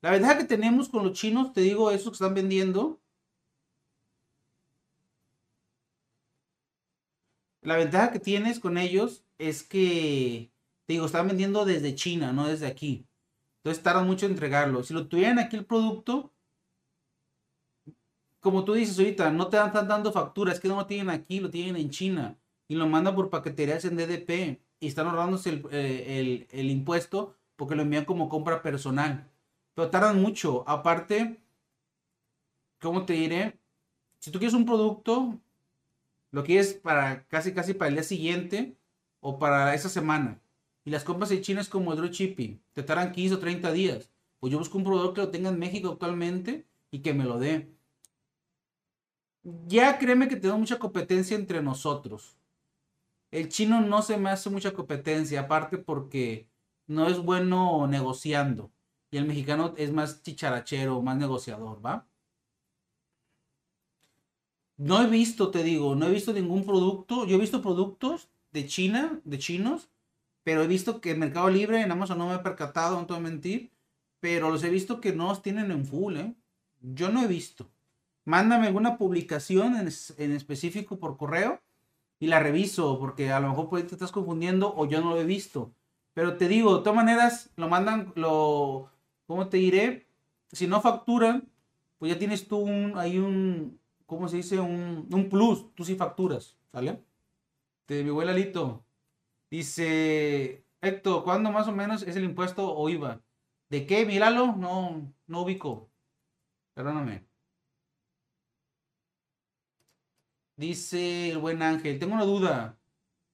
la 0.03 0.11
ventaja 0.11 0.37
que 0.37 0.43
tenemos 0.43 0.89
con 0.89 1.05
los 1.05 1.13
chinos, 1.17 1.53
te 1.53 1.61
digo, 1.61 1.89
esos 1.89 2.09
que 2.09 2.23
están 2.23 2.33
vendiendo, 2.33 3.01
la 7.61 7.77
ventaja 7.77 8.11
que 8.11 8.19
tienes 8.19 8.59
con 8.59 8.77
ellos 8.77 9.23
es 9.37 9.63
que, 9.63 10.51
te 10.85 10.93
digo, 10.93 11.05
están 11.05 11.29
vendiendo 11.29 11.63
desde 11.63 11.95
China, 11.95 12.33
no 12.33 12.47
desde 12.47 12.67
aquí. 12.67 13.07
Entonces 13.63 13.81
tardan 13.81 14.05
mucho 14.05 14.25
en 14.25 14.33
entregarlo. 14.33 14.83
Si 14.83 14.93
lo 14.93 15.07
tuvieran 15.07 15.39
aquí 15.39 15.55
el 15.55 15.65
producto, 15.65 16.33
como 18.41 18.65
tú 18.65 18.73
dices 18.73 18.99
ahorita, 18.99 19.31
no 19.31 19.47
te 19.47 19.55
están 19.55 19.87
dando 19.87 20.11
facturas, 20.11 20.55
es 20.55 20.59
que 20.59 20.67
no 20.67 20.75
lo 20.75 20.85
tienen 20.85 21.11
aquí, 21.11 21.39
lo 21.39 21.49
tienen 21.49 21.77
en 21.77 21.89
China 21.89 22.37
y 22.67 22.75
lo 22.75 22.89
mandan 22.89 23.15
por 23.15 23.29
paqueterías 23.29 23.85
en 23.85 23.95
DDP 23.95 24.61
y 24.81 24.87
están 24.87 25.07
ahorrándose 25.07 25.63
eh, 25.71 26.45
el, 26.51 26.69
impuesto 26.69 27.37
porque 27.55 27.75
lo 27.75 27.83
envían 27.83 28.03
como 28.03 28.27
compra 28.27 28.61
personal. 28.61 29.32
Pero 29.73 29.89
tardan 29.89 30.21
mucho. 30.21 30.63
Aparte, 30.67 31.41
¿cómo 32.79 33.05
te 33.05 33.13
diré? 33.13 33.59
Si 34.19 34.31
tú 34.31 34.39
quieres 34.39 34.55
un 34.55 34.65
producto, 34.65 35.39
lo 36.31 36.43
quieres 36.43 36.73
para 36.73 37.25
casi 37.27 37.53
casi 37.53 37.73
para 37.73 37.89
el 37.89 37.95
día 37.95 38.03
siguiente 38.03 38.75
o 39.19 39.39
para 39.39 39.73
esa 39.73 39.89
semana. 39.89 40.41
Y 40.85 40.91
las 40.91 41.03
compras 41.03 41.31
en 41.31 41.41
China 41.41 41.61
es 41.61 41.69
como 41.69 41.91
el 41.93 41.97
dropshipping. 41.97 42.61
Te 42.73 42.83
tardan 42.83 43.11
15 43.11 43.35
o 43.35 43.39
30 43.39 43.71
días. 43.71 44.09
Pues 44.39 44.51
yo 44.51 44.59
busco 44.59 44.77
un 44.77 44.83
proveedor 44.83 45.13
que 45.13 45.21
lo 45.21 45.29
tenga 45.29 45.49
en 45.49 45.59
México 45.59 45.89
actualmente 45.89 46.65
y 46.91 46.99
que 46.99 47.13
me 47.13 47.23
lo 47.23 47.39
dé. 47.39 47.69
Ya 49.67 49.97
créeme 49.97 50.27
que 50.27 50.35
tengo 50.35 50.57
mucha 50.57 50.79
competencia 50.79 51.35
entre 51.37 51.61
nosotros. 51.61 52.35
El 53.31 53.49
chino 53.49 53.81
no 53.81 54.01
se 54.01 54.17
me 54.17 54.29
hace 54.29 54.49
mucha 54.49 54.73
competencia, 54.73 55.41
aparte 55.41 55.77
porque 55.77 56.47
no 56.87 57.07
es 57.07 57.19
bueno 57.19 57.87
negociando. 57.87 58.69
Y 59.13 59.17
el 59.17 59.25
mexicano 59.25 59.75
es 59.77 59.91
más 59.91 60.23
chicharachero, 60.23 60.99
más 61.03 61.15
negociador, 61.15 61.85
¿va? 61.85 62.07
No 64.75 65.03
he 65.03 65.07
visto, 65.07 65.51
te 65.51 65.61
digo, 65.61 65.93
no 65.93 66.07
he 66.07 66.11
visto 66.11 66.33
ningún 66.33 66.65
producto. 66.65 67.27
Yo 67.27 67.35
he 67.35 67.39
visto 67.39 67.61
productos 67.61 68.29
de 68.51 68.65
China, 68.65 69.21
de 69.23 69.37
chinos, 69.37 69.91
pero 70.41 70.63
he 70.63 70.67
visto 70.67 70.99
que 70.99 71.11
en 71.11 71.19
Mercado 71.19 71.47
Libre, 71.51 71.81
en 71.81 71.91
Amazon 71.91 72.17
no 72.17 72.27
me 72.27 72.33
he 72.33 72.39
percatado, 72.39 72.99
no 72.99 73.05
te 73.05 73.13
voy 73.13 73.19
a 73.19 73.29
mentir, 73.29 73.69
pero 74.19 74.49
los 74.49 74.63
he 74.63 74.71
visto 74.71 74.99
que 74.99 75.13
no 75.13 75.27
los 75.27 75.43
tienen 75.43 75.69
en 75.69 75.85
full, 75.85 76.17
¿eh? 76.17 76.33
Yo 76.81 77.09
no 77.09 77.21
he 77.21 77.27
visto. 77.27 77.69
Mándame 78.25 78.65
alguna 78.65 78.97
publicación 78.97 79.75
en, 79.75 79.89
en 80.17 80.31
específico 80.31 80.97
por 80.97 81.17
correo 81.17 81.61
y 82.19 82.25
la 82.25 82.39
reviso, 82.39 82.97
porque 82.97 83.31
a 83.31 83.39
lo 83.39 83.49
mejor 83.49 83.69
te 83.83 83.93
estás 83.93 84.11
confundiendo 84.11 84.73
o 84.75 84.87
yo 84.87 85.01
no 85.01 85.11
lo 85.11 85.21
he 85.21 85.23
visto. 85.23 85.71
Pero 86.15 86.35
te 86.35 86.47
digo, 86.47 86.77
de 86.77 86.83
todas 86.83 86.95
maneras, 86.95 87.51
lo 87.57 87.69
mandan, 87.69 88.11
lo, 88.15 88.89
¿cómo 89.27 89.49
te 89.49 89.57
diré? 89.57 90.07
Si 90.51 90.67
no 90.67 90.81
facturan, 90.81 91.49
pues 91.97 92.13
ya 92.13 92.19
tienes 92.19 92.47
tú 92.47 92.57
un, 92.57 92.97
hay 92.97 93.17
un, 93.17 93.79
¿cómo 94.05 94.27
se 94.27 94.37
dice? 94.37 94.59
Un, 94.59 95.07
un 95.11 95.29
plus, 95.29 95.73
tú 95.75 95.83
sí 95.85 95.95
facturas, 95.95 96.57
¿sale? 96.71 97.03
De 97.87 98.03
mi 98.03 98.09
abuela 98.09 98.33
Lito. 98.33 98.85
Dice, 99.49 100.65
Héctor, 100.81 101.23
¿cuándo 101.23 101.51
más 101.51 101.67
o 101.67 101.71
menos 101.71 102.03
es 102.03 102.15
el 102.15 102.23
impuesto 102.25 102.73
o 102.75 102.89
IVA? 102.89 103.21
¿De 103.69 103.85
qué? 103.85 104.05
Míralo, 104.05 104.55
no, 104.55 105.13
no 105.27 105.41
ubico. 105.41 105.89
Perdóname. 106.73 107.25
Dice 110.55 111.29
el 111.31 111.37
buen 111.39 111.61
Ángel, 111.61 111.99
tengo 111.99 112.13
una 112.15 112.25
duda. 112.25 112.79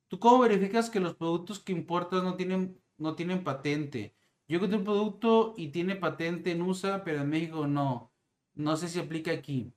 ¿Tú 0.10 0.20
cómo 0.20 0.40
verificas 0.40 0.90
que 0.90 1.00
los 1.00 1.16
productos 1.16 1.60
que 1.60 1.72
importas 1.74 2.24
no 2.24 2.36
tienen, 2.36 2.82
no 2.98 3.16
tienen 3.16 3.44
patente? 3.44 4.16
Yo 4.50 4.58
encontré 4.58 4.80
un 4.80 4.84
producto 4.84 5.54
y 5.58 5.68
tiene 5.68 5.96
patente 5.96 6.52
en 6.52 6.64
USA, 6.64 7.04
pero 7.04 7.22
en 7.22 7.30
México 7.30 7.68
no. 7.68 8.12
No 8.56 8.76
sé 8.78 8.90
si 8.90 9.00
aplica 9.00 9.32
aquí. 9.32 9.72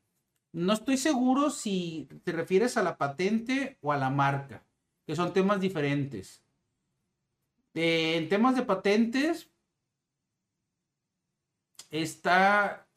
No 0.50 0.72
estoy 0.72 0.96
seguro 0.96 1.50
si 1.50 2.08
te 2.24 2.32
refieres 2.32 2.78
a 2.78 2.82
la 2.82 2.96
patente 2.96 3.76
o 3.82 3.92
a 3.92 3.98
la 3.98 4.08
marca, 4.08 4.64
que 5.06 5.14
son 5.14 5.34
temas 5.34 5.60
diferentes. 5.60 6.42
Eh, 7.74 8.16
en 8.16 8.30
temas 8.30 8.56
de 8.56 8.62
patentes, 8.62 9.50
está 11.90 12.88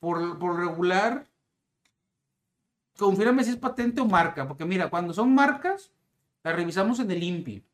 por, 0.00 0.40
por 0.40 0.58
regular. 0.58 1.28
Confírame 2.98 3.44
si 3.44 3.50
es 3.50 3.56
patente 3.56 4.00
o 4.00 4.06
marca, 4.06 4.48
porque 4.48 4.64
mira, 4.64 4.90
cuando 4.90 5.14
son 5.14 5.32
marcas, 5.32 5.92
las 6.42 6.56
revisamos 6.56 6.98
en 6.98 7.12
el 7.12 7.22
INPI. 7.22 7.64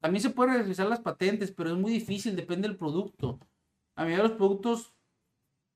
También 0.00 0.22
se 0.22 0.30
puede 0.30 0.58
revisar 0.58 0.86
las 0.86 1.00
patentes, 1.00 1.50
pero 1.50 1.70
es 1.70 1.76
muy 1.76 1.92
difícil, 1.92 2.36
depende 2.36 2.68
del 2.68 2.76
producto. 2.76 3.40
A 3.96 4.04
mí 4.04 4.14
los 4.16 4.32
productos 4.32 4.92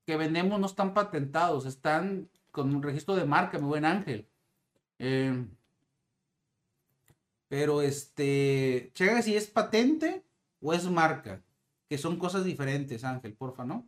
que 0.05 0.17
vendemos 0.17 0.59
no 0.59 0.65
están 0.65 0.93
patentados, 0.93 1.65
están 1.65 2.29
con 2.51 2.73
un 2.73 2.83
registro 2.83 3.15
de 3.15 3.25
marca, 3.25 3.59
mi 3.59 3.65
buen 3.65 3.85
Ángel. 3.85 4.27
Eh, 4.99 5.45
pero 7.47 7.81
este, 7.81 8.91
checa 8.93 9.21
si 9.21 9.35
es 9.35 9.47
patente 9.47 10.23
o 10.61 10.73
es 10.73 10.89
marca, 10.89 11.43
que 11.89 11.97
son 11.97 12.17
cosas 12.17 12.45
diferentes, 12.45 13.03
Ángel, 13.03 13.35
porfa, 13.35 13.65
¿no? 13.65 13.87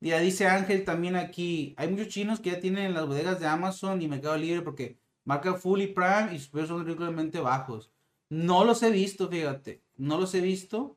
Ya 0.00 0.18
dice 0.18 0.46
Ángel 0.46 0.84
también 0.84 1.16
aquí, 1.16 1.74
hay 1.76 1.88
muchos 1.88 2.08
chinos 2.08 2.40
que 2.40 2.50
ya 2.50 2.60
tienen 2.60 2.92
las 2.92 3.06
bodegas 3.06 3.40
de 3.40 3.46
Amazon 3.46 4.02
y 4.02 4.08
Mercado 4.08 4.36
Libre 4.36 4.62
porque 4.62 4.98
marca 5.24 5.54
Fully 5.54 5.88
Prime 5.88 6.34
y 6.34 6.38
sus 6.38 6.48
precios 6.48 6.70
son 6.70 6.84
ridículamente 6.84 7.40
bajos. 7.40 7.90
No 8.32 8.64
los 8.64 8.82
he 8.82 8.90
visto, 8.90 9.28
fíjate, 9.28 9.82
no 9.98 10.18
los 10.18 10.34
he 10.34 10.40
visto 10.40 10.96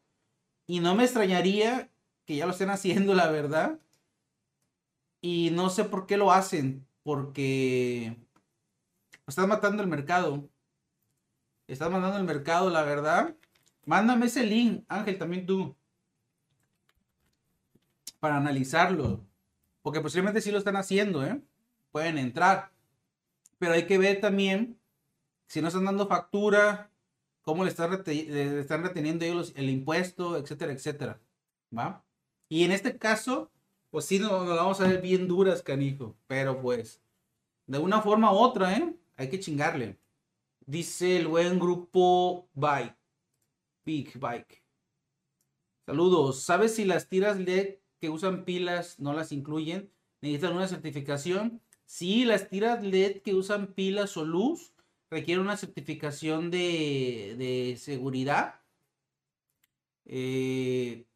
y 0.68 0.80
no 0.80 0.96
me 0.96 1.04
extrañaría 1.04 1.92
que 2.24 2.38
ya 2.38 2.46
lo 2.46 2.54
estén 2.54 2.70
haciendo, 2.70 3.14
la 3.14 3.30
verdad. 3.30 3.78
Y 5.20 5.50
no 5.52 5.70
sé 5.70 5.84
por 5.84 6.06
qué 6.06 6.16
lo 6.16 6.32
hacen, 6.32 6.88
porque 7.04 8.16
están 9.28 9.50
matando 9.50 9.84
el 9.84 9.90
mercado. 9.90 10.48
Están 11.68 11.92
matando 11.92 12.18
el 12.20 12.24
mercado, 12.24 12.70
la 12.70 12.84
verdad. 12.84 13.36
Mándame 13.84 14.28
ese 14.28 14.46
link, 14.46 14.86
Ángel, 14.88 15.18
también 15.18 15.46
tú 15.46 15.76
para 18.22 18.38
analizarlo. 18.38 19.26
Porque 19.82 20.00
posiblemente 20.00 20.40
sí 20.40 20.52
lo 20.52 20.58
están 20.58 20.78
haciendo, 20.78 21.26
¿eh? 21.26 21.42
Pueden 21.92 22.18
entrar. 22.18 22.72
Pero 23.60 23.74
hay 23.74 23.88
que 23.88 23.98
ver 23.98 24.22
también 24.22 24.80
si 25.48 25.62
no 25.62 25.68
están 25.68 25.84
dando 25.84 26.08
factura, 26.08 26.90
cómo 27.46 27.64
le 27.64 27.70
están, 27.70 28.84
reteniendo 28.84 29.24
ellos 29.24 29.54
el 29.56 29.70
impuesto, 29.70 30.36
etcétera, 30.36 30.74
etcétera. 30.74 31.22
¿Va? 31.76 32.04
Y 32.50 32.66
en 32.66 32.74
este 32.74 32.98
caso, 32.98 33.50
pues 33.90 34.06
sí 34.06 34.20
nos, 34.20 34.32
nos 34.46 34.58
vamos 34.58 34.82
a 34.82 34.88
ver 34.88 35.02
bien 35.02 35.30
duras, 35.30 35.62
canijo. 35.62 36.18
Pero 36.28 36.62
pues, 36.62 37.02
de 37.68 37.78
una 37.78 38.02
forma 38.02 38.34
u 38.34 38.36
otra, 38.36 38.76
¿eh? 38.76 38.94
Hay 39.16 39.30
que 39.30 39.40
chingarle. 39.40 39.98
Dice 40.66 41.18
el 41.18 41.28
buen 41.28 41.58
grupo 41.58 42.50
Bike. 42.54 42.98
Big 43.86 44.20
Bike. 44.20 44.62
Saludos. 45.86 46.42
¿Sabes 46.42 46.76
si 46.76 46.84
las 46.84 47.08
tiras 47.08 47.40
LED 47.40 47.78
que 48.00 48.10
usan 48.10 48.46
pilas 48.46 49.00
no 49.00 49.14
las 49.14 49.32
incluyen, 49.32 49.92
necesitan 50.22 50.56
una 50.56 50.68
certificación. 50.68 51.62
Si 51.86 52.26
las 52.26 52.50
tiras 52.50 52.84
LED 52.84 53.22
que 53.22 53.34
usan 53.34 53.74
pilas 53.74 54.18
o 54.18 54.26
luz 54.26 54.74
requieren 55.10 55.44
una 55.44 55.58
certificación 55.58 56.52
de, 56.52 57.76
seguridad. 57.80 58.62
Eh, 60.06 61.08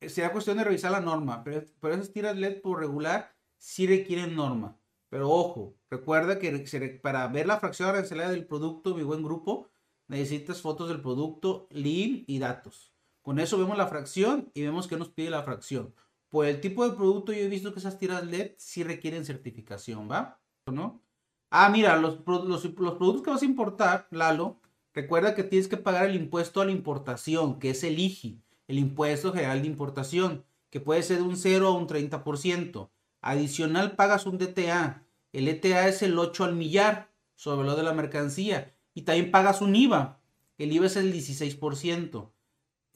será 0.00 0.32
cuestión 0.32 0.58
de 0.58 0.64
revisar 0.64 0.92
la 0.92 1.00
norma, 1.00 1.42
pero, 1.44 1.66
esas 1.92 2.12
tiras 2.12 2.36
LED 2.36 2.60
por 2.60 2.80
regular 2.80 3.34
sí 3.58 3.86
requieren 3.86 4.36
norma. 4.36 4.78
Pero 5.08 5.30
ojo, 5.30 5.76
recuerda 5.90 6.38
que 6.38 6.98
para 7.02 7.26
ver 7.28 7.46
la 7.46 7.58
fracción 7.58 7.88
arancelaria 7.88 8.30
del 8.30 8.46
producto, 8.46 8.94
mi 8.94 9.02
buen 9.02 9.22
grupo, 9.22 9.68
necesitas 10.06 10.60
fotos 10.60 10.88
del 10.88 11.00
producto, 11.00 11.66
link 11.70 12.24
y 12.26 12.38
datos. 12.38 12.92
Con 13.22 13.38
eso 13.38 13.58
vemos 13.58 13.76
la 13.76 13.88
fracción 13.88 14.50
y 14.54 14.62
vemos 14.62 14.86
que 14.86 14.96
nos 14.96 15.10
pide 15.10 15.30
la 15.30 15.42
fracción. 15.42 15.94
Por 16.28 16.46
el 16.46 16.60
tipo 16.60 16.88
de 16.88 16.94
producto 16.94 17.32
yo 17.32 17.40
he 17.40 17.48
visto 17.48 17.72
que 17.72 17.78
esas 17.78 17.98
tiras 17.98 18.24
LED 18.26 18.52
sí 18.58 18.82
requieren 18.82 19.24
certificación, 19.24 20.10
¿va? 20.10 20.40
¿No? 20.66 21.02
Ah, 21.50 21.68
mira, 21.70 21.96
los, 21.96 22.18
los, 22.26 22.66
productos 22.66 23.22
que 23.22 23.30
vas 23.30 23.42
a 23.42 23.46
importar, 23.46 24.06
Lalo, 24.10 24.60
recuerda 24.92 25.34
que 25.34 25.44
tienes 25.44 25.68
que 25.68 25.76
pagar 25.76 26.06
el 26.06 26.16
impuesto 26.16 26.60
a 26.60 26.66
la 26.66 26.72
importación, 26.72 27.58
que 27.58 27.70
es 27.70 27.82
el 27.84 27.98
IGI, 27.98 28.42
el 28.66 28.78
impuesto 28.78 29.32
general 29.32 29.62
de 29.62 29.68
importación, 29.68 30.44
que 30.70 30.80
puede 30.80 31.02
ser 31.02 31.18
de 31.18 31.24
un 31.24 31.36
0 31.36 31.68
a 31.68 31.72
un 31.72 31.86
30%. 31.86 32.90
Adicional 33.20 33.96
pagas 33.96 34.26
un 34.26 34.38
DTA. 34.38 35.04
El 35.32 35.48
ETA 35.48 35.88
es 35.88 36.02
el 36.02 36.18
8 36.18 36.44
al 36.44 36.54
millar 36.54 37.10
sobre 37.34 37.66
lo 37.66 37.76
de 37.76 37.82
la 37.82 37.94
mercancía. 37.94 38.74
Y 38.94 39.02
también 39.02 39.30
pagas 39.30 39.60
un 39.62 39.74
IVA. 39.74 40.20
El 40.58 40.72
IVA 40.72 40.86
es 40.86 40.96
el 40.96 41.12
16% 41.12 42.30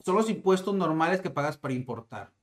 son 0.03 0.15
los 0.15 0.29
impuestos 0.29 0.75
normales 0.75 1.21
que 1.21 1.29
pagas 1.29 1.57
para 1.57 1.73
importar. 1.73 2.33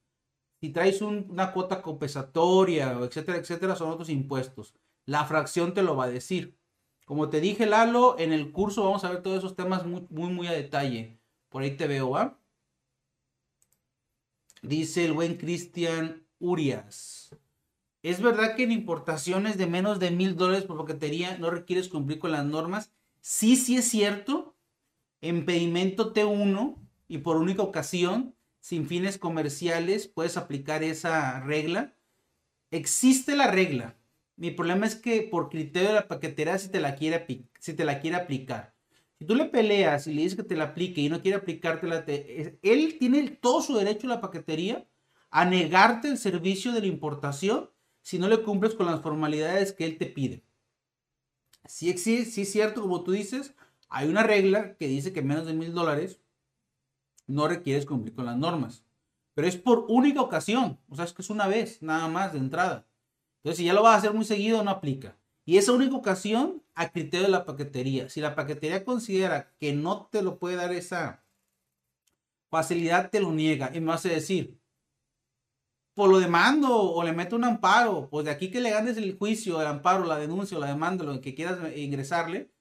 Si 0.60 0.70
traes 0.70 1.00
una 1.02 1.52
cuota 1.52 1.80
compensatoria, 1.80 2.92
etcétera, 2.92 3.38
etcétera, 3.38 3.76
son 3.76 3.90
otros 3.90 4.08
impuestos. 4.10 4.74
La 5.06 5.24
fracción 5.24 5.74
te 5.74 5.82
lo 5.82 5.96
va 5.96 6.04
a 6.04 6.10
decir. 6.10 6.58
Como 7.04 7.28
te 7.28 7.40
dije, 7.40 7.66
Lalo, 7.66 8.18
en 8.18 8.32
el 8.32 8.52
curso 8.52 8.84
vamos 8.84 9.04
a 9.04 9.10
ver 9.10 9.22
todos 9.22 9.38
esos 9.38 9.56
temas 9.56 9.84
muy, 9.84 10.06
muy, 10.10 10.32
muy 10.32 10.46
a 10.46 10.52
detalle. 10.52 11.18
Por 11.48 11.62
ahí 11.62 11.76
te 11.76 11.88
veo, 11.88 12.10
¿va? 12.10 12.38
Dice 14.62 15.04
el 15.04 15.12
buen 15.12 15.36
Cristian 15.36 16.26
Urias. 16.38 17.34
¿Es 18.02 18.22
verdad 18.22 18.56
que 18.56 18.62
en 18.62 18.72
importaciones 18.72 19.58
de 19.58 19.66
menos 19.66 19.98
de 19.98 20.10
mil 20.10 20.36
dólares 20.36 20.64
por 20.64 20.78
paquetería 20.78 21.36
no 21.38 21.50
requieres 21.50 21.88
cumplir 21.88 22.18
con 22.18 22.32
las 22.32 22.44
normas? 22.44 22.92
Sí, 23.20 23.56
sí 23.56 23.76
es 23.76 23.88
cierto. 23.88 24.54
En 25.20 25.44
pedimento 25.44 26.14
T1 26.14 26.76
y 27.08 27.18
por 27.18 27.36
única 27.36 27.62
ocasión, 27.62 28.34
sin 28.60 28.86
fines 28.86 29.18
comerciales, 29.18 30.08
puedes 30.08 30.36
aplicar 30.36 30.82
esa 30.82 31.40
regla. 31.40 31.94
Existe 32.70 33.36
la 33.36 33.50
regla. 33.50 33.96
Mi 34.40 34.50
problema 34.50 34.86
es 34.86 34.94
que 34.96 35.20
por 35.20 35.50
criterio 35.50 35.90
de 35.90 35.94
la 35.96 36.08
paquetera 36.08 36.56
si 36.56 36.70
te 36.70 36.80
la 36.80 36.94
quiere, 36.94 37.26
si 37.58 37.74
te 37.74 37.84
la 37.84 38.00
quiere 38.00 38.16
aplicar. 38.16 38.74
Si 39.18 39.26
tú 39.26 39.34
le 39.34 39.44
peleas 39.44 40.06
y 40.06 40.14
le 40.14 40.22
dices 40.22 40.34
que 40.34 40.42
te 40.42 40.56
la 40.56 40.64
aplique 40.64 41.02
y 41.02 41.10
no 41.10 41.20
quiere 41.20 41.36
aplicártela, 41.36 42.06
él 42.06 42.96
tiene 42.98 43.28
todo 43.32 43.60
su 43.60 43.76
derecho 43.76 44.06
a 44.06 44.14
la 44.14 44.22
paquetería 44.22 44.88
a 45.30 45.44
negarte 45.44 46.08
el 46.08 46.16
servicio 46.16 46.72
de 46.72 46.80
la 46.80 46.86
importación 46.86 47.68
si 48.00 48.18
no 48.18 48.28
le 48.28 48.42
cumples 48.42 48.72
con 48.72 48.86
las 48.86 49.02
formalidades 49.02 49.74
que 49.74 49.84
él 49.84 49.98
te 49.98 50.06
pide. 50.06 50.42
Sí, 51.66 51.92
sí, 51.98 52.24
sí 52.24 52.40
es 52.40 52.50
cierto, 52.50 52.80
como 52.80 53.04
tú 53.04 53.12
dices, 53.12 53.54
hay 53.90 54.08
una 54.08 54.22
regla 54.22 54.74
que 54.78 54.88
dice 54.88 55.12
que 55.12 55.20
menos 55.20 55.44
de 55.44 55.52
mil 55.52 55.74
dólares 55.74 56.18
no 57.26 57.46
requieres 57.46 57.84
cumplir 57.84 58.14
con 58.14 58.24
las 58.24 58.38
normas. 58.38 58.86
Pero 59.34 59.46
es 59.46 59.58
por 59.58 59.84
única 59.90 60.22
ocasión, 60.22 60.80
o 60.88 60.96
sea, 60.96 61.04
es 61.04 61.12
que 61.12 61.20
es 61.20 61.28
una 61.28 61.46
vez, 61.46 61.82
nada 61.82 62.08
más 62.08 62.32
de 62.32 62.38
entrada. 62.38 62.86
Entonces, 63.42 63.58
si 63.58 63.64
ya 63.64 63.72
lo 63.72 63.82
vas 63.82 63.94
a 63.94 63.98
hacer 63.98 64.12
muy 64.12 64.24
seguido, 64.24 64.62
no 64.62 64.70
aplica. 64.70 65.16
Y 65.44 65.56
esa 65.56 65.72
única 65.72 65.96
ocasión 65.96 66.62
a 66.74 66.90
criterio 66.90 67.26
de 67.26 67.32
la 67.32 67.44
paquetería. 67.44 68.08
Si 68.08 68.20
la 68.20 68.34
paquetería 68.34 68.84
considera 68.84 69.52
que 69.58 69.72
no 69.72 70.06
te 70.06 70.22
lo 70.22 70.38
puede 70.38 70.56
dar 70.56 70.72
esa 70.72 71.24
facilidad, 72.50 73.10
te 73.10 73.20
lo 73.20 73.32
niega. 73.32 73.70
Y 73.74 73.80
me 73.80 73.92
a 73.92 73.96
decir, 73.96 74.60
por 75.94 76.10
lo 76.10 76.18
demando 76.18 76.74
o 76.74 77.02
le 77.02 77.12
meto 77.12 77.36
un 77.36 77.44
amparo, 77.44 78.08
pues 78.10 78.24
de 78.24 78.30
aquí 78.30 78.50
que 78.50 78.60
le 78.60 78.70
ganes 78.70 78.96
el 78.96 79.16
juicio, 79.18 79.60
el 79.60 79.66
amparo, 79.66 80.04
la 80.04 80.18
denuncia 80.18 80.56
o 80.56 80.60
la 80.60 80.68
demanda, 80.68 81.04
lo 81.04 81.20
que 81.20 81.34
quieras 81.34 81.58
ingresarle, 81.76 82.52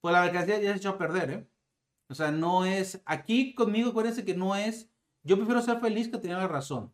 pues 0.00 0.12
la 0.12 0.22
mercancía 0.22 0.60
ya 0.60 0.72
se 0.72 0.78
echó 0.78 0.90
a 0.90 0.98
perder, 0.98 1.30
¿eh? 1.30 1.48
O 2.08 2.14
sea, 2.14 2.30
no 2.30 2.66
es, 2.66 3.00
aquí 3.06 3.54
conmigo 3.54 3.90
acuérdense 3.90 4.24
que 4.24 4.34
no 4.34 4.54
es, 4.54 4.90
yo 5.22 5.36
prefiero 5.36 5.62
ser 5.62 5.80
feliz 5.80 6.08
que 6.08 6.18
tener 6.18 6.36
la 6.36 6.48
razón. 6.48 6.92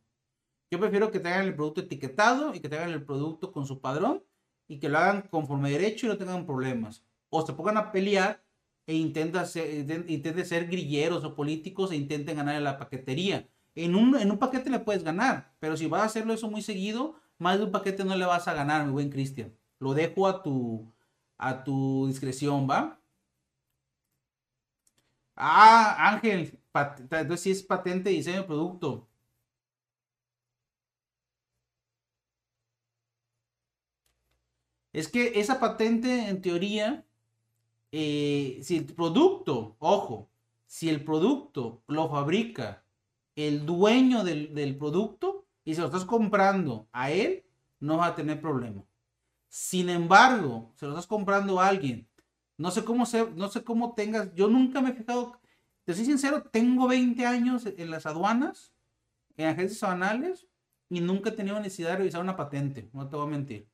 Yo 0.71 0.79
prefiero 0.79 1.11
que 1.11 1.19
tengan 1.19 1.47
el 1.47 1.55
producto 1.55 1.81
etiquetado 1.81 2.55
y 2.55 2.61
que 2.61 2.69
tengan 2.69 2.91
el 2.91 3.05
producto 3.05 3.53
con 3.53 3.67
su 3.67 3.81
padrón 3.81 4.23
y 4.69 4.79
que 4.79 4.89
lo 4.89 4.99
hagan 4.99 5.23
conforme 5.23 5.71
derecho 5.71 6.07
y 6.07 6.09
no 6.11 6.17
tengan 6.17 6.47
problemas. 6.47 7.05
O 7.29 7.45
se 7.45 7.53
pongan 7.53 7.77
a 7.77 7.91
pelear 7.91 8.45
e 8.87 8.95
intenten 8.95 9.47
ser, 9.47 10.47
ser 10.47 10.67
grilleros 10.69 11.25
o 11.25 11.35
políticos 11.35 11.91
e 11.91 11.97
intenten 11.97 12.37
ganar 12.37 12.55
en 12.57 12.65
la 12.65 12.79
paquetería. 12.79 13.49
En 13.75 13.95
un, 13.97 14.17
en 14.17 14.31
un 14.31 14.39
paquete 14.39 14.71
le 14.71 14.81
puedes 14.81 15.03
ganar, 15.05 15.55
pero 15.59 15.77
si 15.77 15.87
vas 15.87 16.03
a 16.03 16.05
hacerlo 16.07 16.35
eso 16.35 16.51
muy 16.51 16.63
seguido, 16.63 17.17
más 17.39 17.59
de 17.59 17.65
un 17.65 17.73
paquete 17.73 18.05
no 18.05 18.17
le 18.17 18.27
vas 18.27 18.47
a 18.49 18.55
ganar, 18.55 18.87
mi 18.87 18.93
buen 18.93 19.11
Cristian. 19.11 19.53
Lo 19.81 19.95
dejo 19.95 20.29
a 20.29 20.43
tu, 20.43 20.93
a 21.39 21.65
tu 21.65 22.07
discreción, 22.07 22.69
¿va? 22.69 23.01
Ah, 25.37 26.11
Ángel, 26.13 26.59
entonces 27.11 27.41
sí 27.41 27.51
es 27.51 27.63
patente 27.63 28.11
diseño 28.11 28.43
de 28.43 28.45
producto. 28.45 29.10
Es 34.93 35.09
que 35.09 35.41
esa 35.41 35.61
patente, 35.61 36.29
en 36.29 36.43
teoría, 36.43 37.05
eh, 37.93 38.59
si 38.63 38.79
el 38.79 38.87
producto, 38.87 39.77
ojo, 39.79 40.29
si 40.67 40.89
el 40.89 41.05
producto 41.05 41.83
lo 41.87 42.09
fabrica 42.09 42.85
el 43.35 43.67
dueño 43.67 44.25
del, 44.25 44.77
producto 44.79 45.47
y 45.65 45.75
se 45.75 45.81
lo 45.81 45.87
estás 45.87 46.05
comprando 46.05 46.89
a 46.93 47.11
él, 47.11 47.45
no 47.79 47.99
va 47.99 48.07
a 48.07 48.15
tener 48.15 48.41
problema. 48.41 48.85
Sin 49.49 49.89
embargo, 49.89 50.73
se 50.77 50.87
lo 50.87 50.93
estás 50.93 51.07
comprando 51.07 51.61
a 51.61 51.69
alguien, 51.69 52.07
no 52.57 52.71
sé 52.71 52.85
cómo 52.85 53.07
se, 53.07 53.31
no 53.31 53.49
sé 53.49 53.65
cómo 53.65 53.95
tengas, 53.95 54.33
yo 54.35 54.49
nunca 54.49 54.81
me 54.81 54.91
he 54.91 54.95
fijado, 54.95 55.41
te 55.85 55.95
soy 55.95 56.05
sincero, 56.05 56.43
tengo 56.43 56.87
20 56.87 57.25
años 57.27 57.67
en 57.67 57.91
las 57.91 58.07
aduanas, 58.07 58.73
en 59.37 59.49
agencias 59.49 59.83
aduanales, 59.83 60.47
y 60.89 61.01
nunca 61.01 61.31
he 61.31 61.33
tenido 61.33 61.59
necesidad 61.59 61.91
de 61.91 61.97
revisar 61.97 62.21
una 62.21 62.37
patente, 62.37 62.91
no 62.93 63.09
te 63.09 63.17
voy 63.17 63.27
a 63.27 63.31
mentir. 63.31 63.69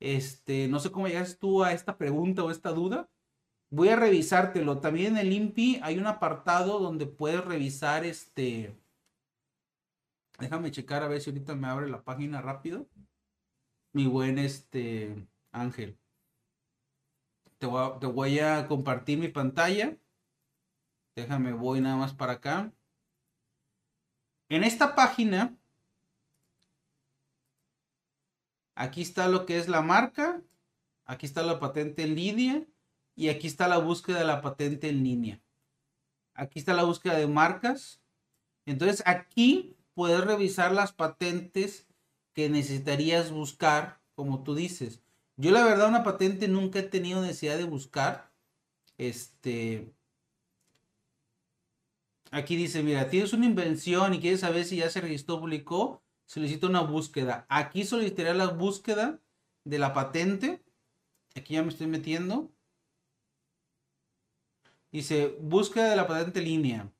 Este, 0.00 0.68
no 0.68 0.80
sé 0.80 0.90
cómo 0.90 1.08
llegas 1.08 1.38
tú 1.38 1.62
a 1.62 1.72
esta 1.72 1.96
pregunta 1.96 2.44
o 2.44 2.50
esta 2.50 2.70
duda. 2.70 3.08
Voy 3.70 3.88
a 3.88 3.96
revisártelo. 3.96 4.78
También 4.78 5.16
en 5.16 5.26
el 5.26 5.32
INPI 5.32 5.80
hay 5.82 5.98
un 5.98 6.06
apartado 6.06 6.78
donde 6.78 7.06
puedes 7.06 7.44
revisar 7.44 8.04
este. 8.04 8.76
Déjame 10.38 10.70
checar 10.70 11.02
a 11.02 11.08
ver 11.08 11.20
si 11.20 11.30
ahorita 11.30 11.54
me 11.54 11.68
abre 11.68 11.88
la 11.88 12.02
página 12.02 12.40
rápido. 12.40 12.86
Mi 13.92 14.06
buen 14.06 14.38
este 14.38 15.26
Ángel. 15.52 15.98
Te 17.58 17.66
voy, 17.66 17.82
a, 17.82 17.98
te 17.98 18.06
voy 18.06 18.38
a 18.40 18.66
compartir 18.66 19.18
mi 19.18 19.28
pantalla. 19.28 19.96
Déjame, 21.16 21.52
voy 21.52 21.80
nada 21.80 21.96
más 21.96 22.12
para 22.12 22.34
acá. 22.34 22.72
En 24.48 24.64
esta 24.64 24.94
página 24.94 25.56
Aquí 28.74 29.02
está 29.02 29.28
lo 29.28 29.46
que 29.46 29.58
es 29.58 29.68
la 29.68 29.82
marca, 29.82 30.42
aquí 31.04 31.26
está 31.26 31.42
la 31.42 31.60
patente 31.60 32.02
en 32.02 32.14
línea 32.14 32.64
y 33.14 33.28
aquí 33.28 33.46
está 33.46 33.68
la 33.68 33.78
búsqueda 33.78 34.18
de 34.18 34.24
la 34.24 34.40
patente 34.40 34.88
en 34.88 35.04
línea. 35.04 35.40
Aquí 36.34 36.58
está 36.58 36.74
la 36.74 36.82
búsqueda 36.82 37.16
de 37.16 37.28
marcas. 37.28 38.00
Entonces 38.66 39.02
aquí 39.06 39.76
puedes 39.94 40.24
revisar 40.24 40.72
las 40.72 40.92
patentes 40.92 41.86
que 42.32 42.48
necesitarías 42.48 43.30
buscar, 43.30 44.00
como 44.14 44.42
tú 44.42 44.54
dices. 44.54 45.00
Yo 45.36 45.52
la 45.52 45.64
verdad 45.64 45.88
una 45.88 46.02
patente 46.02 46.48
nunca 46.48 46.80
he 46.80 46.82
tenido 46.82 47.20
necesidad 47.22 47.56
de 47.56 47.64
buscar. 47.64 48.32
Este, 48.98 49.92
aquí 52.30 52.56
dice, 52.56 52.82
mira, 52.82 53.08
tienes 53.08 53.32
una 53.32 53.46
invención 53.46 54.14
y 54.14 54.20
quieres 54.20 54.40
saber 54.40 54.64
si 54.64 54.76
ya 54.76 54.90
se 54.90 55.00
registró, 55.00 55.40
publicó 55.40 56.03
solicita 56.26 56.66
una 56.66 56.80
búsqueda. 56.80 57.46
Aquí 57.48 57.84
solicitaría 57.84 58.34
la 58.34 58.48
búsqueda 58.48 59.20
de 59.64 59.78
la 59.78 59.92
patente. 59.92 60.62
Aquí 61.34 61.54
ya 61.54 61.62
me 61.62 61.68
estoy 61.68 61.86
metiendo. 61.86 62.50
Dice, 64.92 65.36
búsqueda 65.40 65.90
de 65.90 65.96
la 65.96 66.06
patente 66.06 66.40
línea. 66.40 66.92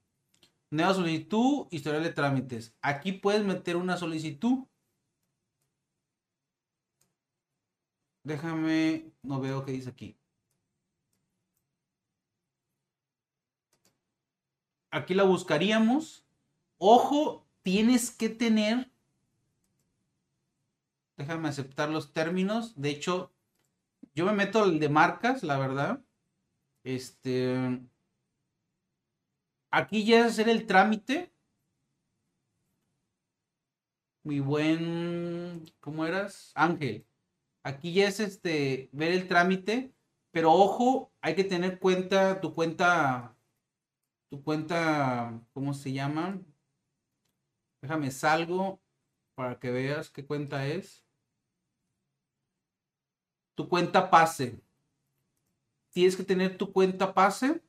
Nueva 0.70 0.94
solicitud, 0.94 1.68
historial 1.70 2.02
de 2.02 2.12
trámites. 2.12 2.74
Aquí 2.82 3.12
puedes 3.12 3.44
meter 3.44 3.76
una 3.76 3.96
solicitud. 3.96 4.66
Déjame, 8.24 9.12
no 9.22 9.40
veo 9.40 9.64
qué 9.64 9.72
dice 9.72 9.90
aquí. 9.90 10.16
Aquí 14.90 15.14
la 15.14 15.24
buscaríamos. 15.24 16.24
Ojo, 16.78 17.46
tienes 17.62 18.10
que 18.10 18.28
tener 18.28 18.93
Déjame 21.16 21.48
aceptar 21.48 21.90
los 21.90 22.12
términos. 22.12 22.80
De 22.80 22.90
hecho, 22.90 23.32
yo 24.14 24.26
me 24.26 24.32
meto 24.32 24.64
el 24.64 24.80
de 24.80 24.88
marcas, 24.88 25.42
la 25.42 25.58
verdad. 25.58 26.02
Este. 26.84 27.80
Aquí 29.70 30.04
ya 30.04 30.20
es 30.20 30.32
hacer 30.32 30.48
el 30.48 30.66
trámite. 30.66 31.32
Mi 34.24 34.40
buen. 34.40 35.64
¿Cómo 35.80 36.04
eras? 36.06 36.52
Ángel. 36.54 37.06
Aquí 37.62 37.92
ya 37.94 38.08
es 38.08 38.20
este. 38.20 38.88
Ver 38.92 39.12
el 39.12 39.28
trámite. 39.28 39.94
Pero 40.32 40.52
ojo, 40.52 41.12
hay 41.20 41.34
que 41.34 41.44
tener 41.44 41.78
cuenta. 41.78 42.40
Tu 42.40 42.54
cuenta. 42.54 43.36
Tu 44.30 44.42
cuenta. 44.42 45.40
¿Cómo 45.52 45.74
se 45.74 45.92
llama? 45.92 46.40
Déjame 47.82 48.10
salgo 48.10 48.83
para 49.34 49.58
que 49.58 49.70
veas 49.70 50.10
qué 50.10 50.24
cuenta 50.24 50.66
es 50.66 51.04
tu 53.54 53.68
cuenta 53.68 54.10
pase. 54.10 54.60
Tienes 55.90 56.16
que 56.16 56.24
tener 56.24 56.58
tu 56.58 56.72
cuenta 56.72 57.14
pase 57.14 57.60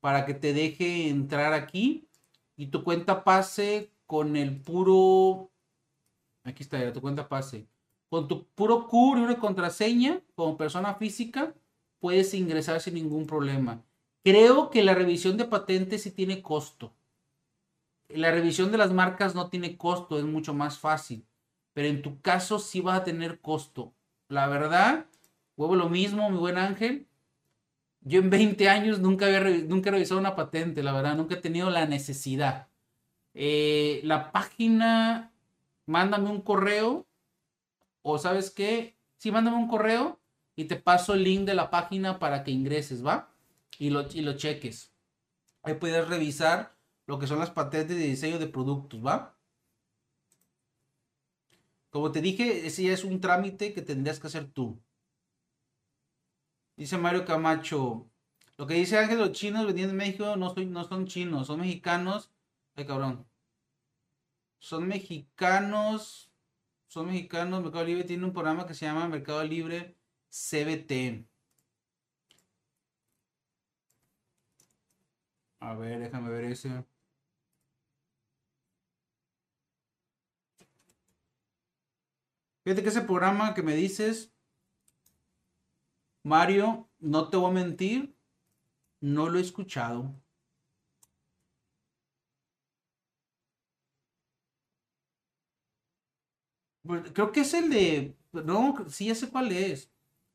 para 0.00 0.24
que 0.24 0.34
te 0.34 0.52
deje 0.52 1.08
entrar 1.08 1.52
aquí. 1.52 2.08
Y 2.56 2.66
tu 2.66 2.84
cuenta 2.84 3.24
pase 3.24 3.90
con 4.06 4.36
el 4.36 4.60
puro... 4.60 5.50
Aquí 6.44 6.62
está, 6.62 6.92
tu 6.92 7.00
cuenta 7.00 7.28
pase. 7.28 7.66
Con 8.08 8.28
tu 8.28 8.44
puro 8.48 8.88
CUR 8.88 9.18
una 9.18 9.38
contraseña 9.38 10.20
como 10.34 10.56
persona 10.56 10.94
física, 10.94 11.54
puedes 11.98 12.34
ingresar 12.34 12.80
sin 12.80 12.94
ningún 12.94 13.26
problema. 13.26 13.82
Creo 14.22 14.70
que 14.70 14.82
la 14.82 14.94
revisión 14.94 15.36
de 15.36 15.44
patentes 15.46 16.02
sí 16.02 16.10
tiene 16.10 16.42
costo. 16.42 16.92
La 18.14 18.30
revisión 18.30 18.72
de 18.72 18.78
las 18.78 18.92
marcas 18.92 19.34
no 19.34 19.48
tiene 19.48 19.76
costo, 19.76 20.18
es 20.18 20.24
mucho 20.24 20.54
más 20.54 20.78
fácil. 20.78 21.26
Pero 21.72 21.88
en 21.88 22.02
tu 22.02 22.20
caso 22.20 22.58
sí 22.58 22.80
vas 22.80 23.00
a 23.00 23.04
tener 23.04 23.40
costo. 23.40 23.94
La 24.28 24.46
verdad, 24.48 25.06
huevo 25.56 25.76
lo 25.76 25.88
mismo, 25.88 26.30
mi 26.30 26.38
buen 26.38 26.58
Ángel. 26.58 27.06
Yo 28.00 28.20
en 28.20 28.30
20 28.30 28.68
años 28.68 28.98
nunca, 28.98 29.26
había 29.26 29.40
nunca 29.64 29.90
he 29.90 29.92
revisado 29.92 30.20
una 30.20 30.34
patente, 30.34 30.82
la 30.82 30.92
verdad, 30.92 31.16
nunca 31.16 31.36
he 31.36 31.40
tenido 31.40 31.70
la 31.70 31.86
necesidad. 31.86 32.68
Eh, 33.34 34.00
la 34.04 34.32
página, 34.32 35.32
mándame 35.86 36.28
un 36.28 36.40
correo, 36.40 37.06
o 38.02 38.18
sabes 38.18 38.50
qué, 38.50 38.96
sí, 39.18 39.30
mándame 39.30 39.56
un 39.56 39.68
correo 39.68 40.20
y 40.56 40.64
te 40.64 40.76
paso 40.76 41.14
el 41.14 41.24
link 41.24 41.44
de 41.44 41.54
la 41.54 41.70
página 41.70 42.18
para 42.18 42.42
que 42.44 42.50
ingreses, 42.50 43.06
¿va? 43.06 43.32
Y 43.78 43.90
lo, 43.90 44.08
y 44.12 44.20
lo 44.22 44.34
cheques. 44.34 44.92
Ahí 45.62 45.74
puedes 45.74 46.06
revisar 46.08 46.74
lo 47.06 47.18
que 47.18 47.26
son 47.26 47.38
las 47.38 47.50
patentes 47.50 47.96
de 47.96 48.04
diseño 48.04 48.38
de 48.38 48.46
productos, 48.46 49.04
¿va? 49.04 49.36
Como 51.90 52.10
te 52.10 52.20
dije, 52.22 52.66
ese 52.66 52.84
ya 52.84 52.92
es 52.92 53.04
un 53.04 53.20
trámite 53.20 53.74
que 53.74 53.82
tendrías 53.82 54.18
que 54.18 54.26
hacer 54.28 54.50
tú. 54.50 54.82
Dice 56.76 56.96
Mario 56.96 57.24
Camacho. 57.24 58.10
Lo 58.56 58.66
que 58.66 58.74
dice 58.74 58.98
Ángel, 58.98 59.18
los 59.18 59.32
chinos 59.32 59.66
vendiendo 59.66 59.92
en 59.92 59.98
México 59.98 60.36
no, 60.36 60.54
no 60.54 60.84
son 60.84 61.06
chinos, 61.06 61.46
son 61.48 61.60
mexicanos. 61.60 62.30
Ay, 62.74 62.86
cabrón. 62.86 63.26
Son 64.58 64.86
mexicanos. 64.88 66.30
Son 66.88 67.06
mexicanos. 67.06 67.62
Mercado 67.62 67.84
Libre 67.84 68.04
tiene 68.04 68.24
un 68.24 68.32
programa 68.32 68.66
que 68.66 68.74
se 68.74 68.86
llama 68.86 69.08
Mercado 69.08 69.44
Libre 69.44 69.96
CBT. 70.30 71.26
A 75.60 75.74
ver, 75.74 76.00
déjame 76.00 76.30
ver 76.30 76.44
ese. 76.44 76.84
Fíjate 82.64 82.82
que 82.82 82.88
ese 82.88 83.02
programa 83.02 83.54
que 83.54 83.62
me 83.62 83.74
dices, 83.76 84.32
Mario, 86.24 86.88
no 86.98 87.28
te 87.30 87.36
voy 87.36 87.50
a 87.50 87.54
mentir, 87.54 88.16
no 89.00 89.28
lo 89.28 89.38
he 89.38 89.42
escuchado. 89.42 90.14
Pues, 96.82 97.02
creo 97.12 97.32
que 97.32 97.40
es 97.40 97.54
el 97.54 97.70
de. 97.70 98.16
No, 98.32 98.74
sí, 98.88 99.06
ya 99.06 99.14
sé 99.14 99.28
cuál 99.28 99.52
es. 99.52 99.90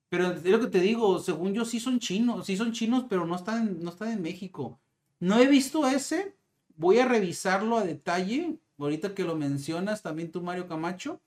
Pero 0.10 0.32
es 0.34 0.46
lo 0.46 0.60
que 0.62 0.68
te 0.68 0.82
digo, 0.82 1.20
según 1.20 1.54
yo, 1.54 1.66
sí 1.66 1.80
son 1.80 2.00
chinos, 2.00 2.46
sí 2.48 2.58
son 2.58 2.74
chinos, 2.74 3.06
pero 3.10 3.26
no 3.26 3.36
están, 3.36 3.82
no 3.84 3.92
están 3.92 4.12
en 4.12 4.22
México. 4.22 4.80
No 5.20 5.40
he 5.40 5.48
visto 5.48 5.88
ese. 5.88 6.38
Voy 6.78 7.00
a 7.00 7.08
revisarlo 7.08 7.78
a 7.78 7.86
detalle. 7.86 8.60
Ahorita 8.80 9.16
que 9.16 9.24
lo 9.26 9.36
mencionas, 9.36 10.04
también 10.04 10.32
tú, 10.32 10.42
Mario 10.42 10.68
Camacho. 10.68 11.22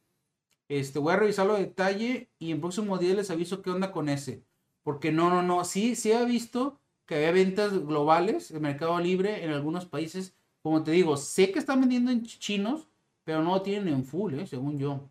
Este, 0.71 1.01
voy 1.01 1.13
a 1.15 1.17
revisarlo 1.17 1.55
a 1.55 1.59
detalle 1.59 2.31
y 2.39 2.53
en 2.53 2.61
próximo 2.61 2.97
días 2.97 3.17
les 3.17 3.31
aviso 3.31 3.61
qué 3.61 3.71
onda 3.71 3.91
con 3.91 4.09
ese. 4.09 4.45
Porque 4.85 5.11
no, 5.13 5.29
no, 5.29 5.43
no. 5.43 5.65
Sí, 5.65 5.97
sí 5.97 6.13
ha 6.13 6.25
visto 6.25 6.81
que 7.07 7.17
había 7.17 7.33
ventas 7.33 7.73
globales 7.87 8.53
en 8.53 8.63
Mercado 8.63 8.99
Libre 9.01 9.45
en 9.45 9.51
algunos 9.51 9.87
países. 9.87 10.37
Como 10.63 10.85
te 10.85 10.93
digo, 10.93 11.17
sé 11.17 11.51
que 11.51 11.59
están 11.59 11.81
vendiendo 11.81 12.13
en 12.13 12.23
chinos, 12.25 12.87
pero 13.25 13.43
no 13.43 13.51
lo 13.55 13.63
tienen 13.63 13.89
en 13.93 14.05
full, 14.05 14.35
eh, 14.39 14.47
según 14.47 14.79
yo. 14.79 15.11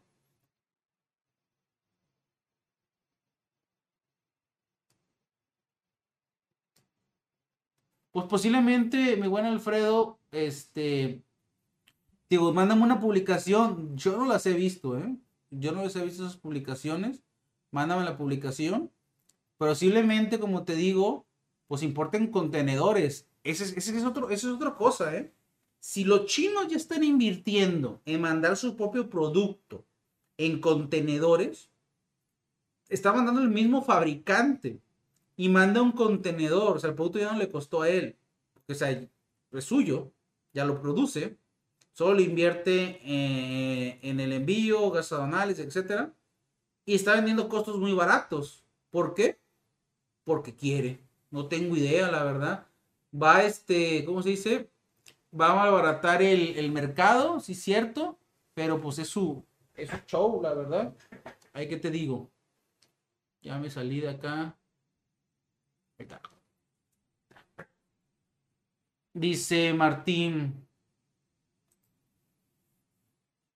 Pues 8.12 8.26
posiblemente, 8.28 9.18
mi 9.18 9.28
buen 9.28 9.45
Alfredo, 9.45 10.20
este, 10.32 11.24
digo, 12.30 12.53
mándame 12.53 12.84
una 12.84 12.99
publicación. 12.99 13.95
Yo 13.97 14.18
no 14.18 14.26
las 14.26 14.45
he 14.45 14.53
visto, 14.53 14.97
¿eh? 14.97 15.16
Yo 15.52 15.72
no 15.72 15.84
les 15.84 15.95
he 15.95 16.04
visto 16.04 16.24
esas 16.24 16.38
publicaciones. 16.38 17.24
Mándame 17.72 18.04
la 18.04 18.18
publicación. 18.18 18.91
Pero 19.58 19.72
posiblemente, 19.72 20.39
como 20.39 20.64
te 20.64 20.76
digo, 20.76 21.26
pues 21.68 21.84
importen 21.84 22.32
contenedores. 22.32 23.28
Es 23.43 23.62
esa 23.62 23.97
es 24.32 24.45
otra 24.45 24.76
cosa, 24.76 25.16
¿eh? 25.16 25.34
Si 25.80 26.04
los 26.04 26.26
chinos 26.26 26.68
ya 26.68 26.78
están 26.78 27.04
invirtiendo 27.04 28.02
en 28.06 28.22
mandar 28.22 28.58
su 28.58 28.76
propio 28.76 29.10
producto 29.10 29.86
en 30.38 30.60
contenedores, 30.60 31.70
está 32.89 33.14
mandando 33.14 33.41
el 33.41 33.50
mismo 33.50 33.82
fabricante 33.82 34.82
y 35.38 35.47
manda 35.47 35.82
un 35.82 35.93
contenedor, 35.93 36.78
o 36.78 36.80
sea, 36.80 36.89
el 36.89 36.95
producto 36.95 37.20
ya 37.20 37.32
no 37.32 37.39
le 37.39 37.50
costó 37.50 37.84
a 37.84 37.89
él, 37.89 38.18
o 38.68 38.74
sea, 38.74 38.91
es 38.91 39.64
suyo, 39.64 40.12
ya 40.54 40.66
lo 40.66 40.82
produce, 40.82 41.38
solo 42.00 42.22
invierte 42.22 43.02
eh, 43.04 44.00
en 44.04 44.22
el 44.22 44.32
envío, 44.32 44.89
gastos 44.89 45.18
aduanales, 45.18 45.60
etc. 45.60 46.10
Y 46.86 46.95
está 46.95 47.16
vendiendo 47.16 47.50
costos 47.50 47.78
muy 47.78 47.91
baratos. 47.91 48.64
¿Por 48.89 49.14
qué? 49.14 49.38
Porque 50.24 50.56
quiere. 50.56 51.02
No 51.30 51.50
tengo 51.50 51.76
idea, 51.76 52.10
la 52.10 52.24
verdad. 52.24 52.66
Va, 53.14 53.43
este, 53.43 54.06
¿cómo 54.06 54.22
se 54.22 54.30
dice? 54.30 54.72
Va 55.38 55.47
a 55.47 55.64
abaratar 55.64 56.22
el, 56.22 56.58
el 56.58 56.72
mercado, 56.72 57.41
sí, 57.41 57.54
cierto, 57.54 58.18
pero 58.54 58.80
pues 58.80 58.97
es 59.00 59.10
su, 59.10 59.43
es 59.76 59.89
su 59.89 59.97
show, 60.08 60.41
la 60.41 60.54
verdad. 60.54 60.95
Ahí 61.52 61.68
que 61.68 61.76
te 61.76 61.91
digo. 61.91 62.32
Ya 63.41 63.58
me 63.60 63.70
salí 63.70 64.00
de 64.00 64.12
acá. 64.12 64.58
Dice 69.14 69.74
Martín. 69.74 70.68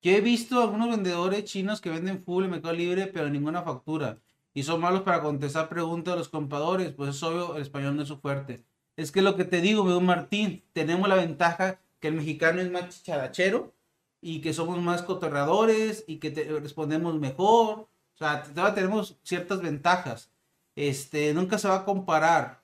Yo 0.03 0.11
he 0.11 0.19
visto 0.19 0.61
algunos 0.61 0.89
vendedores 0.89 1.45
chinos 1.45 1.79
que 1.79 1.89
venden 1.89 2.21
full 2.25 2.43
en 2.43 2.51
Mercado 2.51 2.73
Libre, 2.73 3.07
pero 3.07 3.29
ninguna 3.29 3.63
factura. 3.63 4.19
Y 4.53 4.63
son 4.63 4.81
malos 4.81 5.03
para 5.03 5.21
contestar 5.21 5.69
preguntas 5.69 6.13
de 6.13 6.17
los 6.17 6.27
compradores. 6.27 6.91
Pues 6.91 7.15
es 7.15 7.23
obvio, 7.23 7.55
el 7.55 7.61
español 7.61 7.95
no 7.95 8.01
es 8.01 8.09
su 8.09 8.17
fuerte. 8.17 8.65
Es 8.97 9.13
que 9.13 9.21
lo 9.21 9.37
que 9.37 9.45
te 9.45 9.61
digo, 9.61 9.85
veo 9.85 10.01
Martín, 10.01 10.61
tenemos 10.73 11.07
la 11.07 11.15
ventaja 11.15 11.79
que 12.01 12.09
el 12.09 12.15
mexicano 12.15 12.59
es 12.59 12.69
más 12.69 12.89
chicharachero 12.89 13.73
y 14.19 14.41
que 14.41 14.53
somos 14.53 14.81
más 14.81 15.03
cotorradores 15.03 16.03
y 16.05 16.17
que 16.17 16.31
te 16.31 16.43
respondemos 16.59 17.17
mejor. 17.17 17.87
O 18.15 18.17
sea, 18.17 18.43
tenemos 18.75 19.17
ciertas 19.23 19.61
ventajas. 19.61 20.31
Este, 20.75 21.33
nunca 21.33 21.57
se 21.57 21.69
va 21.69 21.77
a 21.77 21.85
comparar. 21.85 22.61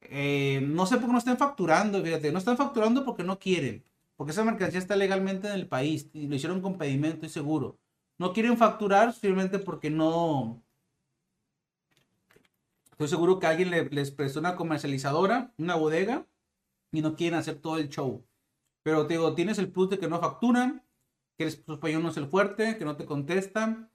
Eh, 0.00 0.60
no 0.62 0.86
sé 0.86 0.96
por 0.96 1.06
qué 1.06 1.12
no 1.12 1.18
están 1.18 1.36
facturando, 1.36 2.02
fíjate, 2.02 2.32
no 2.32 2.38
están 2.38 2.56
facturando 2.56 3.04
porque 3.04 3.24
no 3.24 3.38
quieren, 3.38 3.84
porque 4.22 4.30
esa 4.30 4.44
mercancía 4.44 4.78
está 4.78 4.94
legalmente 4.94 5.48
en 5.48 5.54
el 5.54 5.66
país 5.66 6.08
y 6.12 6.28
lo 6.28 6.36
hicieron 6.36 6.60
con 6.60 6.78
pedimento, 6.78 7.16
estoy 7.16 7.28
seguro. 7.28 7.80
No 8.18 8.32
quieren 8.32 8.56
facturar 8.56 9.12
simplemente 9.12 9.58
porque 9.58 9.90
no. 9.90 10.62
Estoy 12.92 13.08
seguro 13.08 13.40
que 13.40 13.48
alguien 13.48 13.72
les 13.90 14.12
prestó 14.12 14.38
una 14.38 14.54
comercializadora, 14.54 15.52
una 15.58 15.74
bodega, 15.74 16.24
y 16.92 17.02
no 17.02 17.16
quieren 17.16 17.36
hacer 17.36 17.56
todo 17.56 17.78
el 17.78 17.88
show. 17.88 18.24
Pero 18.84 19.08
te 19.08 19.14
digo, 19.14 19.34
tienes 19.34 19.58
el 19.58 19.72
plus 19.72 19.90
de 19.90 19.98
que 19.98 20.06
no 20.06 20.20
facturan, 20.20 20.84
que 21.36 21.42
el 21.42 21.48
español 21.48 22.04
no 22.04 22.10
es 22.10 22.16
el 22.16 22.28
fuerte, 22.28 22.78
que 22.78 22.84
no 22.84 22.94
te 22.94 23.06
contestan, 23.06 23.90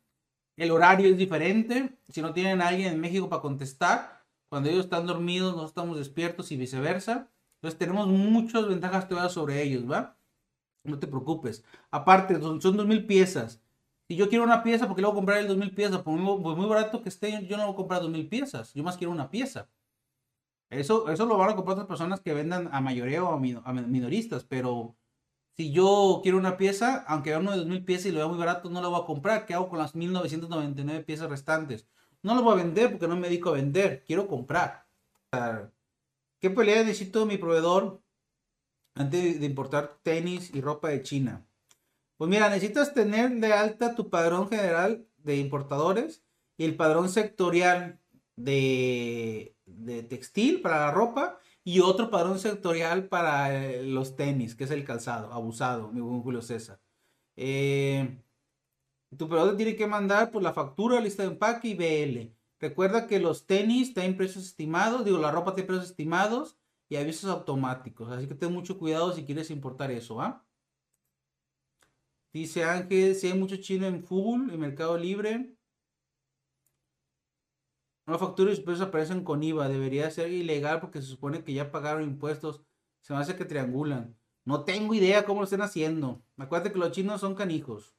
el 0.57 0.71
horario 0.71 1.07
es 1.07 1.17
diferente. 1.17 1.97
Si 2.09 2.21
no 2.21 2.33
tienen 2.33 2.61
a 2.61 2.67
alguien 2.67 2.91
en 2.91 2.99
México 2.99 3.29
para 3.29 3.41
contestar, 3.41 4.25
cuando 4.49 4.67
ellos 4.67 4.83
están 4.83 5.07
dormidos, 5.07 5.51
nosotros 5.51 5.71
estamos 5.71 5.97
despiertos 5.97 6.51
y 6.51 6.57
viceversa. 6.57 7.31
Entonces 7.61 7.79
tenemos 7.79 8.07
muchas 8.07 8.67
ventajas 8.67 9.07
todavía 9.07 9.29
sobre 9.29 9.63
ellos, 9.63 9.89
¿va? 9.89 10.16
No 10.87 10.99
te 10.99 11.07
preocupes. 11.07 11.63
Aparte, 11.91 12.39
son, 12.41 12.59
dos 12.59 12.87
mil 12.87 13.05
piezas. 13.05 13.61
Si 14.07 14.15
yo 14.15 14.29
quiero 14.29 14.43
una 14.45 14.63
pieza, 14.63 14.87
porque 14.87 15.01
le 15.01 15.07
voy 15.07 15.13
a 15.13 15.15
comprar 15.15 15.37
el 15.39 15.47
dos 15.47 15.57
mil 15.57 15.73
piezas? 15.75 16.01
Por 16.01 16.13
muy, 16.17 16.67
barato 16.67 17.03
que 17.03 17.09
esté, 17.09 17.45
yo 17.45 17.57
no 17.57 17.63
voy 17.65 17.73
a 17.73 17.75
comprar 17.75 18.01
dos 18.01 18.09
mil 18.09 18.27
piezas. 18.27 18.73
Yo 18.73 18.83
más 18.83 18.97
quiero 18.97 19.11
una 19.11 19.29
pieza. 19.29 19.69
Eso, 20.69 21.09
eso 21.09 21.25
lo 21.25 21.37
van 21.37 21.51
a 21.51 21.55
comprar 21.55 21.73
otras 21.73 21.87
personas 21.87 22.21
que 22.21 22.33
vendan 22.33 22.69
a 22.73 22.81
mayoría 22.81 23.23
o 23.23 23.33
a 23.33 23.39
minoristas, 23.73 24.43
pero 24.43 24.97
si 25.57 25.71
yo 25.71 26.19
quiero 26.23 26.37
una 26.37 26.57
pieza, 26.57 27.03
aunque 27.07 27.31
vea 27.31 27.39
uno 27.39 27.51
de 27.51 27.57
2000 27.57 27.83
piezas 27.85 28.05
y 28.07 28.11
lo 28.11 28.19
vea 28.19 28.27
muy 28.27 28.37
barato, 28.37 28.69
no 28.69 28.81
lo 28.81 28.91
voy 28.91 29.01
a 29.01 29.05
comprar. 29.05 29.45
¿Qué 29.45 29.53
hago 29.55 29.69
con 29.69 29.79
las 29.79 29.95
1999 29.95 31.03
piezas 31.03 31.29
restantes? 31.29 31.87
No 32.21 32.35
lo 32.35 32.43
voy 32.43 32.53
a 32.53 32.63
vender 32.63 32.91
porque 32.91 33.07
no 33.07 33.15
me 33.15 33.27
dedico 33.27 33.49
a 33.49 33.53
vender. 33.53 34.03
Quiero 34.05 34.27
comprar. 34.27 34.87
¿Qué 36.39 36.49
pelea 36.51 36.83
necesito 36.83 37.25
mi 37.25 37.37
proveedor 37.37 38.03
antes 38.97 39.39
de 39.39 39.45
importar 39.45 39.99
tenis 40.03 40.53
y 40.53 40.61
ropa 40.61 40.89
de 40.89 41.01
China? 41.01 41.45
Pues 42.17 42.29
mira, 42.29 42.49
necesitas 42.49 42.93
tener 42.93 43.31
de 43.31 43.53
alta 43.53 43.95
tu 43.95 44.09
padrón 44.09 44.49
general 44.49 45.07
de 45.17 45.37
importadores 45.37 46.23
y 46.57 46.65
el 46.65 46.75
padrón 46.75 47.09
sectorial 47.09 47.99
de, 48.35 49.55
de 49.65 50.03
textil 50.03 50.61
para 50.61 50.79
la 50.79 50.91
ropa 50.91 51.39
y 51.63 51.81
otro 51.81 52.09
padrón 52.09 52.39
sectorial 52.39 53.07
para 53.07 53.53
eh, 53.53 53.83
los 53.83 54.15
tenis, 54.15 54.55
que 54.55 54.63
es 54.63 54.71
el 54.71 54.85
calzado, 54.85 55.33
abusado, 55.33 55.91
mi 55.91 55.99
buen 56.01 56.21
Julio 56.21 56.41
César. 56.41 56.79
Eh, 57.35 58.23
tu 59.15 59.27
proveedor 59.27 59.57
tiene 59.57 59.75
que 59.75 59.85
mandar 59.85 60.31
pues, 60.31 60.43
la 60.43 60.53
factura, 60.53 60.99
lista 60.99 61.23
de 61.23 61.29
empaque 61.29 61.67
y 61.67 61.75
BL. 61.75 62.33
Recuerda 62.59 63.05
que 63.05 63.19
los 63.19 63.45
tenis 63.45 63.93
tienen 63.93 64.17
precios 64.17 64.45
estimados, 64.45 65.05
digo, 65.05 65.19
la 65.19 65.29
ropa 65.31 65.53
tiene 65.53 65.67
precios 65.67 65.89
estimados 65.89 66.57
y 66.89 66.95
avisos 66.95 67.29
automáticos. 67.29 68.09
Así 68.11 68.27
que 68.27 68.35
ten 68.35 68.51
mucho 68.53 68.77
cuidado 68.77 69.13
si 69.13 69.25
quieres 69.25 69.51
importar 69.51 69.91
eso, 69.91 70.21
¿ah? 70.21 70.45
Dice 72.33 72.63
Ángel, 72.63 73.15
si 73.15 73.27
hay 73.27 73.33
mucho 73.37 73.57
chino 73.57 73.87
en 73.87 74.03
full, 74.03 74.49
en 74.51 74.59
Mercado 74.59 74.97
Libre. 74.97 75.57
Una 78.07 78.17
factura 78.17 78.51
y 78.51 78.55
sus 78.55 78.63
precios 78.63 78.87
aparecen 78.87 79.23
con 79.23 79.43
IVA. 79.43 79.67
Debería 79.69 80.09
ser 80.11 80.31
ilegal 80.31 80.79
porque 80.79 81.01
se 81.01 81.07
supone 81.07 81.43
que 81.43 81.53
ya 81.53 81.71
pagaron 81.71 82.03
impuestos. 82.03 82.63
Se 83.01 83.13
me 83.13 83.19
hace 83.19 83.35
que 83.35 83.45
triangulan. 83.45 84.17
No 84.45 84.63
tengo 84.63 84.93
idea 84.93 85.25
cómo 85.25 85.41
lo 85.41 85.45
estén 85.45 85.61
haciendo. 85.61 86.23
Acuérdate 86.37 86.71
que 86.71 86.79
los 86.79 86.91
chinos 86.91 87.21
son 87.21 87.35
canijos. 87.35 87.97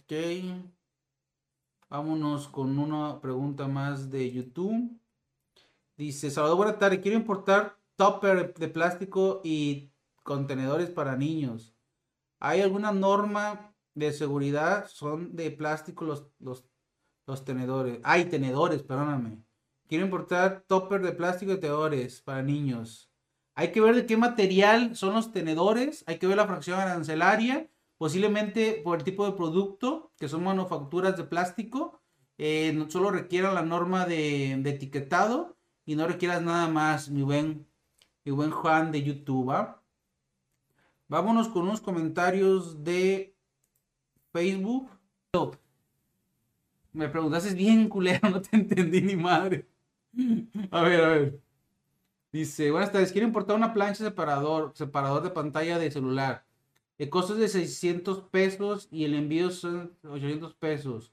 Ok. 0.00 0.77
Vámonos 1.88 2.48
con 2.48 2.78
una 2.78 3.20
pregunta 3.20 3.66
más 3.68 4.10
de 4.10 4.30
YouTube. 4.30 4.98
Dice, 5.96 6.30
Salvador, 6.30 6.56
buena 6.58 6.78
tarde. 6.78 7.00
Quiero 7.00 7.16
importar 7.16 7.78
topper 7.96 8.54
de 8.54 8.68
plástico 8.68 9.40
y 9.42 9.90
contenedores 10.22 10.90
para 10.90 11.16
niños. 11.16 11.74
¿Hay 12.40 12.60
alguna 12.60 12.92
norma 12.92 13.74
de 13.98 14.12
seguridad 14.12 14.86
son 14.88 15.34
de 15.34 15.50
plástico 15.50 16.04
los, 16.04 16.26
los, 16.38 16.64
los 17.26 17.44
tenedores. 17.44 18.00
Hay 18.04 18.26
tenedores, 18.26 18.82
perdóname. 18.82 19.42
Quiero 19.88 20.04
importar 20.04 20.64
topper 20.66 21.02
de 21.02 21.12
plástico 21.12 21.52
de 21.52 21.58
tenedores 21.58 22.20
para 22.22 22.42
niños. 22.42 23.10
Hay 23.54 23.72
que 23.72 23.80
ver 23.80 23.96
de 23.96 24.06
qué 24.06 24.16
material 24.16 24.94
son 24.94 25.14
los 25.14 25.32
tenedores. 25.32 26.04
Hay 26.06 26.18
que 26.18 26.28
ver 26.28 26.36
la 26.36 26.46
fracción 26.46 26.78
arancelaria. 26.78 27.68
Posiblemente 27.98 28.80
por 28.84 28.98
el 28.98 29.04
tipo 29.04 29.26
de 29.26 29.32
producto, 29.36 30.12
que 30.18 30.28
son 30.28 30.44
manufacturas 30.44 31.16
de 31.16 31.24
plástico. 31.24 32.00
Eh, 32.38 32.86
solo 32.88 33.10
requieran 33.10 33.54
la 33.54 33.62
norma 33.62 34.06
de, 34.06 34.52
etiquetado 34.52 35.56
y 35.84 35.96
no 35.96 36.06
requieras 36.06 36.40
nada 36.40 36.68
más, 36.68 37.10
mi 37.10 37.22
buen, 37.22 37.66
mi 38.24 38.30
buen 38.30 38.52
Juan 38.52 38.92
de 38.92 39.02
YouTube. 39.02 39.50
¿ah? 39.50 39.82
Vámonos 41.08 41.48
con 41.48 41.62
unos 41.62 41.80
comentarios 41.80 42.84
de 42.84 43.36
Facebook. 44.32 44.90
Me 46.92 47.08
preguntaste 47.08 47.54
bien 47.54 47.88
culero, 47.88 48.28
no 48.30 48.40
te 48.40 48.56
entendí 48.56 49.00
ni 49.00 49.16
madre. 49.16 49.66
A 50.70 50.82
ver, 50.82 51.00
a 51.00 51.08
ver. 51.08 51.40
Dice, 52.30 52.70
buenas 52.70 52.92
tardes, 52.92 53.10
quiero 53.10 53.26
importar 53.26 53.56
una 53.56 53.72
plancha 53.72 54.04
separador, 54.04 54.72
separador 54.76 55.22
de 55.22 55.30
pantalla 55.30 55.78
de 55.78 55.90
celular. 55.90 56.47
El 56.98 57.10
costo 57.10 57.34
es 57.34 57.40
de 57.40 57.48
600 57.48 58.24
pesos 58.24 58.88
y 58.90 59.04
el 59.04 59.14
envío 59.14 59.50
son 59.50 59.96
800 60.04 60.54
pesos. 60.54 61.12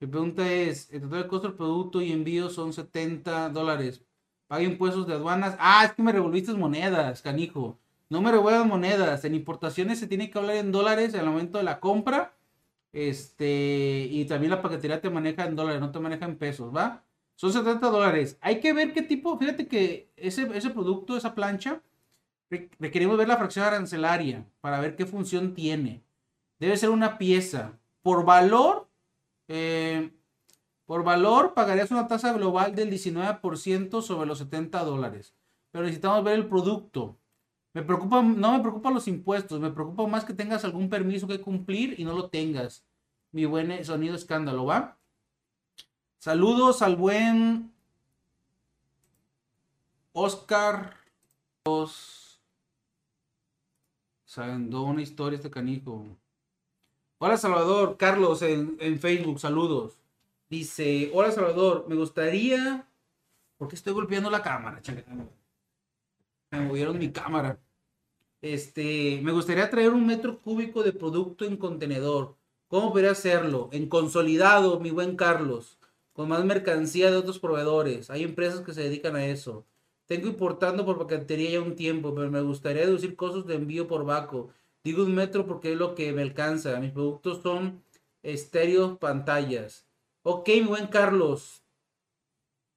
Mi 0.00 0.08
pregunta 0.08 0.50
es, 0.52 0.92
el 0.92 1.02
total 1.02 1.28
costo 1.28 1.48
del 1.48 1.56
producto 1.56 2.02
y 2.02 2.12
envío 2.12 2.50
son 2.50 2.72
70 2.72 3.50
dólares. 3.50 4.02
Paga 4.48 4.62
impuestos 4.62 5.06
de 5.06 5.14
aduanas. 5.14 5.56
Ah, 5.58 5.84
es 5.84 5.92
que 5.92 6.02
me 6.02 6.12
revolviste 6.12 6.52
monedas, 6.54 7.22
canijo. 7.22 7.78
No 8.08 8.20
me 8.20 8.32
revuelvas 8.32 8.66
monedas. 8.66 9.24
En 9.24 9.34
importaciones 9.34 10.00
se 10.00 10.08
tiene 10.08 10.30
que 10.30 10.38
hablar 10.38 10.56
en 10.56 10.72
dólares 10.72 11.14
en 11.14 11.20
el 11.20 11.26
momento 11.26 11.58
de 11.58 11.64
la 11.64 11.78
compra 11.80 12.34
este, 12.92 14.08
y 14.10 14.24
también 14.24 14.50
la 14.50 14.62
paquetería 14.62 15.00
te 15.00 15.10
maneja 15.10 15.44
en 15.44 15.56
dólares, 15.56 15.80
no 15.80 15.92
te 15.92 16.00
maneja 16.00 16.24
en 16.24 16.36
pesos, 16.36 16.74
¿va? 16.74 17.04
Son 17.36 17.52
70 17.52 17.88
dólares. 17.88 18.36
Hay 18.40 18.60
que 18.60 18.72
ver 18.72 18.92
qué 18.92 19.02
tipo, 19.02 19.38
fíjate 19.38 19.66
que 19.68 20.10
ese, 20.16 20.48
ese 20.54 20.70
producto, 20.70 21.16
esa 21.16 21.34
plancha, 21.34 21.82
requerimos 22.78 23.16
ver 23.16 23.28
la 23.28 23.36
fracción 23.36 23.64
arancelaria 23.64 24.44
para 24.60 24.80
ver 24.80 24.96
qué 24.96 25.06
función 25.06 25.54
tiene. 25.54 26.02
Debe 26.58 26.76
ser 26.76 26.90
una 26.90 27.18
pieza. 27.18 27.78
Por 28.02 28.24
valor, 28.24 28.88
eh, 29.48 30.10
Por 30.86 31.04
valor, 31.04 31.54
pagarías 31.54 31.92
una 31.92 32.08
tasa 32.08 32.32
global 32.32 32.74
del 32.74 32.90
19% 32.90 34.02
sobre 34.02 34.26
los 34.26 34.38
70 34.38 34.82
dólares. 34.84 35.36
Pero 35.70 35.84
necesitamos 35.84 36.24
ver 36.24 36.34
el 36.34 36.48
producto. 36.48 37.16
Me 37.72 37.82
preocupa, 37.82 38.22
no 38.22 38.52
me 38.52 38.60
preocupan 38.60 38.94
los 38.94 39.06
impuestos, 39.06 39.60
me 39.60 39.70
preocupa 39.70 40.06
más 40.08 40.24
que 40.24 40.34
tengas 40.34 40.64
algún 40.64 40.88
permiso 40.90 41.28
que 41.28 41.40
cumplir 41.40 41.94
y 42.00 42.04
no 42.04 42.14
lo 42.14 42.28
tengas. 42.28 42.84
Mi 43.30 43.44
buen 43.44 43.84
sonido 43.84 44.16
escándalo, 44.16 44.64
¿va? 44.64 44.98
Saludos 46.18 46.82
al 46.82 46.96
buen 46.96 47.72
Oscar. 50.12 50.96
Saben, 54.30 54.72
una 54.72 55.02
historia 55.02 55.38
este 55.38 55.50
canijo. 55.50 56.06
Hola 57.18 57.36
Salvador, 57.36 57.96
Carlos 57.96 58.42
en, 58.42 58.76
en 58.78 59.00
Facebook, 59.00 59.40
saludos. 59.40 59.98
Dice, 60.48 61.10
hola 61.12 61.32
Salvador, 61.32 61.86
me 61.88 61.96
gustaría... 61.96 62.86
¿Por 63.56 63.66
qué 63.66 63.74
estoy 63.74 63.92
golpeando 63.92 64.30
la 64.30 64.40
cámara? 64.40 64.80
Me 66.52 66.60
movieron 66.60 66.96
mi 66.96 67.10
cámara. 67.10 67.58
Este, 68.40 69.20
me 69.20 69.32
gustaría 69.32 69.68
traer 69.68 69.90
un 69.90 70.06
metro 70.06 70.38
cúbico 70.38 70.84
de 70.84 70.92
producto 70.92 71.44
en 71.44 71.56
contenedor. 71.56 72.36
¿Cómo 72.68 72.92
podría 72.92 73.10
hacerlo? 73.10 73.68
En 73.72 73.88
consolidado, 73.88 74.78
mi 74.78 74.92
buen 74.92 75.16
Carlos. 75.16 75.76
Con 76.12 76.28
más 76.28 76.44
mercancía 76.44 77.10
de 77.10 77.16
otros 77.16 77.40
proveedores. 77.40 78.10
Hay 78.10 78.22
empresas 78.22 78.60
que 78.60 78.74
se 78.74 78.84
dedican 78.84 79.16
a 79.16 79.26
eso. 79.26 79.66
Tengo 80.10 80.26
importando 80.26 80.84
por 80.84 80.98
paquetería 80.98 81.50
ya 81.50 81.60
un 81.60 81.76
tiempo, 81.76 82.12
pero 82.12 82.28
me 82.32 82.40
gustaría 82.40 82.82
reducir 82.82 83.14
costos 83.14 83.46
de 83.46 83.54
envío 83.54 83.86
por 83.86 84.04
vaco. 84.04 84.50
Digo 84.82 85.04
un 85.04 85.14
metro 85.14 85.46
porque 85.46 85.70
es 85.70 85.78
lo 85.78 85.94
que 85.94 86.12
me 86.12 86.22
alcanza. 86.22 86.80
Mis 86.80 86.90
productos 86.90 87.42
son 87.44 87.84
estéreos 88.24 88.98
pantallas. 88.98 89.86
Ok, 90.24 90.48
mi 90.48 90.62
buen 90.62 90.88
Carlos. 90.88 91.62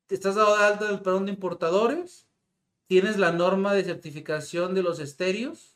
¿Estás 0.10 0.36
dado 0.36 0.56
de 0.56 0.64
alta 0.64 0.86
del 0.86 1.02
perdón 1.02 1.26
de 1.26 1.32
importadores? 1.32 2.28
¿Tienes 2.86 3.18
la 3.18 3.32
norma 3.32 3.74
de 3.74 3.84
certificación 3.84 4.76
de 4.76 4.84
los 4.84 5.00
estéreos? 5.00 5.76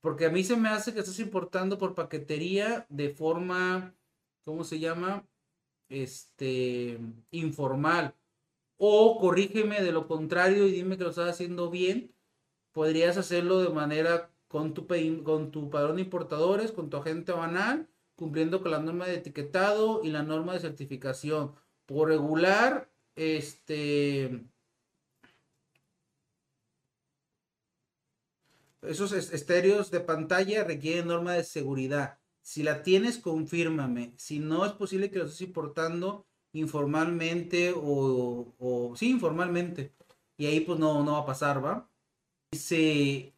Porque 0.00 0.26
a 0.26 0.30
mí 0.30 0.42
se 0.42 0.56
me 0.56 0.70
hace 0.70 0.92
que 0.92 0.98
estás 0.98 1.20
importando 1.20 1.78
por 1.78 1.94
paquetería 1.94 2.84
de 2.88 3.10
forma, 3.10 3.94
¿cómo 4.44 4.64
se 4.64 4.80
llama? 4.80 5.24
Este, 5.88 6.98
informal. 7.30 8.16
O 8.82 9.18
corrígeme 9.18 9.82
de 9.82 9.92
lo 9.92 10.08
contrario 10.08 10.66
y 10.66 10.72
dime 10.72 10.96
que 10.96 11.04
lo 11.04 11.10
estás 11.10 11.28
haciendo 11.28 11.68
bien. 11.68 12.14
Podrías 12.72 13.18
hacerlo 13.18 13.60
de 13.60 13.68
manera 13.68 14.32
con 14.48 14.72
tu, 14.72 14.86
con 15.22 15.50
tu 15.50 15.68
padrón 15.68 15.96
de 15.96 16.02
importadores, 16.02 16.72
con 16.72 16.88
tu 16.88 16.96
agente 16.96 17.32
banal, 17.32 17.90
cumpliendo 18.16 18.62
con 18.62 18.70
la 18.70 18.80
norma 18.80 19.06
de 19.06 19.16
etiquetado 19.16 20.02
y 20.02 20.08
la 20.08 20.22
norma 20.22 20.54
de 20.54 20.60
certificación. 20.60 21.54
Por 21.84 22.08
regular, 22.08 22.90
este 23.16 24.46
esos 28.80 29.12
estéreos 29.12 29.90
de 29.90 30.00
pantalla 30.00 30.64
requieren 30.64 31.08
norma 31.08 31.34
de 31.34 31.44
seguridad. 31.44 32.18
Si 32.40 32.62
la 32.62 32.82
tienes, 32.82 33.18
confírmame. 33.18 34.14
Si 34.16 34.38
no, 34.38 34.64
es 34.64 34.72
posible 34.72 35.10
que 35.10 35.18
lo 35.18 35.26
estés 35.26 35.42
importando 35.42 36.29
informalmente 36.52 37.72
o, 37.76 38.94
sí, 38.96 39.10
informalmente. 39.10 39.92
Y 40.36 40.46
ahí 40.46 40.60
pues 40.60 40.78
no, 40.78 41.04
no 41.04 41.12
va 41.12 41.18
a 41.20 41.26
pasar, 41.26 41.64
¿va? 41.64 41.88
Dice, 42.52 43.34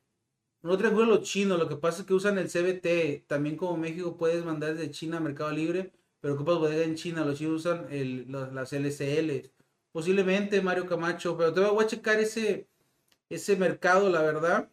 no 0.62 0.78
triángulo 0.78 1.06
los 1.06 1.22
chinos, 1.22 1.58
lo 1.58 1.68
que 1.68 1.76
pasa 1.76 2.02
es 2.02 2.06
que 2.06 2.14
usan 2.14 2.38
el 2.38 2.48
CBT. 2.50 3.26
También 3.28 3.56
como 3.56 3.76
México 3.76 4.16
puedes 4.16 4.44
mandar 4.44 4.74
desde 4.74 4.90
China 4.92 5.18
a 5.18 5.20
Mercado 5.20 5.50
Libre, 5.52 5.92
pero 6.20 6.34
ocupas 6.34 6.58
bodega 6.58 6.84
en 6.84 6.94
China, 6.96 7.24
los 7.24 7.38
chinos 7.38 7.66
usan 7.66 7.88
las 8.30 8.72
LCL. 8.72 9.50
Posiblemente 9.92 10.62
Mario 10.62 10.86
Camacho, 10.86 11.36
pero 11.36 11.52
te 11.52 11.60
voy 11.60 11.84
a 11.84 11.88
checar 11.88 12.18
ese, 12.20 12.68
ese 13.28 13.56
mercado, 13.56 14.08
la 14.10 14.22
verdad. 14.22 14.70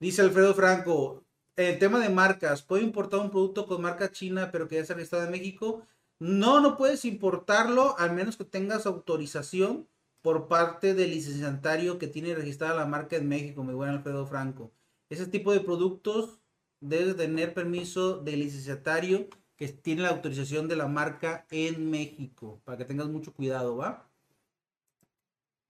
Dice 0.00 0.22
Alfredo 0.22 0.54
Franco, 0.54 1.24
el 1.68 1.78
tema 1.78 2.00
de 2.00 2.08
marcas, 2.08 2.62
¿puedo 2.62 2.82
importar 2.82 3.20
un 3.20 3.30
producto 3.30 3.66
con 3.66 3.82
marca 3.82 4.10
china 4.10 4.50
pero 4.50 4.68
que 4.68 4.76
ya 4.76 4.82
está 4.82 4.94
registrado 4.94 5.24
en 5.24 5.30
México? 5.30 5.86
No, 6.18 6.60
no 6.60 6.76
puedes 6.76 7.04
importarlo 7.04 7.98
al 7.98 8.12
menos 8.14 8.36
que 8.36 8.44
tengas 8.44 8.86
autorización 8.86 9.88
por 10.22 10.48
parte 10.48 10.94
del 10.94 11.10
licenciatario 11.10 11.98
que 11.98 12.06
tiene 12.06 12.34
registrada 12.34 12.74
la 12.74 12.86
marca 12.86 13.16
en 13.16 13.28
México, 13.28 13.64
mi 13.64 13.74
buen 13.74 13.90
Alfredo 13.90 14.26
Franco. 14.26 14.70
Ese 15.08 15.26
tipo 15.26 15.52
de 15.52 15.60
productos 15.60 16.38
debes 16.80 17.16
tener 17.16 17.54
permiso 17.54 18.18
del 18.18 18.40
licenciatario 18.40 19.28
que 19.56 19.68
tiene 19.68 20.02
la 20.02 20.10
autorización 20.10 20.68
de 20.68 20.76
la 20.76 20.88
marca 20.88 21.46
en 21.50 21.90
México, 21.90 22.60
para 22.64 22.78
que 22.78 22.84
tengas 22.84 23.08
mucho 23.08 23.32
cuidado, 23.34 23.76
¿va? 23.76 24.10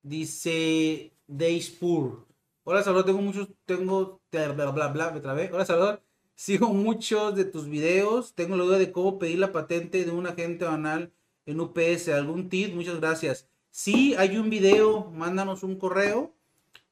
Dice 0.03 1.13
Deispur, 1.27 2.27
Hola 2.65 2.83
Salvador, 2.83 3.07
tengo 3.07 3.23
muchos, 3.23 3.49
tengo, 3.65 4.21
bla, 4.31 4.71
bla, 4.71 4.89
bla, 4.89 5.11
me 5.13 5.21
trabé. 5.21 5.51
Hola 5.53 5.65
Salvador, 5.65 6.03
sigo 6.35 6.69
muchos 6.69 7.35
de 7.35 7.47
tus 7.47 7.69
videos. 7.69 8.35
Tengo 8.35 8.55
la 8.57 8.65
duda 8.65 8.79
de 8.79 8.93
cómo 8.93 9.19
pedir 9.19 9.39
la 9.39 9.51
patente 9.51 10.05
de 10.05 10.11
un 10.11 10.27
agente 10.27 10.67
banal 10.67 11.11
en 11.47 11.61
UPS. 11.61 12.11
¿Algún 12.11 12.51
tip? 12.51 12.75
Muchas 12.75 13.01
gracias. 13.01 13.49
Si 13.71 14.15
hay 14.15 14.37
un 14.37 14.51
video, 14.51 15.11
mándanos 15.11 15.63
un 15.63 15.77
correo 15.79 16.35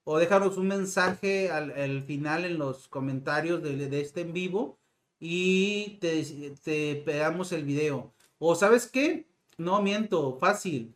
o 0.05 0.19
déjanos 0.19 0.57
un 0.57 0.69
mensaje 0.69 1.51
al, 1.51 2.03
final 2.05 2.47
en 2.47 2.59
los 2.59 2.89
comentarios 2.89 3.63
de, 3.63 4.01
este 4.01 4.23
en 4.23 4.33
vivo 4.33 4.79
y 5.21 5.99
te, 6.01 6.25
te 6.63 6.97
pegamos 6.97 7.53
el 7.53 7.65
video. 7.65 8.15
O 8.39 8.55
sabes 8.55 8.87
qué? 8.87 9.29
No 9.59 9.83
miento, 9.83 10.39
fácil. 10.39 10.95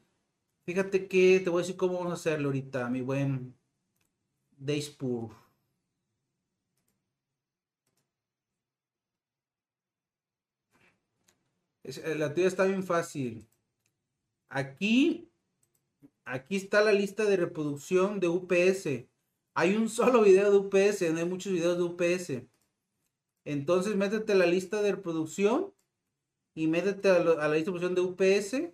Fíjate 0.65 1.09
que 1.09 1.41
te 1.41 1.51
voy 1.51 1.61
a 1.61 1.63
decir 1.63 1.77
cómo 1.77 1.95
vamos 1.95 2.13
a 2.13 2.15
hacerlo 2.15 2.49
ahorita, 2.49 2.89
mi 2.89 3.03
buen 3.03 3.55
Deispur. 4.63 5.31
Eh, 11.83 12.15
la 12.15 12.33
tuya 12.33 12.47
está 12.47 12.65
bien 12.65 12.85
fácil. 12.85 13.49
Aquí, 14.49 15.33
aquí 16.25 16.57
está 16.57 16.83
la 16.83 16.93
lista 16.93 17.25
de 17.25 17.37
reproducción 17.37 18.21
de 18.21 18.29
UPS. 18.29 19.09
Hay 19.55 19.75
un 19.77 19.89
solo 19.89 20.23
video 20.23 20.51
de 20.53 20.59
UPS, 20.59 21.13
no 21.13 21.19
hay 21.19 21.25
muchos 21.25 21.53
videos 21.53 21.77
de 21.77 21.83
UPS. 21.83 22.47
Entonces 23.45 23.97
métete 23.97 24.33
a 24.33 24.37
la 24.37 24.47
lista 24.47 24.81
de 24.81 24.93
reproducción 24.93 25.75
y 26.55 26.69
métete 26.69 27.11
a, 27.11 27.17
a 27.17 27.49
la 27.49 27.55
distribución 27.55 27.97
de 27.97 28.03
UPS 28.03 28.73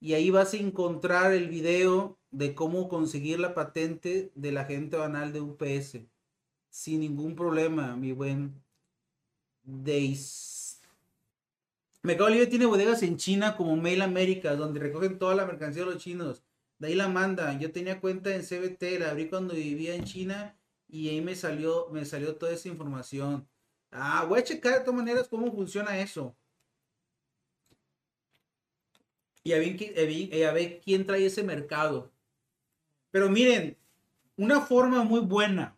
y 0.00 0.14
ahí 0.14 0.30
vas 0.30 0.54
a 0.54 0.58
encontrar 0.58 1.32
el 1.32 1.48
video 1.48 2.17
de 2.30 2.54
cómo 2.54 2.88
conseguir 2.88 3.40
la 3.40 3.54
patente 3.54 4.30
del 4.34 4.58
agente 4.58 4.96
banal 4.96 5.32
de 5.32 5.40
UPS. 5.40 6.00
Sin 6.70 7.00
ningún 7.00 7.34
problema, 7.34 7.96
mi 7.96 8.12
buen 8.12 8.62
Days. 9.62 10.80
Mercado 12.02 12.30
Libre 12.30 12.46
tiene 12.46 12.66
bodegas 12.66 13.02
en 13.02 13.16
China 13.16 13.56
como 13.56 13.76
Mail 13.76 14.02
America, 14.02 14.54
donde 14.56 14.80
recogen 14.80 15.18
toda 15.18 15.34
la 15.34 15.46
mercancía 15.46 15.84
de 15.84 15.92
los 15.92 16.02
chinos. 16.02 16.42
De 16.78 16.88
ahí 16.88 16.94
la 16.94 17.08
mandan. 17.08 17.58
Yo 17.60 17.72
tenía 17.72 18.00
cuenta 18.00 18.34
en 18.34 18.42
CBT, 18.42 19.00
la 19.00 19.10
abrí 19.10 19.28
cuando 19.28 19.54
vivía 19.54 19.94
en 19.94 20.04
China 20.04 20.56
y 20.88 21.08
ahí 21.08 21.20
me 21.20 21.34
salió, 21.34 21.88
me 21.90 22.04
salió 22.04 22.36
toda 22.36 22.52
esa 22.52 22.68
información. 22.68 23.46
Ah, 23.90 24.24
voy 24.28 24.40
a 24.40 24.44
checar 24.44 24.74
de 24.74 24.80
todas 24.80 24.94
maneras 24.94 25.28
cómo 25.28 25.52
funciona 25.52 25.98
eso. 25.98 26.36
Y 29.42 29.52
a 29.52 29.58
ver 30.52 30.80
quién 30.80 31.06
trae 31.06 31.26
ese 31.26 31.42
mercado. 31.42 32.12
Pero 33.10 33.28
miren, 33.30 33.76
una 34.36 34.60
forma 34.60 35.04
muy 35.04 35.20
buena 35.20 35.76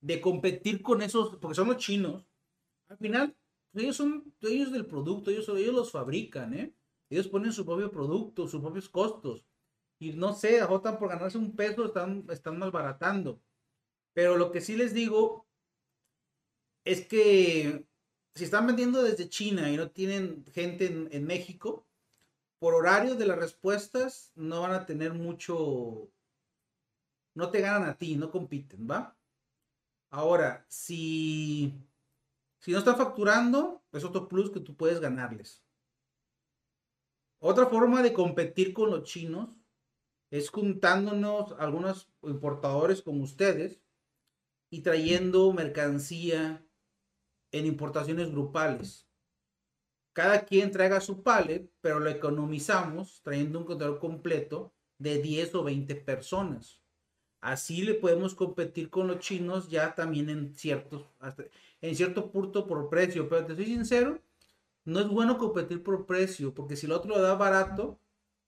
de 0.00 0.20
competir 0.20 0.82
con 0.82 1.02
esos, 1.02 1.36
porque 1.36 1.54
son 1.54 1.68
los 1.68 1.76
chinos, 1.76 2.26
al 2.88 2.98
final, 2.98 3.36
ellos 3.74 3.96
son 3.96 4.34
ellos 4.40 4.72
del 4.72 4.86
producto, 4.86 5.30
ellos, 5.30 5.48
ellos 5.50 5.74
los 5.74 5.92
fabrican, 5.92 6.54
¿eh? 6.54 6.74
Ellos 7.08 7.28
ponen 7.28 7.52
su 7.52 7.64
propio 7.64 7.90
producto, 7.90 8.48
sus 8.48 8.60
propios 8.60 8.88
costos. 8.88 9.44
Y 9.98 10.12
no 10.12 10.34
sé, 10.34 10.60
agotan 10.60 10.98
por 10.98 11.08
ganarse 11.08 11.38
un 11.38 11.54
peso, 11.54 11.84
están, 11.84 12.24
están 12.30 12.58
malbaratando. 12.58 13.40
Pero 14.12 14.36
lo 14.36 14.50
que 14.50 14.60
sí 14.60 14.76
les 14.76 14.94
digo 14.94 15.46
es 16.84 17.06
que 17.06 17.84
si 18.34 18.44
están 18.44 18.66
vendiendo 18.66 19.02
desde 19.02 19.28
China 19.28 19.70
y 19.70 19.76
no 19.76 19.90
tienen 19.90 20.44
gente 20.52 20.86
en, 20.86 21.08
en 21.12 21.26
México, 21.26 21.86
por 22.58 22.74
horario 22.74 23.14
de 23.16 23.26
las 23.26 23.38
respuestas 23.38 24.32
no 24.34 24.62
van 24.62 24.72
a 24.72 24.86
tener 24.86 25.14
mucho, 25.14 26.08
no 27.34 27.50
te 27.50 27.60
ganan 27.60 27.88
a 27.88 27.96
ti, 27.98 28.16
no 28.16 28.30
compiten, 28.30 28.88
¿va? 28.90 29.16
Ahora, 30.10 30.64
si, 30.68 31.74
si 32.60 32.72
no 32.72 32.78
están 32.78 32.96
facturando, 32.96 33.82
es 33.92 34.04
otro 34.04 34.28
plus 34.28 34.50
que 34.50 34.60
tú 34.60 34.76
puedes 34.76 35.00
ganarles. 35.00 35.64
Otra 37.42 37.66
forma 37.66 38.02
de 38.02 38.12
competir 38.14 38.72
con 38.72 38.90
los 38.90 39.02
chinos 39.04 39.50
es 40.30 40.50
juntándonos 40.50 41.52
algunos 41.58 42.10
importadores 42.22 43.02
como 43.02 43.22
ustedes 43.24 43.80
y 44.70 44.82
trayendo 44.82 45.52
mercancía 45.52 46.64
en 47.52 47.66
importaciones 47.66 48.30
grupales. 48.30 49.08
cada 50.12 50.44
quien 50.44 50.70
traiga 50.70 51.00
su 51.00 51.22
pallet, 51.22 51.68
pero 51.80 51.98
lo 52.00 52.10
economizamos 52.10 53.22
trayendo 53.22 53.58
un 53.58 53.64
contenedor 53.64 53.98
completo 53.98 54.72
de 54.98 55.20
10 55.20 55.54
o 55.56 55.64
20 55.64 55.94
personas. 55.96 56.79
Así 57.40 57.82
le 57.82 57.94
podemos 57.94 58.34
competir 58.34 58.90
con 58.90 59.06
los 59.08 59.20
chinos 59.20 59.68
ya 59.68 59.94
también 59.94 60.28
en 60.28 60.54
ciertos, 60.54 61.06
en 61.80 61.96
cierto 61.96 62.30
punto 62.30 62.66
por 62.66 62.88
precio. 62.90 63.28
Pero 63.28 63.46
te 63.46 63.56
soy 63.56 63.66
sincero, 63.66 64.20
no 64.84 65.00
es 65.00 65.08
bueno 65.08 65.38
competir 65.38 65.82
por 65.82 66.06
precio, 66.06 66.54
porque 66.54 66.76
si 66.76 66.86
el 66.86 66.92
otro 66.92 67.10
lo 67.10 67.22
da 67.22 67.34
barato, 67.34 67.98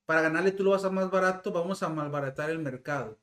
para 0.07 0.23
ganarle 0.23 0.53
tú 0.53 0.65
lo 0.65 0.73
vas 0.73 0.85
a 0.85 0.91
más 0.91 1.11
barato, 1.11 1.53
vamos 1.53 1.83
a 1.83 1.89
malbaratar 1.89 2.51
el 2.51 2.59
mercado. 2.59 3.19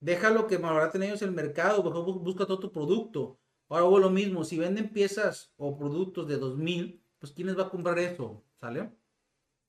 Déjalo 0.00 0.46
que 0.46 0.58
malbaraten 0.58 1.02
ellos 1.02 1.22
el 1.22 1.32
mercado, 1.32 1.82
busca 1.82 2.46
todo 2.46 2.60
tu 2.60 2.72
producto. 2.72 3.38
Ahora 3.68 3.84
hago 3.84 3.98
lo 3.98 4.10
mismo, 4.10 4.44
si 4.44 4.58
venden 4.58 4.90
piezas 4.90 5.52
o 5.56 5.76
productos 5.76 6.28
de 6.28 6.38
2000, 6.38 7.02
pues 7.18 7.32
¿quiénes 7.32 7.58
va 7.58 7.64
a 7.64 7.70
comprar 7.70 7.98
eso? 7.98 8.42
¿Sale? 8.60 8.90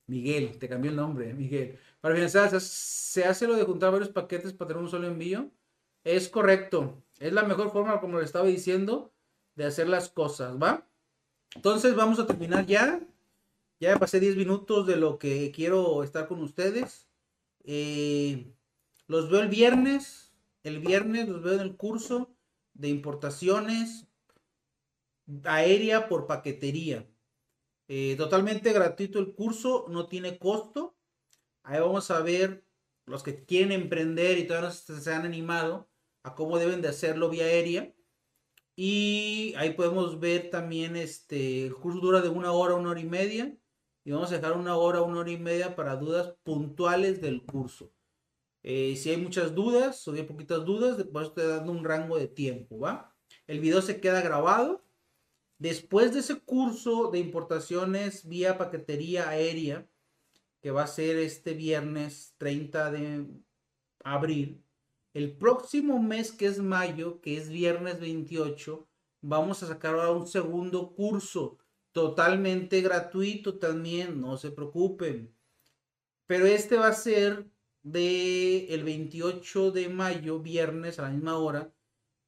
Miguel, 0.06 0.58
te 0.58 0.68
cambió 0.68 0.90
el 0.90 0.96
nombre, 0.96 1.34
Miguel. 1.34 1.78
Para 2.00 2.14
finalizar, 2.14 2.60
¿se 2.60 3.24
hace 3.24 3.46
lo 3.46 3.54
de 3.54 3.64
juntar 3.64 3.90
varios 3.90 4.10
paquetes 4.10 4.52
para 4.52 4.68
tener 4.68 4.82
un 4.82 4.90
solo 4.90 5.06
envío? 5.08 5.50
Es 6.04 6.28
correcto. 6.28 7.02
Es 7.18 7.32
la 7.32 7.42
mejor 7.42 7.72
forma, 7.72 8.00
como 8.00 8.18
le 8.18 8.24
estaba 8.24 8.46
diciendo, 8.46 9.12
de 9.56 9.64
hacer 9.64 9.88
las 9.88 10.08
cosas, 10.08 10.56
¿va? 10.62 10.86
Entonces 11.54 11.96
vamos 11.96 12.18
a 12.18 12.26
terminar 12.26 12.66
ya. 12.66 13.00
Ya 13.80 13.98
pasé 13.98 14.20
10 14.20 14.36
minutos 14.36 14.86
de 14.86 14.96
lo 14.96 15.18
que 15.18 15.50
quiero 15.52 16.02
estar 16.02 16.28
con 16.28 16.40
ustedes. 16.42 17.08
Eh, 17.64 18.52
los 19.06 19.30
veo 19.30 19.40
el 19.40 19.48
viernes. 19.48 20.32
El 20.62 20.80
viernes 20.80 21.28
los 21.28 21.42
veo 21.42 21.54
en 21.54 21.60
el 21.60 21.76
curso 21.76 22.30
de 22.74 22.88
importaciones 22.88 24.06
aérea 25.44 26.08
por 26.08 26.26
paquetería. 26.26 27.06
Eh, 27.88 28.16
totalmente 28.16 28.72
gratuito 28.72 29.18
el 29.18 29.34
curso, 29.34 29.86
no 29.88 30.08
tiene 30.08 30.38
costo. 30.38 30.96
Ahí 31.62 31.80
vamos 31.80 32.10
a 32.10 32.20
ver 32.20 32.64
los 33.06 33.22
que 33.22 33.44
quieren 33.44 33.72
emprender 33.72 34.38
y 34.38 34.46
todavía 34.46 34.70
no 34.88 35.00
se 35.00 35.14
han 35.14 35.24
animado 35.24 35.88
a 36.22 36.34
cómo 36.34 36.58
deben 36.58 36.82
de 36.82 36.88
hacerlo 36.88 37.28
vía 37.30 37.44
aérea. 37.44 37.94
Y 38.74 39.54
ahí 39.56 39.74
podemos 39.74 40.20
ver 40.20 40.50
también 40.50 40.96
este, 40.96 41.66
el 41.66 41.74
curso 41.74 42.00
dura 42.00 42.20
de 42.20 42.28
una 42.28 42.52
hora, 42.52 42.74
una 42.74 42.90
hora 42.90 43.00
y 43.00 43.06
media. 43.06 43.56
Y 44.04 44.10
vamos 44.12 44.30
a 44.30 44.36
dejar 44.36 44.52
una 44.52 44.76
hora, 44.76 45.02
una 45.02 45.20
hora 45.20 45.30
y 45.30 45.38
media 45.38 45.74
para 45.74 45.96
dudas 45.96 46.34
puntuales 46.44 47.20
del 47.20 47.44
curso. 47.44 47.92
Eh, 48.62 48.96
si 48.96 49.10
hay 49.10 49.16
muchas 49.16 49.54
dudas 49.54 50.06
o 50.06 50.12
hay 50.12 50.24
poquitas 50.24 50.64
dudas, 50.64 50.96
después 50.96 51.28
estoy 51.28 51.46
dando 51.46 51.72
un 51.72 51.84
rango 51.84 52.18
de 52.18 52.28
tiempo, 52.28 52.78
¿va? 52.80 53.14
El 53.46 53.60
video 53.60 53.80
se 53.80 54.00
queda 54.00 54.20
grabado 54.22 54.85
Después 55.58 56.12
de 56.12 56.20
ese 56.20 56.40
curso 56.40 57.10
de 57.10 57.18
importaciones 57.18 58.28
vía 58.28 58.58
paquetería 58.58 59.28
aérea, 59.28 59.86
que 60.60 60.70
va 60.70 60.82
a 60.82 60.86
ser 60.86 61.16
este 61.16 61.54
viernes 61.54 62.34
30 62.38 62.90
de 62.90 63.26
abril, 64.04 64.62
el 65.14 65.36
próximo 65.36 65.98
mes 66.02 66.30
que 66.30 66.46
es 66.46 66.58
mayo, 66.58 67.20
que 67.22 67.38
es 67.38 67.48
viernes 67.48 68.00
28, 68.00 68.86
vamos 69.22 69.62
a 69.62 69.66
sacar 69.66 69.94
ahora 69.94 70.10
un 70.10 70.26
segundo 70.26 70.94
curso 70.94 71.58
totalmente 71.92 72.82
gratuito 72.82 73.58
también, 73.58 74.20
no 74.20 74.36
se 74.36 74.50
preocupen. 74.50 75.34
Pero 76.26 76.44
este 76.44 76.76
va 76.76 76.88
a 76.88 76.92
ser 76.92 77.46
de 77.82 78.66
el 78.74 78.84
28 78.84 79.70
de 79.70 79.88
mayo, 79.88 80.40
viernes 80.40 80.98
a 80.98 81.04
la 81.04 81.10
misma 81.10 81.38
hora, 81.38 81.72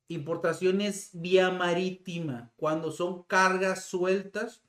Importaciones 0.08 1.10
vía 1.12 1.50
marítima, 1.50 2.50
cuando 2.56 2.92
son 2.92 3.24
cargas 3.24 3.84
sueltas 3.84 4.62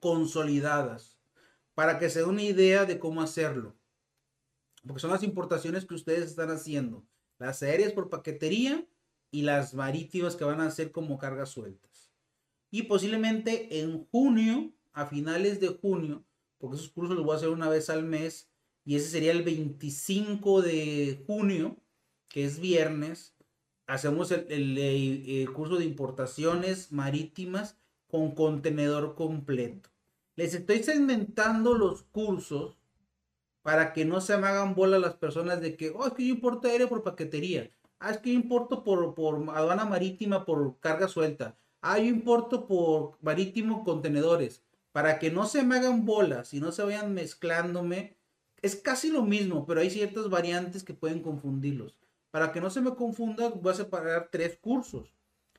consolidadas, 0.00 1.18
para 1.74 1.98
que 1.98 2.10
se 2.10 2.20
den 2.20 2.30
una 2.30 2.42
idea 2.42 2.84
de 2.84 2.98
cómo 2.98 3.22
hacerlo. 3.22 3.76
Porque 4.84 5.00
son 5.00 5.10
las 5.12 5.22
importaciones 5.22 5.84
que 5.84 5.94
ustedes 5.94 6.26
están 6.30 6.50
haciendo. 6.50 7.04
Las 7.38 7.62
aéreas 7.62 7.92
por 7.92 8.10
paquetería 8.10 8.84
y 9.30 9.42
las 9.42 9.74
marítimas 9.74 10.34
que 10.34 10.44
van 10.44 10.60
a 10.60 10.66
hacer 10.66 10.90
como 10.90 11.18
cargas 11.18 11.50
sueltas. 11.50 12.10
Y 12.70 12.82
posiblemente 12.82 13.80
en 13.80 14.04
junio, 14.06 14.72
a 14.92 15.06
finales 15.06 15.60
de 15.60 15.68
junio, 15.68 16.24
porque 16.58 16.76
esos 16.76 16.88
cursos 16.88 17.16
los 17.16 17.24
voy 17.24 17.34
a 17.34 17.36
hacer 17.36 17.50
una 17.50 17.68
vez 17.68 17.90
al 17.90 18.04
mes, 18.04 18.50
y 18.84 18.96
ese 18.96 19.08
sería 19.08 19.32
el 19.32 19.42
25 19.42 20.62
de 20.62 21.22
junio, 21.26 21.76
que 22.28 22.44
es 22.44 22.58
viernes, 22.58 23.35
hacemos 23.86 24.30
el, 24.32 25.48
curso 25.54 25.76
de 25.76 25.84
importaciones 25.84 26.92
marítimas 26.92 27.76
con 28.08 28.34
contenedor 28.34 29.14
completo. 29.14 29.90
Les 30.36 30.54
estoy 30.54 30.82
segmentando 30.82 31.74
los 31.74 32.02
cursos 32.02 32.76
para 33.62 33.92
que 33.92 34.04
no 34.04 34.20
se 34.20 34.36
me 34.36 34.46
hagan 34.46 34.74
bola 34.74 34.98
las 34.98 35.14
personas 35.14 35.60
de 35.60 35.76
que, 35.76 35.90
oh, 35.90 36.06
es 36.06 36.12
que 36.12 36.26
yo 36.26 36.34
importo 36.34 36.68
aéreo 36.68 36.88
por 36.88 37.02
paquetería. 37.02 37.70
Ah, 37.98 38.10
es 38.10 38.18
que 38.18 38.32
yo 38.32 38.38
importo 38.38 38.84
por, 38.84 39.14
por 39.14 39.36
aduana 39.50 39.84
marítima 39.84 40.44
por 40.44 40.78
carga 40.78 41.08
suelta. 41.08 41.56
Ah, 41.80 41.98
yo 41.98 42.04
importo 42.04 42.66
por 42.66 43.16
marítimo 43.22 43.82
contenedores. 43.84 44.62
Para 44.92 45.18
que 45.18 45.30
no 45.30 45.46
se 45.46 45.62
me 45.64 45.76
hagan 45.76 46.04
bolas 46.04 46.54
y 46.54 46.60
no 46.60 46.72
se 46.72 46.82
vayan 46.82 47.14
mezclándome. 47.14 48.16
Es 48.62 48.76
casi 48.76 49.10
lo 49.10 49.22
mismo, 49.22 49.66
pero 49.66 49.80
hay 49.80 49.90
ciertas 49.90 50.28
variantes 50.30 50.84
que 50.84 50.94
pueden 50.94 51.20
confundirlos. 51.20 51.96
Para 52.30 52.52
que 52.52 52.60
no 52.60 52.70
se 52.70 52.80
me 52.80 52.94
confunda, 52.94 53.48
voy 53.48 53.72
a 53.72 53.76
separar 53.76 54.28
tres 54.30 54.58
cursos. 54.60 55.12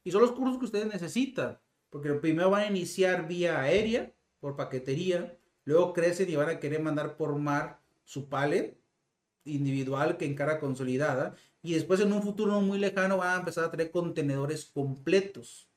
Y 0.04 0.12
son 0.12 0.22
los 0.22 0.32
cursos 0.32 0.58
que 0.58 0.66
ustedes 0.66 0.88
necesitan. 0.88 1.60
Porque 1.90 2.14
primero 2.14 2.50
van 2.50 2.64
a 2.64 2.68
iniciar 2.68 3.28
vía 3.28 3.60
aérea, 3.62 4.14
por 4.40 4.56
paquetería. 4.56 5.38
Luego 5.64 5.94
crecen 5.94 6.30
y 6.30 6.36
van 6.36 6.50
a 6.50 6.60
querer 6.60 6.82
mandar 6.82 7.18
por 7.18 7.36
mar 7.38 7.82
su 8.04 8.30
pallet 8.30 8.78
individual 9.46 10.18
que 10.18 10.26
en 10.26 10.36
cara 10.36 10.60
consolidada. 10.60 11.36
Y 11.62 11.74
después 11.74 12.00
en 12.00 12.14
un 12.14 12.22
futuro 12.22 12.52
no 12.52 12.62
muy 12.62 12.80
lejano 12.80 13.18
van 13.18 13.36
a 13.36 13.40
empezar 13.40 13.66
a 13.66 13.72
tener 13.72 13.92
contenedores 13.92 14.66
completos. 14.66 15.70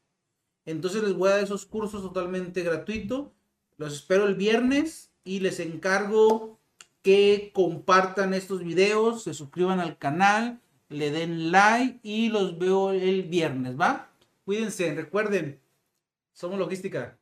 Entonces 0.64 1.02
les 1.02 1.14
voy 1.14 1.30
a 1.30 1.32
dar 1.32 1.44
esos 1.44 1.66
cursos 1.66 2.02
totalmente 2.02 2.62
gratuitos. 2.62 3.30
Los 3.76 3.94
espero 3.94 4.26
el 4.26 4.34
viernes 4.34 5.12
y 5.24 5.40
les 5.40 5.58
encargo 5.58 6.60
que 7.02 7.50
compartan 7.54 8.34
estos 8.34 8.62
videos, 8.62 9.22
se 9.24 9.32
suscriban 9.32 9.80
al 9.80 9.96
canal 9.98 10.60
le 10.90 11.10
den 11.10 11.52
like 11.52 12.00
y 12.02 12.28
los 12.28 12.58
veo 12.58 12.90
el 12.90 13.22
viernes, 13.22 13.80
¿va? 13.80 14.10
Cuídense, 14.44 14.92
recuerden, 14.94 15.60
somos 16.32 16.58
logística. 16.58 17.20